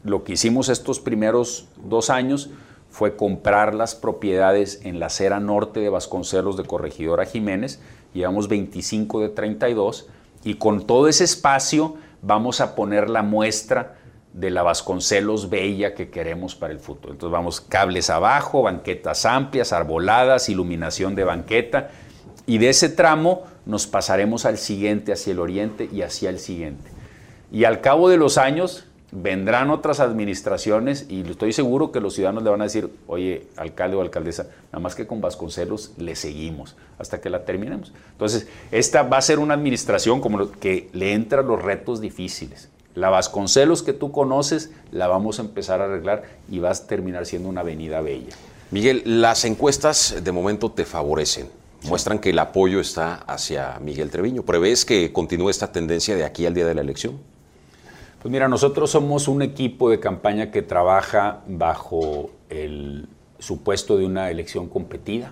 lo 0.04 0.24
que 0.24 0.34
hicimos 0.34 0.70
estos 0.70 1.00
primeros 1.00 1.68
dos 1.84 2.10
años 2.10 2.50
fue 2.96 3.18
comprar 3.18 3.76
las 3.76 3.93
propiedades 3.93 4.80
en 4.86 5.02
la 5.02 5.08
acera 5.08 5.41
norte 5.41 5.82
de 5.82 5.89
Vasconcelos 5.89 6.56
de 6.56 6.64
Corregidora 6.64 7.26
Jiménez, 7.26 7.82
llevamos 8.14 8.48
25 8.48 9.20
de 9.20 9.28
32, 9.28 10.08
y 10.46 10.54
con 10.54 10.88
todo 10.88 11.10
ese 11.10 11.26
espacio 11.26 11.98
vamos 12.22 12.62
a 12.62 12.74
poner 12.74 13.10
la 13.10 13.22
muestra 13.22 13.98
de 14.32 14.50
la 14.50 14.64
Vasconcelos 14.64 15.50
Bella 15.50 15.93
que 15.93 16.10
queremos 16.10 16.56
para 16.56 16.72
el 16.72 16.80
futuro. 16.80 17.12
Entonces 17.12 17.34
vamos 17.34 17.60
cables 17.60 18.10
abajo, 18.10 18.62
banquetas 18.62 19.26
amplias, 19.26 19.74
arboladas, 19.74 20.48
iluminación 20.48 21.16
de 21.16 21.26
banqueta, 21.26 21.89
y 22.46 22.60
de 22.60 22.70
ese 22.70 22.88
tramo 22.88 23.43
nos 23.66 23.88
pasaremos 23.88 24.46
al 24.46 24.58
siguiente, 24.58 25.12
hacia 25.12 25.34
el 25.34 25.39
oriente 25.39 25.89
y 25.91 26.02
hacia 26.02 26.30
el 26.30 26.39
siguiente. 26.39 26.89
Y 27.52 27.66
al 27.66 27.82
cabo 27.82 28.08
de 28.08 28.16
los 28.16 28.38
años 28.38 28.86
vendrán 29.12 29.70
otras 29.70 29.99
administraciones 29.99 31.06
y 31.10 31.22
estoy 31.30 31.53
seguro 31.53 31.91
que 31.91 31.99
los 31.99 32.16
ciudadanos 32.16 32.43
le 32.43 32.49
van 32.49 32.62
a 32.62 32.66
decir, 32.66 32.89
oye, 33.08 33.47
alcalde 33.56 33.95
o 33.95 34.01
alcaldesa, 34.01 34.47
nada 34.72 34.80
más 34.80 34.95
que 34.95 35.08
con 35.08 35.22
Vasconcelos 35.22 35.93
le 35.97 36.16
seguimos 36.16 36.76
hasta 36.99 37.22
que 37.22 37.30
la 37.30 37.45
terminemos. 37.45 37.93
Entonces, 38.12 38.47
esta 38.72 39.03
va 39.03 39.18
a 39.18 39.22
ser 39.22 39.39
una 39.39 39.53
administración 39.53 40.22
como 40.22 40.51
que 40.51 40.89
le 40.93 41.14
entran 41.14 41.47
los 41.47 41.62
retos 41.62 42.01
difíciles. 42.01 42.70
La 42.93 43.10
Vasconcelos 43.10 43.84
que 43.84 43.93
tú 43.93 44.12
conoces 44.12 44.72
la 44.91 45.08
vamos 45.08 45.39
a 45.39 45.43
empezar 45.43 45.82
a 45.82 45.86
arreglar 45.86 46.24
y 46.49 46.60
vas 46.60 46.82
a 46.82 46.88
terminar 46.88 47.26
siendo 47.26 47.49
una 47.49 47.62
avenida 47.62 48.01
bella. 48.01 48.36
Miguel, 48.72 49.03
las 49.06 49.45
encuestas 49.45 50.24
de 50.24 50.32
momento 50.32 50.72
te 50.72 50.86
favorecen 50.86 51.47
muestran 51.86 52.20
que 52.20 52.32
el 52.32 52.39
apoyo 52.39 52.80
está 52.80 53.16
hacia 53.28 53.80
Miguel 53.80 54.10
Treviño. 54.10 54.43
¿Prevés 54.43 54.86
que 54.86 55.14
continúe 55.14 55.49
esta 55.49 55.72
tendencia 55.72 56.16
de 56.16 56.24
aquí 56.24 56.45
al 56.45 56.53
día 56.53 56.66
de 56.66 56.74
la 56.74 56.82
elección? 56.82 57.20
Pues 58.26 58.32
mira, 58.32 58.48
nosotros 58.48 58.90
somos 58.90 59.28
un 59.28 59.44
equipo 59.44 59.92
de 59.92 60.00
campaña 60.00 60.50
que 60.50 60.64
trabaja 60.64 61.44
bajo 61.48 62.32
el 62.50 63.08
supuesto 63.38 64.00
de 64.00 64.08
una 64.08 64.32
elección 64.32 64.68
competida. 64.68 65.32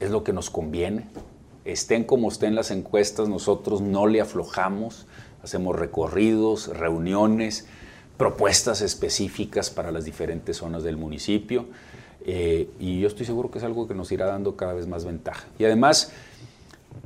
Es 0.00 0.10
lo 0.10 0.24
que 0.24 0.32
nos 0.32 0.50
conviene. 0.50 1.06
Estén 1.64 2.02
como 2.02 2.28
estén 2.28 2.56
las 2.56 2.72
encuestas, 2.72 3.28
nosotros 3.28 3.82
no 3.82 4.08
le 4.08 4.20
aflojamos, 4.20 5.06
hacemos 5.44 5.76
recorridos, 5.76 6.76
reuniones, 6.76 7.68
propuestas 8.16 8.80
específicas 8.80 9.70
para 9.70 9.92
las 9.92 10.04
diferentes 10.04 10.56
zonas 10.56 10.82
del 10.82 10.96
municipio. 10.96 11.66
Eh, 12.24 12.68
y 12.80 12.98
yo 12.98 13.06
estoy 13.06 13.26
seguro 13.26 13.52
que 13.52 13.58
es 13.58 13.64
algo 13.64 13.86
que 13.86 13.94
nos 13.94 14.10
irá 14.10 14.26
dando 14.26 14.56
cada 14.56 14.72
vez 14.72 14.88
más 14.88 15.04
ventaja. 15.04 15.46
Y 15.56 15.66
además, 15.66 16.10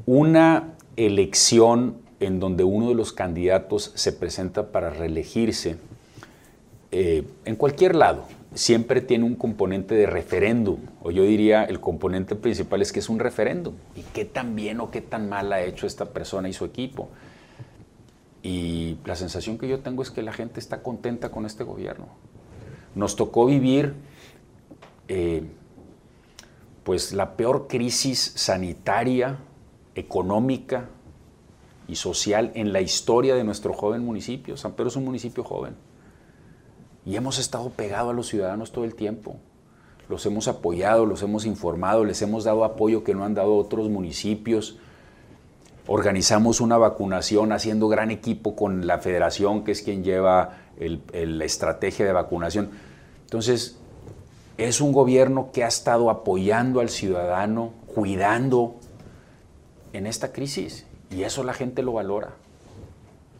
una 0.07 0.73
elección 0.97 2.01
en 2.23 2.39
donde 2.39 2.64
uno 2.64 2.89
de 2.89 2.95
los 2.95 3.12
candidatos 3.12 3.93
se 3.95 4.12
presenta 4.12 4.70
para 4.70 4.91
reelegirse, 4.91 5.77
eh, 6.93 7.25
en 7.45 7.57
cualquier 7.57 7.97
lado, 7.97 8.25
siempre 8.55 9.01
tiene 9.01 9.25
un 9.25 9.35
componente 9.35 9.95
de 9.95 10.07
referéndum, 10.07 10.79
o 11.03 11.11
yo 11.11 11.25
diría 11.25 11.64
el 11.64 11.81
componente 11.81 12.37
principal 12.37 12.81
es 12.83 12.93
que 12.93 13.01
es 13.01 13.09
un 13.09 13.18
referéndum. 13.18 13.75
¿Y 13.97 14.03
qué 14.03 14.25
tan 14.25 14.55
bien 14.55 14.81
o 14.81 14.91
qué 14.91 15.01
tan 15.01 15.29
mal 15.29 15.53
ha 15.53 15.62
hecho 15.62 15.87
esta 15.87 16.07
persona 16.07 16.49
y 16.49 16.53
su 16.53 16.64
equipo? 16.64 17.09
Y 18.43 18.99
la 19.05 19.16
sensación 19.16 19.59
que 19.59 19.68
yo 19.68 19.81
tengo 19.81 20.03
es 20.03 20.11
que 20.11 20.23
la 20.23 20.33
gente 20.33 20.61
está 20.61 20.83
contenta 20.83 21.31
con 21.31 21.47
este 21.47 21.64
gobierno. 21.64 22.07
Nos 22.95 23.16
tocó 23.16 23.47
vivir 23.47 23.95
eh, 25.09 25.45
pues 26.85 27.12
la 27.12 27.37
peor 27.37 27.68
crisis 27.68 28.33
sanitaria, 28.37 29.39
económica, 29.95 30.89
y 31.93 31.97
social 31.97 32.53
en 32.55 32.72
la 32.72 32.80
historia 32.80 33.34
de 33.34 33.45
nuestro 33.45 33.74
joven 33.74 34.03
municipio. 34.03 34.57
San 34.57 34.72
Pedro 34.72 34.88
es 34.88 34.97
un 34.97 35.05
municipio 35.05 35.45
joven. 35.45 35.76
Y 37.05 37.16
hemos 37.16 37.38
estado 37.38 37.68
pegados 37.68 38.12
a 38.12 38.14
los 38.14 38.28
ciudadanos 38.28 38.72
todo 38.72 38.84
el 38.84 38.95
tiempo. 38.95 39.36
Los 40.09 40.24
hemos 40.24 40.49
apoyado, 40.49 41.05
los 41.05 41.22
hemos 41.22 41.45
informado, 41.45 42.05
les 42.05 42.22
hemos 42.22 42.45
dado 42.45 42.64
apoyo 42.64 43.05
que 43.05 43.14
no 43.14 43.24
han 43.24 43.34
dado 43.34 43.57
otros 43.57 43.90
municipios. 43.90 44.78
Organizamos 45.86 46.62
una 46.62 46.78
vacunación 46.78 47.53
haciendo 47.53 47.88
gran 47.88 48.11
equipo 48.11 48.57
con 48.57 48.86
la 48.86 48.99
federación, 48.99 49.62
que 49.62 49.72
es 49.72 49.82
quien 49.82 50.03
lleva 50.03 50.57
la 50.78 51.45
estrategia 51.45 52.07
de 52.07 52.12
vacunación. 52.12 52.70
Entonces, 53.24 53.78
es 54.57 54.80
un 54.80 54.93
gobierno 54.93 55.51
que 55.53 55.62
ha 55.62 55.68
estado 55.68 56.09
apoyando 56.09 56.80
al 56.80 56.88
ciudadano, 56.88 57.74
cuidando 57.95 58.76
en 59.93 60.07
esta 60.07 60.32
crisis. 60.32 60.86
Y 61.15 61.25
eso 61.25 61.45
la 61.45 61.53
gente 61.53 61.83
lo 61.83 61.93
valora. 61.93 62.31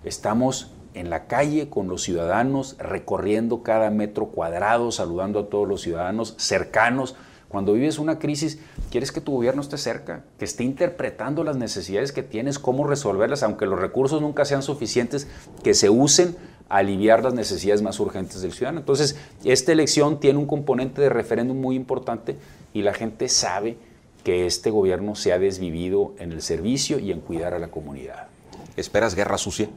Estamos 0.05 0.73
en 0.95 1.11
la 1.11 1.27
calle 1.27 1.71
con 1.71 1.89
los 1.89 2.03
ciudadanos, 2.03 2.77
recorriendo 2.79 3.63
cada 3.63 3.91
metro 3.91 4.27
cuadrado, 4.27 4.93
saludando 4.93 5.41
a 5.41 5.47
todos 5.47 5.67
los 5.67 5.81
ciudadanos 5.81 6.35
cercanos. 6.39 7.17
Cuando 7.49 7.73
vives 7.73 7.99
una 7.99 8.19
crisis, 8.19 8.59
quieres 8.91 9.13
que 9.13 9.21
tu 9.21 9.33
gobierno 9.33 9.63
esté 9.63 9.79
cerca, 9.79 10.25
que 10.39 10.45
esté 10.45 10.65
interpretando 10.65 11.45
las 11.45 11.57
necesidades 11.57 12.13
que 12.13 12.23
tienes, 12.23 12.59
cómo 12.59 12.87
resolverlas, 12.87 13.43
aunque 13.43 13.67
los 13.67 13.81
recursos 13.81 14.21
nunca 14.21 14.45
sean 14.45 14.63
suficientes, 14.63 15.29
que 15.63 15.75
se 15.75 15.89
usen 15.89 16.37
a 16.69 16.79
aliviar 16.79 17.23
las 17.23 17.35
necesidades 17.35 17.83
más 17.83 18.01
urgentes 18.01 18.43
del 18.43 18.53
ciudadano. 18.53 18.81
Entonces, 18.81 19.17
esta 19.45 19.73
elección 19.73 20.21
tiene 20.21 20.39
un 20.39 20.47
componente 20.47 21.01
de 21.01 21.11
referéndum 21.11 21.59
muy 21.59 21.77
importante 21.77 22.37
y 22.73 22.83
la 22.83 22.95
gente 22.95 23.29
sabe 23.29 23.77
que 24.25 24.47
este 24.47 24.71
gobierno 24.71 25.15
se 25.15 25.33
ha 25.33 25.39
desvivido 25.39 26.15
en 26.19 26.33
el 26.33 26.43
servicio 26.43 26.99
y 26.99 27.11
en 27.11 27.21
cuidar 27.21 27.55
a 27.55 27.59
la 27.59 27.69
comunidad. 27.69 28.29
¿Esperas 28.77 29.15
guerra 29.15 29.39
sucia? 29.39 29.69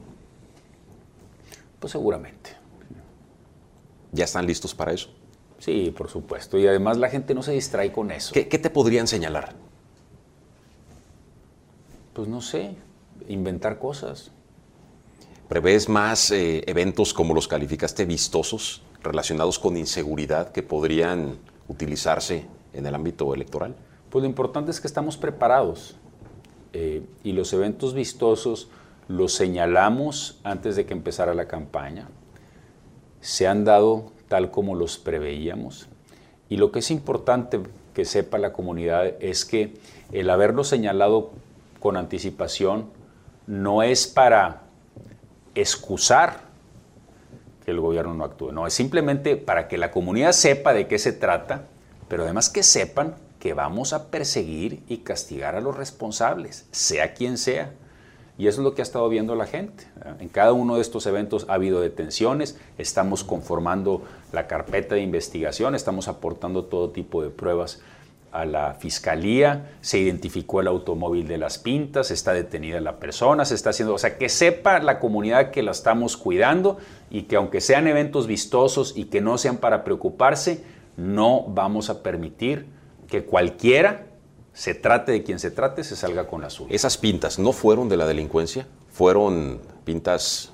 Pues 1.80 1.92
seguramente. 1.92 2.52
¿Ya 4.12 4.26
están 4.26 4.46
listos 4.46 4.74
para 4.74 4.94
eso? 4.94 5.10
Sí, 5.60 5.94
por 5.96 6.10
supuesto. 6.10 6.58
Y 6.58 6.68
además 6.68 6.98
la 6.98 7.10
gente 7.10 7.34
no 7.34 7.44
se 7.44 7.52
distrae 7.52 7.92
con 7.92 8.12
eso. 8.12 8.34
¿Qué, 8.34 8.46
te 8.46 8.70
podrían 8.70 9.08
señalar? 9.08 9.54
Pues 12.14 12.28
no 12.28 12.42
sé, 12.42 12.76
inventar 13.28 13.80
cosas. 13.80 14.32
¿Prevés 15.50 15.90
más 15.90 16.32
eh, 16.32 16.64
eventos 16.68 17.14
como 17.14 17.34
los 17.34 17.48
calificaste 17.48 18.06
vistosos 18.06 18.84
relacionados 19.04 19.60
con 19.60 19.78
inseguridad 19.78 20.52
que 20.52 20.64
podrían 20.64 21.38
utilizarse 21.68 22.46
en 22.74 22.86
el 22.86 22.96
ámbito 22.96 23.34
electoral? 23.34 23.76
Pues 24.16 24.24
lo 24.24 24.30
importante 24.30 24.72
es 24.72 24.80
que 24.80 24.88
estamos 24.88 25.18
preparados 25.18 25.98
eh, 26.72 27.04
y 27.26 27.34
los 27.34 27.52
eventos 27.52 27.94
vistosos 27.94 28.70
los 29.10 29.34
señalamos 29.34 30.40
antes 30.46 30.78
de 30.78 30.86
que 30.86 30.94
empezara 30.94 31.34
la 31.34 31.50
campaña, 31.50 32.08
se 33.20 33.46
han 33.46 33.66
dado 33.66 34.14
tal 34.30 34.52
como 34.52 34.74
los 34.74 34.98
preveíamos 34.98 35.90
y 36.48 36.56
lo 36.56 36.72
que 36.72 36.80
es 36.80 36.92
importante 36.92 37.60
que 37.94 38.06
sepa 38.06 38.38
la 38.38 38.54
comunidad 38.54 39.22
es 39.22 39.44
que 39.44 39.74
el 40.14 40.30
haberlo 40.30 40.64
señalado 40.64 41.32
con 41.82 41.98
anticipación 41.98 42.86
no 43.48 43.84
es 43.84 44.08
para 44.08 44.62
excusar 45.56 46.40
que 47.66 47.72
el 47.72 47.82
gobierno 47.82 48.14
no 48.14 48.24
actúe, 48.24 48.54
no, 48.54 48.66
es 48.66 48.74
simplemente 48.74 49.36
para 49.36 49.68
que 49.68 49.78
la 49.78 49.92
comunidad 49.92 50.32
sepa 50.32 50.74
de 50.74 50.88
qué 50.88 51.00
se 51.00 51.12
trata, 51.12 51.66
pero 52.08 52.24
además 52.24 52.50
que 52.50 52.64
sepan 52.64 53.16
que 53.40 53.54
vamos 53.54 53.94
a 53.94 54.10
perseguir 54.10 54.84
y 54.88 54.98
castigar 54.98 55.56
a 55.56 55.62
los 55.62 55.76
responsables, 55.78 56.68
sea 56.72 57.14
quien 57.14 57.38
sea. 57.38 57.74
Y 58.38 58.48
eso 58.48 58.60
es 58.62 58.66
lo 58.66 58.76
que 58.76 58.82
ha 58.82 58.84
estado 58.84 59.08
viendo 59.08 59.36
la 59.36 59.46
gente. 59.46 59.86
En 60.20 60.28
cada 60.28 60.52
uno 60.52 60.76
de 60.76 60.82
estos 60.82 61.06
eventos 61.06 61.46
ha 61.48 61.54
habido 61.54 61.80
detenciones, 61.80 62.60
estamos 62.78 63.24
conformando 63.24 64.02
la 64.34 64.48
carpeta 64.48 64.96
de 64.96 65.02
investigación, 65.02 65.74
estamos 65.74 66.08
aportando 66.10 66.66
todo 66.66 66.90
tipo 66.90 67.24
de 67.24 67.30
pruebas 67.30 67.82
a 68.34 68.44
la 68.44 68.74
fiscalía, 68.74 69.72
se 69.80 69.98
identificó 69.98 70.60
el 70.60 70.68
automóvil 70.68 71.26
de 71.26 71.38
las 71.38 71.58
pintas, 71.58 72.12
está 72.12 72.34
detenida 72.34 72.82
la 72.82 73.00
persona, 73.00 73.46
se 73.46 73.56
está 73.56 73.70
haciendo, 73.70 73.94
o 73.94 73.98
sea, 73.98 74.18
que 74.18 74.28
sepa 74.28 74.80
la 74.80 75.00
comunidad 75.00 75.52
que 75.52 75.64
la 75.64 75.72
estamos 75.72 76.18
cuidando 76.18 76.78
y 77.10 77.24
que 77.24 77.38
aunque 77.38 77.62
sean 77.62 77.88
eventos 77.88 78.28
vistosos 78.28 78.92
y 78.98 79.06
que 79.06 79.22
no 79.22 79.38
sean 79.38 79.58
para 79.58 79.86
preocuparse, 79.86 80.66
no 80.98 81.46
vamos 81.48 81.90
a 81.90 82.04
permitir 82.04 82.75
que 83.08 83.26
cualquiera 83.26 84.08
se 84.54 84.74
trate 84.74 85.12
de 85.12 85.24
quien 85.24 85.40
se 85.40 85.52
trate, 85.52 85.84
se 85.84 85.96
salga 85.96 86.28
con 86.28 86.42
la 86.42 86.50
suya. 86.50 86.74
¿Esas 86.74 86.98
pintas 86.98 87.40
no 87.40 87.52
fueron 87.52 87.90
de 87.90 87.98
la 87.98 88.08
delincuencia? 88.08 88.66
¿Fueron 88.92 89.60
pintas 89.84 90.52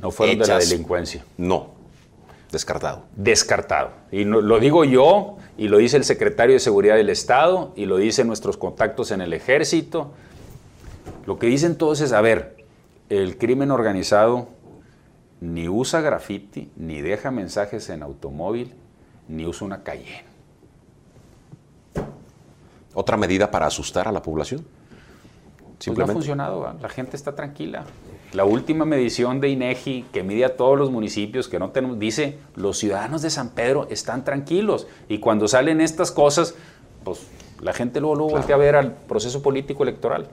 No 0.00 0.10
fueron 0.10 0.38
de 0.38 0.46
la 0.46 0.58
delincuencia. 0.58 1.24
No, 1.36 1.68
descartado. 2.50 3.04
Descartado. 3.14 3.90
Y 4.10 4.24
lo 4.24 4.58
digo 4.58 4.84
yo, 4.84 5.36
y 5.58 5.68
lo 5.68 5.78
dice 5.78 5.98
el 5.98 6.04
secretario 6.04 6.54
de 6.54 6.60
Seguridad 6.60 6.96
del 6.96 7.10
Estado, 7.10 7.72
y 7.76 7.84
lo 7.84 7.98
dicen 7.98 8.26
nuestros 8.26 8.56
contactos 8.56 9.10
en 9.10 9.20
el 9.20 9.32
ejército. 9.34 10.12
Lo 11.26 11.38
que 11.38 11.46
dicen 11.46 11.76
todos 11.76 12.00
es, 12.00 12.12
a 12.12 12.20
ver, 12.20 12.64
el 13.10 13.36
crimen 13.36 13.70
organizado 13.70 14.48
ni 15.40 15.68
usa 15.68 16.00
graffiti, 16.00 16.70
ni 16.76 17.02
deja 17.02 17.30
mensajes 17.30 17.90
en 17.90 18.02
automóvil, 18.02 18.72
ni 19.28 19.44
usa 19.44 19.66
una 19.66 19.82
calle. 19.82 20.24
¿Otra 22.94 23.16
medida 23.16 23.50
para 23.50 23.66
asustar 23.66 24.08
a 24.08 24.12
la 24.12 24.22
población? 24.22 24.64
Pues 25.84 25.98
no 25.98 26.04
ha 26.04 26.08
funcionado, 26.08 26.74
la 26.80 26.88
gente 26.88 27.16
está 27.16 27.34
tranquila. 27.34 27.84
La 28.32 28.44
última 28.44 28.84
medición 28.84 29.40
de 29.40 29.48
INEGI 29.50 30.06
que 30.12 30.22
mide 30.22 30.44
a 30.44 30.56
todos 30.56 30.78
los 30.78 30.90
municipios 30.90 31.48
que 31.48 31.58
no 31.58 31.70
tenemos, 31.70 31.98
dice, 31.98 32.38
los 32.56 32.78
ciudadanos 32.78 33.22
de 33.22 33.30
San 33.30 33.50
Pedro 33.50 33.86
están 33.90 34.24
tranquilos. 34.24 34.86
Y 35.08 35.18
cuando 35.18 35.46
salen 35.46 35.80
estas 35.80 36.10
cosas, 36.10 36.54
pues 37.04 37.20
la 37.60 37.72
gente 37.72 38.00
luego, 38.00 38.16
luego 38.16 38.32
voltea 38.32 38.56
a 38.56 38.58
ver 38.58 38.76
al 38.76 38.92
proceso 38.92 39.42
político 39.42 39.82
electoral. 39.82 40.28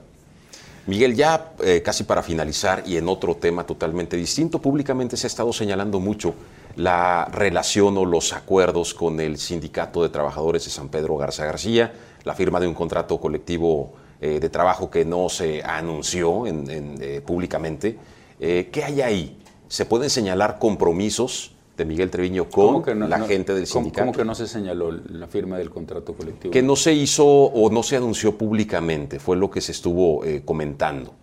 Miguel, 0.86 1.14
ya 1.14 1.52
eh, 1.62 1.80
casi 1.84 2.02
para 2.02 2.22
finalizar 2.22 2.82
y 2.86 2.96
en 2.96 3.08
otro 3.08 3.36
tema 3.36 3.64
totalmente 3.64 4.16
distinto, 4.16 4.60
públicamente 4.60 5.16
se 5.16 5.26
ha 5.26 5.28
estado 5.28 5.52
señalando 5.52 6.00
mucho 6.00 6.34
la 6.76 7.26
relación 7.26 7.96
o 7.98 8.04
los 8.04 8.32
acuerdos 8.32 8.94
con 8.94 9.20
el 9.20 9.38
Sindicato 9.38 10.02
de 10.02 10.08
Trabajadores 10.08 10.64
de 10.64 10.70
San 10.70 10.88
Pedro 10.88 11.16
Garza 11.16 11.44
García, 11.44 11.92
la 12.24 12.34
firma 12.34 12.60
de 12.60 12.68
un 12.68 12.74
contrato 12.74 13.20
colectivo 13.20 13.92
eh, 14.20 14.38
de 14.38 14.48
trabajo 14.50 14.88
que 14.88 15.04
no 15.04 15.28
se 15.28 15.62
anunció 15.62 16.44
eh, 16.46 17.20
públicamente. 17.26 17.98
Eh, 18.38 18.68
¿Qué 18.70 18.84
hay 18.84 19.00
ahí? 19.00 19.38
¿Se 19.66 19.84
pueden 19.84 20.10
señalar 20.10 20.58
compromisos 20.60 21.56
de 21.76 21.84
Miguel 21.84 22.10
Treviño 22.10 22.48
con 22.48 22.84
la 23.10 23.18
gente 23.20 23.52
del 23.52 23.66
sindicato? 23.66 24.02
¿Cómo 24.02 24.12
que 24.12 24.24
no 24.24 24.34
se 24.34 24.46
señaló 24.46 24.92
la 24.92 25.26
firma 25.26 25.58
del 25.58 25.70
contrato 25.70 26.14
colectivo? 26.14 26.52
Que 26.52 26.62
no 26.62 26.76
se 26.76 26.92
hizo 26.92 27.26
o 27.26 27.68
no 27.70 27.82
se 27.82 27.96
anunció 27.96 28.38
públicamente, 28.38 29.18
fue 29.18 29.36
lo 29.36 29.50
que 29.50 29.60
se 29.60 29.72
estuvo 29.72 30.22
comentando. 30.44 31.14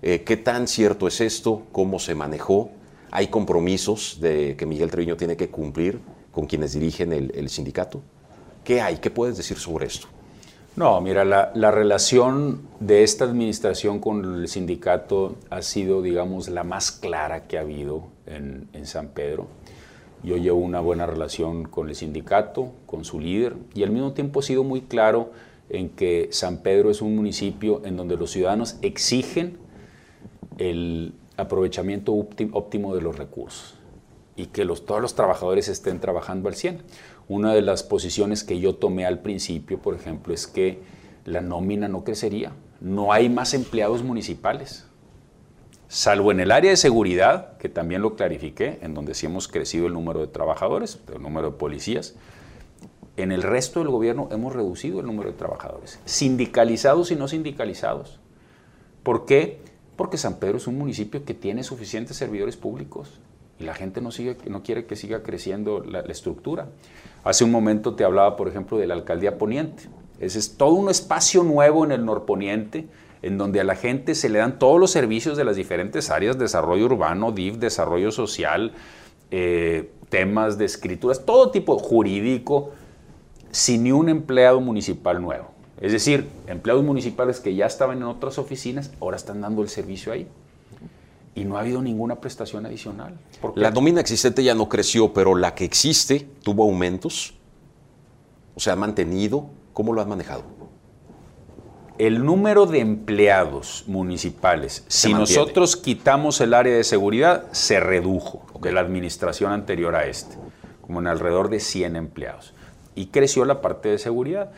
¿Qué 0.00 0.40
tan 0.42 0.68
cierto 0.68 1.08
es 1.08 1.20
esto? 1.20 1.64
¿Cómo 1.72 1.98
se 1.98 2.14
manejó? 2.14 2.70
¿Hay 3.16 3.28
compromisos 3.28 4.18
de 4.20 4.56
que 4.56 4.66
Miguel 4.66 4.90
Treviño 4.90 5.16
tiene 5.16 5.38
que 5.38 5.48
cumplir 5.48 6.00
con 6.30 6.44
quienes 6.44 6.74
dirigen 6.74 7.12
el 7.14 7.48
sindicato? 7.48 8.02
¿Qué 8.62 8.82
hay? 8.82 8.98
¿Qué 8.98 9.10
puedes 9.10 9.38
decir 9.38 9.56
sobre 9.56 9.86
esto? 9.86 10.08
No, 10.76 11.00
mira, 11.00 11.24
la, 11.24 11.70
relación 11.70 12.68
de 12.80 13.02
esta 13.02 13.24
administración 13.24 13.98
con 13.98 14.42
el 14.42 14.48
sindicato 14.48 15.36
ha 15.48 15.62
sido, 15.62 16.02
digamos, 16.02 16.50
la 16.50 16.64
más 16.64 16.92
clara 16.92 17.46
que 17.46 17.56
ha 17.56 17.62
habido 17.62 18.08
en, 18.26 18.68
San 18.84 19.08
Pedro. 19.08 19.46
Yo 20.22 20.36
llevo 20.36 20.58
una 20.58 20.80
buena 20.80 21.06
relación 21.06 21.64
con 21.64 21.88
el 21.88 21.94
sindicato, 21.94 22.72
con 22.84 23.06
su 23.06 23.20
líder, 23.20 23.56
y 23.74 23.84
al 23.84 23.90
mismo 23.90 24.12
tiempo 24.12 24.40
ha 24.40 24.42
sido 24.42 24.64
muy 24.64 24.82
claro 24.82 25.32
en 25.70 25.88
que 25.88 26.28
San 26.30 26.58
Pedro 26.58 26.90
es 26.90 27.00
un 27.00 27.16
municipio 27.16 27.80
en 27.86 27.96
donde 27.96 28.18
los 28.18 28.32
ciudadanos 28.32 28.76
exigen 28.82 29.56
el 30.58 31.14
aprovechamiento 31.36 32.12
óptimo 32.12 32.94
de 32.94 33.02
los 33.02 33.16
recursos 33.16 33.74
y 34.36 34.46
que 34.46 34.66
todos 34.66 35.00
los 35.00 35.14
trabajadores 35.14 35.68
estén 35.68 35.98
trabajando 35.98 36.48
al 36.48 36.54
100. 36.54 36.82
Una 37.28 37.54
de 37.54 37.62
las 37.62 37.82
posiciones 37.82 38.44
que 38.44 38.60
yo 38.60 38.74
tomé 38.74 39.06
al 39.06 39.20
principio, 39.20 39.80
por 39.80 39.94
ejemplo, 39.94 40.34
es 40.34 40.46
que 40.46 40.80
la 41.24 41.40
nómina 41.40 41.88
no 41.88 42.04
crecería. 42.04 42.52
No 42.80 43.12
hay 43.12 43.28
más 43.28 43.54
empleados 43.54 44.02
municipales. 44.02 44.86
Salvo 45.88 46.32
en 46.32 46.40
el 46.40 46.50
área 46.50 46.70
de 46.70 46.76
seguridad, 46.76 47.56
que 47.58 47.68
también 47.68 48.02
lo 48.02 48.14
clarifiqué, 48.14 48.78
en 48.82 48.92
donde 48.92 49.14
sí 49.14 49.26
hemos 49.26 49.48
crecido 49.48 49.86
el 49.86 49.94
número 49.94 50.20
de 50.20 50.26
trabajadores, 50.26 51.00
el 51.14 51.22
número 51.22 51.52
de 51.52 51.56
policías. 51.56 52.14
En 53.16 53.32
el 53.32 53.42
resto 53.42 53.80
del 53.80 53.88
gobierno 53.88 54.28
hemos 54.30 54.54
reducido 54.54 55.00
el 55.00 55.06
número 55.06 55.30
de 55.30 55.38
trabajadores, 55.38 55.98
sindicalizados 56.04 57.10
y 57.10 57.16
no 57.16 57.28
sindicalizados. 57.28 58.20
¿Por 59.02 59.24
qué? 59.24 59.60
Porque 59.96 60.18
San 60.18 60.38
Pedro 60.38 60.58
es 60.58 60.66
un 60.66 60.78
municipio 60.78 61.24
que 61.24 61.34
tiene 61.34 61.64
suficientes 61.64 62.16
servidores 62.16 62.56
públicos 62.56 63.20
y 63.58 63.64
la 63.64 63.74
gente 63.74 64.00
no, 64.02 64.10
quiere 64.62 64.84
que 64.84 64.96
siga 64.96 65.22
creciendo 65.22 65.80
la, 65.80 66.00
estructura. 66.00 66.68
Hace 67.24 67.44
un 67.44 67.50
momento 67.50 67.94
te 67.94 68.04
hablaba, 68.04 68.36
por 68.36 68.48
ejemplo, 68.48 68.76
de 68.76 68.86
la 68.86 68.94
alcaldía 68.94 69.38
poniente. 69.38 69.84
Ese 70.20 70.38
es 70.38 70.56
todo 70.56 70.74
un 70.74 70.90
espacio 70.90 71.42
nuevo 71.42 71.84
en 71.84 71.92
el 71.92 72.04
norponiente 72.04 72.86
en 73.22 73.38
donde 73.38 73.60
a 73.60 73.64
la 73.64 73.74
gente 73.74 74.14
se 74.14 74.28
le 74.28 74.38
dan 74.38 74.58
todos 74.58 74.78
los 74.78 74.90
servicios 74.90 75.36
de 75.36 75.44
las 75.44 75.56
diferentes 75.56 76.10
áreas, 76.10 76.38
desarrollo 76.38 76.84
urbano, 76.84 77.32
DIF, 77.32 77.56
desarrollo 77.56 78.12
social, 78.12 78.72
eh, 79.30 79.90
temas 80.10 80.58
de 80.58 80.66
escrituras, 80.66 81.24
todo 81.24 81.50
tipo 81.50 81.78
jurídico, 81.78 82.70
sin 83.50 83.84
ni 83.84 83.92
un 83.92 84.10
empleado 84.10 84.60
municipal 84.60 85.20
nuevo. 85.20 85.55
Es 85.80 85.92
decir, 85.92 86.28
empleados 86.46 86.84
municipales 86.84 87.40
que 87.40 87.54
ya 87.54 87.66
estaban 87.66 87.98
en 87.98 88.04
otras 88.04 88.38
oficinas, 88.38 88.92
ahora 89.00 89.16
están 89.16 89.40
dando 89.40 89.62
el 89.62 89.68
servicio 89.68 90.12
ahí. 90.12 90.26
Y 91.34 91.44
no 91.44 91.58
ha 91.58 91.60
habido 91.60 91.82
ninguna 91.82 92.16
prestación 92.16 92.64
adicional. 92.64 93.18
La 93.54 93.70
nómina 93.70 94.00
existente 94.00 94.42
ya 94.42 94.54
no 94.54 94.70
creció, 94.70 95.12
pero 95.12 95.34
la 95.34 95.54
que 95.54 95.64
existe 95.64 96.26
tuvo 96.42 96.64
aumentos. 96.64 97.34
O 98.54 98.60
sea, 98.60 98.72
ha 98.72 98.76
mantenido. 98.76 99.50
¿Cómo 99.74 99.92
lo 99.92 100.00
han 100.00 100.08
manejado? 100.08 100.44
El 101.98 102.24
número 102.24 102.66
de 102.66 102.80
empleados 102.80 103.84
municipales, 103.86 104.84
si 104.86 105.12
nosotros 105.12 105.76
quitamos 105.76 106.40
el 106.42 106.52
área 106.52 106.74
de 106.74 106.84
seguridad, 106.84 107.50
se 107.52 107.80
redujo 107.80 108.46
de 108.60 108.72
la 108.72 108.80
administración 108.80 109.52
anterior 109.52 109.94
a 109.94 110.06
este, 110.06 110.36
como 110.82 111.00
en 111.00 111.06
alrededor 111.06 111.48
de 111.48 111.60
100 111.60 111.96
empleados. 111.96 112.52
Y 112.94 113.06
creció 113.06 113.44
la 113.44 113.60
parte 113.60 113.90
de 113.90 113.98
seguridad. 113.98 114.52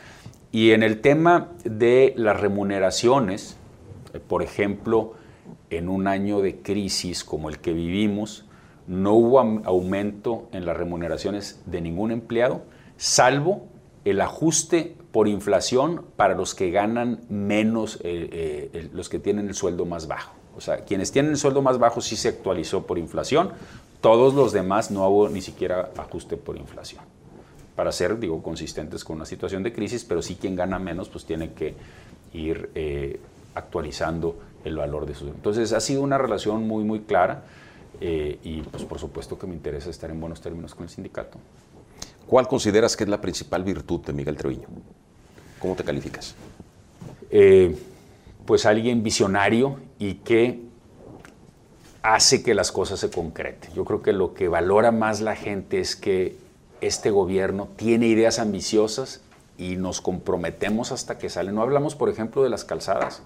Y 0.51 0.71
en 0.71 0.81
el 0.81 1.01
tema 1.01 1.49
de 1.63 2.13
las 2.17 2.39
remuneraciones, 2.39 3.57
eh, 4.13 4.19
por 4.19 4.41
ejemplo, 4.41 5.13
en 5.69 5.89
un 5.89 6.07
año 6.07 6.41
de 6.41 6.61
crisis 6.61 7.23
como 7.23 7.49
el 7.49 7.59
que 7.59 7.71
vivimos, 7.73 8.45
no 8.87 9.13
hubo 9.13 9.39
aumento 9.39 10.49
en 10.51 10.65
las 10.65 10.75
remuneraciones 10.75 11.61
de 11.67 11.81
ningún 11.81 12.11
empleado, 12.11 12.63
salvo 12.97 13.67
el 14.05 14.21
ajuste 14.21 14.95
por 15.11 15.27
inflación 15.27 16.05
para 16.15 16.33
los 16.33 16.55
que 16.55 16.71
ganan 16.71 17.21
menos, 17.29 17.97
eh, 18.03 18.71
eh, 18.73 18.89
los 18.91 19.09
que 19.09 19.19
tienen 19.19 19.47
el 19.47 19.53
sueldo 19.53 19.85
más 19.85 20.07
bajo. 20.07 20.33
O 20.57 20.61
sea, 20.61 20.83
quienes 20.85 21.11
tienen 21.11 21.31
el 21.31 21.37
sueldo 21.37 21.61
más 21.61 21.77
bajo 21.77 22.01
sí 22.01 22.15
se 22.15 22.29
actualizó 22.29 22.87
por 22.87 22.97
inflación, 22.97 23.51
todos 24.01 24.33
los 24.33 24.51
demás 24.51 24.89
no 24.89 25.07
hubo 25.07 25.29
ni 25.29 25.41
siquiera 25.41 25.91
ajuste 25.95 26.37
por 26.37 26.57
inflación 26.57 27.03
para 27.79 27.93
ser, 27.93 28.19
digo, 28.19 28.43
consistentes 28.43 29.05
con 29.05 29.15
una 29.15 29.25
situación 29.25 29.63
de 29.63 29.71
crisis, 29.71 30.03
pero 30.03 30.21
sí 30.21 30.35
quien 30.35 30.53
gana 30.53 30.77
menos, 30.79 31.07
pues 31.07 31.23
tiene 31.23 31.53
que 31.53 31.75
ir 32.33 32.71
eh, 32.75 33.17
actualizando 33.55 34.37
el 34.65 34.75
valor 34.75 35.05
de 35.05 35.15
sus... 35.15 35.29
Entonces 35.29 35.71
ha 35.71 35.79
sido 35.79 36.01
una 36.01 36.17
relación 36.17 36.67
muy, 36.67 36.83
muy 36.83 36.99
clara 36.99 37.45
eh, 38.01 38.37
y 38.43 38.63
pues 38.63 38.83
por 38.83 38.99
supuesto 38.99 39.39
que 39.39 39.47
me 39.47 39.53
interesa 39.53 39.89
estar 39.89 40.09
en 40.09 40.19
buenos 40.19 40.41
términos 40.41 40.75
con 40.75 40.83
el 40.83 40.89
sindicato. 40.89 41.37
¿Cuál 42.27 42.49
consideras 42.49 42.97
que 42.97 43.05
es 43.05 43.09
la 43.09 43.21
principal 43.21 43.63
virtud 43.63 44.01
de 44.01 44.11
Miguel 44.11 44.35
Treviño? 44.35 44.67
¿Cómo 45.57 45.73
te 45.77 45.85
calificas? 45.85 46.35
Eh, 47.31 47.77
pues 48.45 48.65
alguien 48.65 49.03
visionario 49.03 49.79
y 49.99 50.15
que 50.15 50.63
hace 52.01 52.43
que 52.43 52.53
las 52.53 52.73
cosas 52.73 52.99
se 52.99 53.09
concreten. 53.09 53.71
Yo 53.73 53.85
creo 53.85 54.01
que 54.01 54.11
lo 54.11 54.33
que 54.33 54.49
valora 54.49 54.91
más 54.91 55.21
la 55.21 55.37
gente 55.37 55.79
es 55.79 55.95
que 55.95 56.48
este 56.81 57.11
gobierno 57.11 57.69
tiene 57.75 58.07
ideas 58.07 58.39
ambiciosas 58.39 59.21
y 59.57 59.75
nos 59.75 60.01
comprometemos 60.01 60.91
hasta 60.91 61.17
que 61.17 61.29
sale. 61.29 61.51
No 61.51 61.61
hablamos, 61.61 61.95
por 61.95 62.09
ejemplo, 62.09 62.43
de 62.43 62.49
las 62.49 62.63
calzadas. 62.63 63.21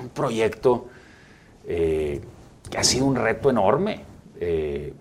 Un 0.00 0.08
proyecto 0.08 0.86
eh, 1.66 2.20
que 2.70 2.78
ha 2.78 2.84
sido 2.84 3.06
un 3.06 3.16
reto 3.16 3.50
enorme. 3.50 4.04
Eh, 4.40 4.94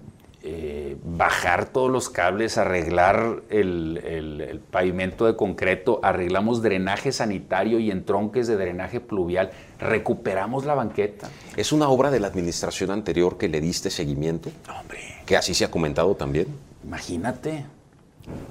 eh, 0.44 0.98
bajar 1.04 1.70
todos 1.70 1.92
los 1.92 2.10
cables, 2.10 2.58
arreglar 2.58 3.44
el, 3.50 4.60
pavimento 4.72 5.28
de 5.28 5.36
concreto, 5.36 6.00
arreglamos 6.02 6.64
drenaje 6.64 7.12
sanitario 7.12 7.78
y 7.78 7.92
entronques 7.92 8.48
de 8.48 8.58
drenaje 8.58 9.00
pluvial, 9.00 9.52
recuperamos 9.78 10.66
la 10.66 10.74
banqueta. 10.74 11.30
¿Es 11.56 11.72
una 11.72 11.90
obra 11.90 12.10
de 12.10 12.20
la 12.20 12.28
administración 12.28 12.90
anterior 12.90 13.38
que 13.38 13.50
le 13.50 13.62
diste 13.62 13.92
seguimiento? 13.92 14.50
Hombre. 14.80 15.00
Que 15.28 15.38
así 15.38 15.54
se 15.54 15.66
ha 15.66 15.70
comentado 15.70 16.16
también. 16.16 16.48
Imagínate, 16.84 17.66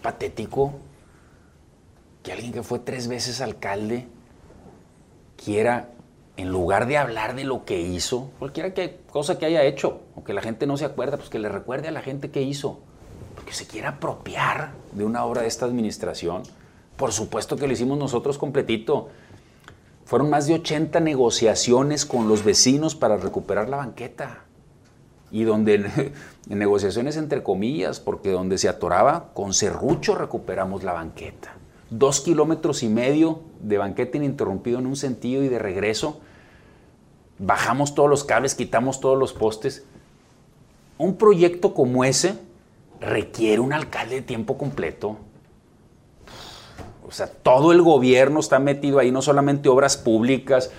patético, 0.03 0.75
que 2.23 2.33
alguien 2.33 2.53
que 2.53 2.63
fue 2.63 2.79
tres 2.79 3.09
veces 3.09 3.41
alcalde 3.41 4.07
quiera, 5.43 5.91
en 6.37 6.51
lugar 6.51 6.87
de 6.87 6.97
hablar 6.97 7.35
de 7.35 7.45
lo 7.45 7.65
que 7.65 7.81
hizo, 7.81 8.31
cualquiera 8.39 8.73
que, 8.73 9.01
cosa 9.11 9.39
que 9.39 9.47
haya 9.47 9.65
hecho, 9.65 10.03
o 10.15 10.23
que 10.23 10.33
la 10.33 10.43
gente 10.43 10.67
no 10.67 10.77
se 10.77 10.85
acuerda, 10.85 11.17
pues 11.17 11.29
que 11.29 11.39
le 11.39 11.49
recuerde 11.49 11.89
a 11.89 11.93
la 11.93 12.03
gente 12.03 12.31
que 12.31 12.43
hizo, 12.43 12.79
porque 13.35 13.53
se 13.53 13.67
quiera 13.67 13.91
apropiar 13.91 14.73
de 14.93 15.05
una 15.05 15.25
obra 15.25 15.43
de 15.43 15.49
esta 15.49 15.67
administración. 15.67 16.43
Por 16.97 17.13
supuesto 17.13 17.57
que 17.57 17.67
lo 17.67 17.73
hicimos 17.73 17.99
nosotros 17.99 18.39
completito. 18.39 19.09
Fueron 20.05 20.29
más 20.29 20.47
de 20.47 20.55
80 20.55 21.01
negociaciones 21.01 22.05
con 22.05 22.29
los 22.29 22.45
vecinos 22.45 22.95
para 22.95 23.17
recuperar 23.17 23.69
la 23.69 23.79
banqueta 23.79 24.45
y 25.31 25.45
donde 25.45 25.75
en, 26.49 26.59
negociaciones 26.59 27.17
entre 27.17 27.43
comillas, 27.43 28.01
porque 28.01 28.31
donde 28.31 28.59
se 28.59 28.69
atoraba, 28.69 29.31
con 29.35 29.55
serrucho 29.55 30.15
recuperamos 30.15 30.83
la 30.83 30.93
banqueta. 30.93 31.55
Dos 31.91 32.21
kilómetros 32.21 32.83
y 32.83 32.89
medio 32.89 33.41
de 33.61 33.79
banqueta 33.79 34.17
ininterrumpido 34.17 34.79
en 34.79 34.87
un 34.87 34.97
sentido 34.97 35.43
y 35.43 35.49
de 35.49 35.59
regreso. 35.59 36.21
Bajamos 37.39 37.95
todos 37.95 38.09
los 38.09 38.25
cables, 38.25 38.55
quitamos 38.55 39.01
todos 39.01 39.19
los 39.19 39.33
postes. 39.33 39.85
Un 40.99 41.17
proyecto 41.17 41.75
como 41.75 42.05
ese 42.05 42.39
requiere 43.01 43.61
un 43.61 43.73
alcalde 43.73 44.17
de 44.17 44.23
tiempo 44.23 44.59
completo. 44.59 45.17
O 47.07 47.13
sea, 47.13 47.27
todo 47.27 47.73
el 47.73 47.83
gobierno 47.83 48.39
está 48.39 48.61
metido 48.61 49.01
ahí, 49.01 49.11
no 49.11 49.21
solamente 49.21 49.69
obras 49.69 49.97
públicas, 49.97 50.71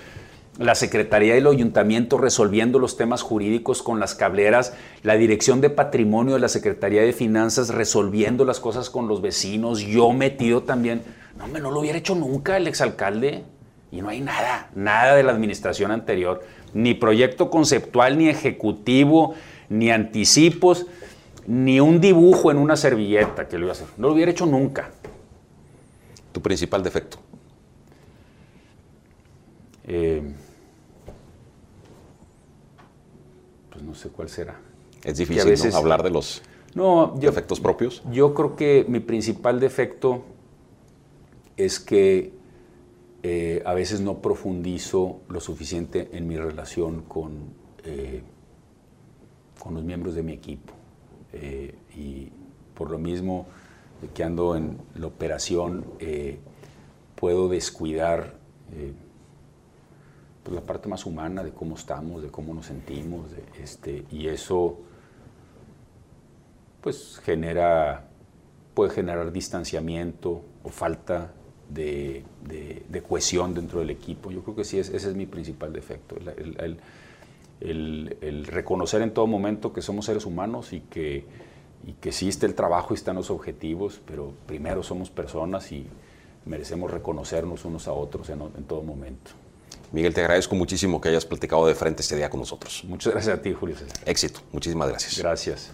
la 0.58 0.76
Secretaría 0.76 1.36
y 1.36 1.40
el 1.40 1.48
Ayuntamiento 1.48 2.18
resolviendo 2.18 2.78
los 2.78 2.98
temas 2.98 3.22
jurídicos 3.22 3.82
con 3.82 4.00
las 4.00 4.16
cableras, 4.16 4.74
la 5.02 5.16
Dirección 5.16 5.62
de 5.62 5.70
Patrimonio 5.70 6.34
de 6.34 6.40
la 6.40 6.50
Secretaría 6.50 7.02
de 7.02 7.14
Finanzas 7.14 7.70
resolviendo 7.70 8.46
las 8.46 8.60
cosas 8.60 8.90
con 8.90 9.08
los 9.08 9.22
vecinos, 9.22 9.80
yo 9.80 10.12
metido 10.12 10.64
también. 10.64 11.04
No, 11.38 11.48
me 11.48 11.60
no 11.60 11.72
lo 11.72 11.80
hubiera 11.80 11.98
hecho 11.98 12.16
nunca 12.16 12.58
el 12.58 12.68
exalcalde. 12.68 13.44
Y 13.92 14.02
no 14.02 14.08
hay 14.08 14.22
nada, 14.22 14.70
nada 14.74 15.16
de 15.16 15.24
la 15.24 15.34
administración 15.34 15.92
anterior, 15.92 16.42
ni 16.74 16.94
proyecto 16.94 17.50
conceptual, 17.50 18.18
ni 18.18 18.30
ejecutivo, 18.30 19.36
ni 19.68 19.92
anticipos, 19.92 20.86
ni 21.46 21.82
un 21.82 22.00
dibujo 22.00 22.52
en 22.52 22.58
una 22.58 22.78
servilleta 22.78 23.50
que 23.50 23.58
lo 23.58 23.66
iba 23.66 23.72
a 23.72 23.76
hacer. 23.76 23.88
No 23.98 24.08
lo 24.08 24.14
hubiera 24.14 24.32
hecho 24.32 24.46
nunca. 24.46 24.92
¿Tu 26.32 26.42
principal 26.42 26.82
defecto? 26.84 27.18
Eh, 29.86 30.22
pues 33.82 33.88
no 33.88 33.96
sé 33.96 34.10
cuál 34.10 34.30
será. 34.30 34.60
Es 35.04 35.18
difícil 35.18 35.74
hablar 35.74 36.04
de 36.04 36.12
los 36.12 36.44
no, 36.76 37.16
defectos 37.18 37.60
propios. 37.60 38.04
Yo 38.12 38.34
creo 38.36 38.56
que 38.56 38.86
mi 38.88 39.00
principal 39.00 39.60
defecto 39.60 40.24
es 41.58 41.80
que 41.80 42.32
eh, 43.24 43.64
a 43.66 43.74
veces 43.74 44.02
no 44.02 44.22
profundizo 44.22 45.22
lo 45.30 45.40
suficiente 45.40 46.10
en 46.14 46.28
mi 46.28 46.38
relación 46.38 47.02
con, 47.02 47.54
eh, 47.84 48.22
con 49.60 49.74
los 49.74 49.84
miembros 49.84 50.16
de 50.16 50.24
mi 50.24 50.34
equipo. 50.34 50.74
y 51.96 52.30
por 52.76 52.92
lo 52.92 52.98
mismo 52.98 53.46
que 54.14 54.24
ando 54.24 54.56
en 54.56 54.78
la 54.96 55.08
operación, 55.08 55.86
puedo 57.16 57.48
descuidar 57.48 58.36
pues, 60.44 60.56
la 60.56 60.62
parte 60.62 60.90
más 60.90 61.06
humana 61.06 61.44
de 61.44 61.52
cómo 61.52 61.76
estamos, 61.76 62.22
de 62.22 62.30
cómo 62.30 62.54
nos 62.54 62.66
sentimos, 62.66 63.28
este, 63.62 64.06
y 64.12 64.28
eso 64.28 64.80
pues 66.82 67.22
genera, 67.24 68.08
puede 68.74 68.90
generar 68.92 69.32
distanciamiento 69.32 70.42
o 70.64 70.70
falta 70.70 71.32
de, 71.70 72.24
cohesión 73.08 73.54
dentro 73.54 73.80
del 73.80 73.92
equipo. 73.92 74.32
Yo 74.32 74.42
creo 74.44 74.56
que 74.56 74.64
sí, 74.64 74.80
ese 74.80 74.96
es 74.96 75.16
mi 75.16 75.28
principal 75.28 75.72
defecto, 75.72 76.16
el, 77.60 78.46
reconocer 78.48 79.04
en 79.04 79.14
todo 79.14 79.28
momento 79.28 79.72
que 79.72 79.84
somos 79.84 80.06
seres 80.06 80.26
humanos 80.26 80.74
y 80.74 80.82
que, 80.82 81.24
y 81.86 81.94
que 81.94 82.12
sí 82.12 82.28
está 82.28 82.48
el 82.48 82.56
trabajo 82.56 82.94
y 82.94 82.96
están 82.96 83.16
los 83.16 83.30
objetivos, 83.30 84.02
pero 84.06 84.34
primero 84.48 84.82
somos 84.82 85.12
personas 85.12 85.72
y 85.72 85.86
merecemos 86.46 86.90
reconocernos 86.90 87.64
unos 87.66 87.88
a 87.88 87.94
otros 87.94 88.32
en 88.32 88.64
todo 88.64 88.82
momento. 88.82 89.32
Miguel, 89.92 90.14
te 90.14 90.22
agradezco 90.22 90.56
muchísimo 90.56 91.02
que 91.02 91.10
hayas 91.10 91.26
platicado 91.26 91.68
de 91.68 91.76
frente 91.76 92.02
este 92.02 92.16
día 92.16 92.30
con 92.30 92.40
nosotros. 92.40 92.84
Muchas 92.86 93.12
gracias 93.14 93.38
a 93.38 93.42
ti, 93.42 93.54
Julio 93.54 93.76
Éxito. 94.06 94.40
Muchísimas 94.52 94.90
gracias. 94.90 95.18
Gracias. 95.18 95.72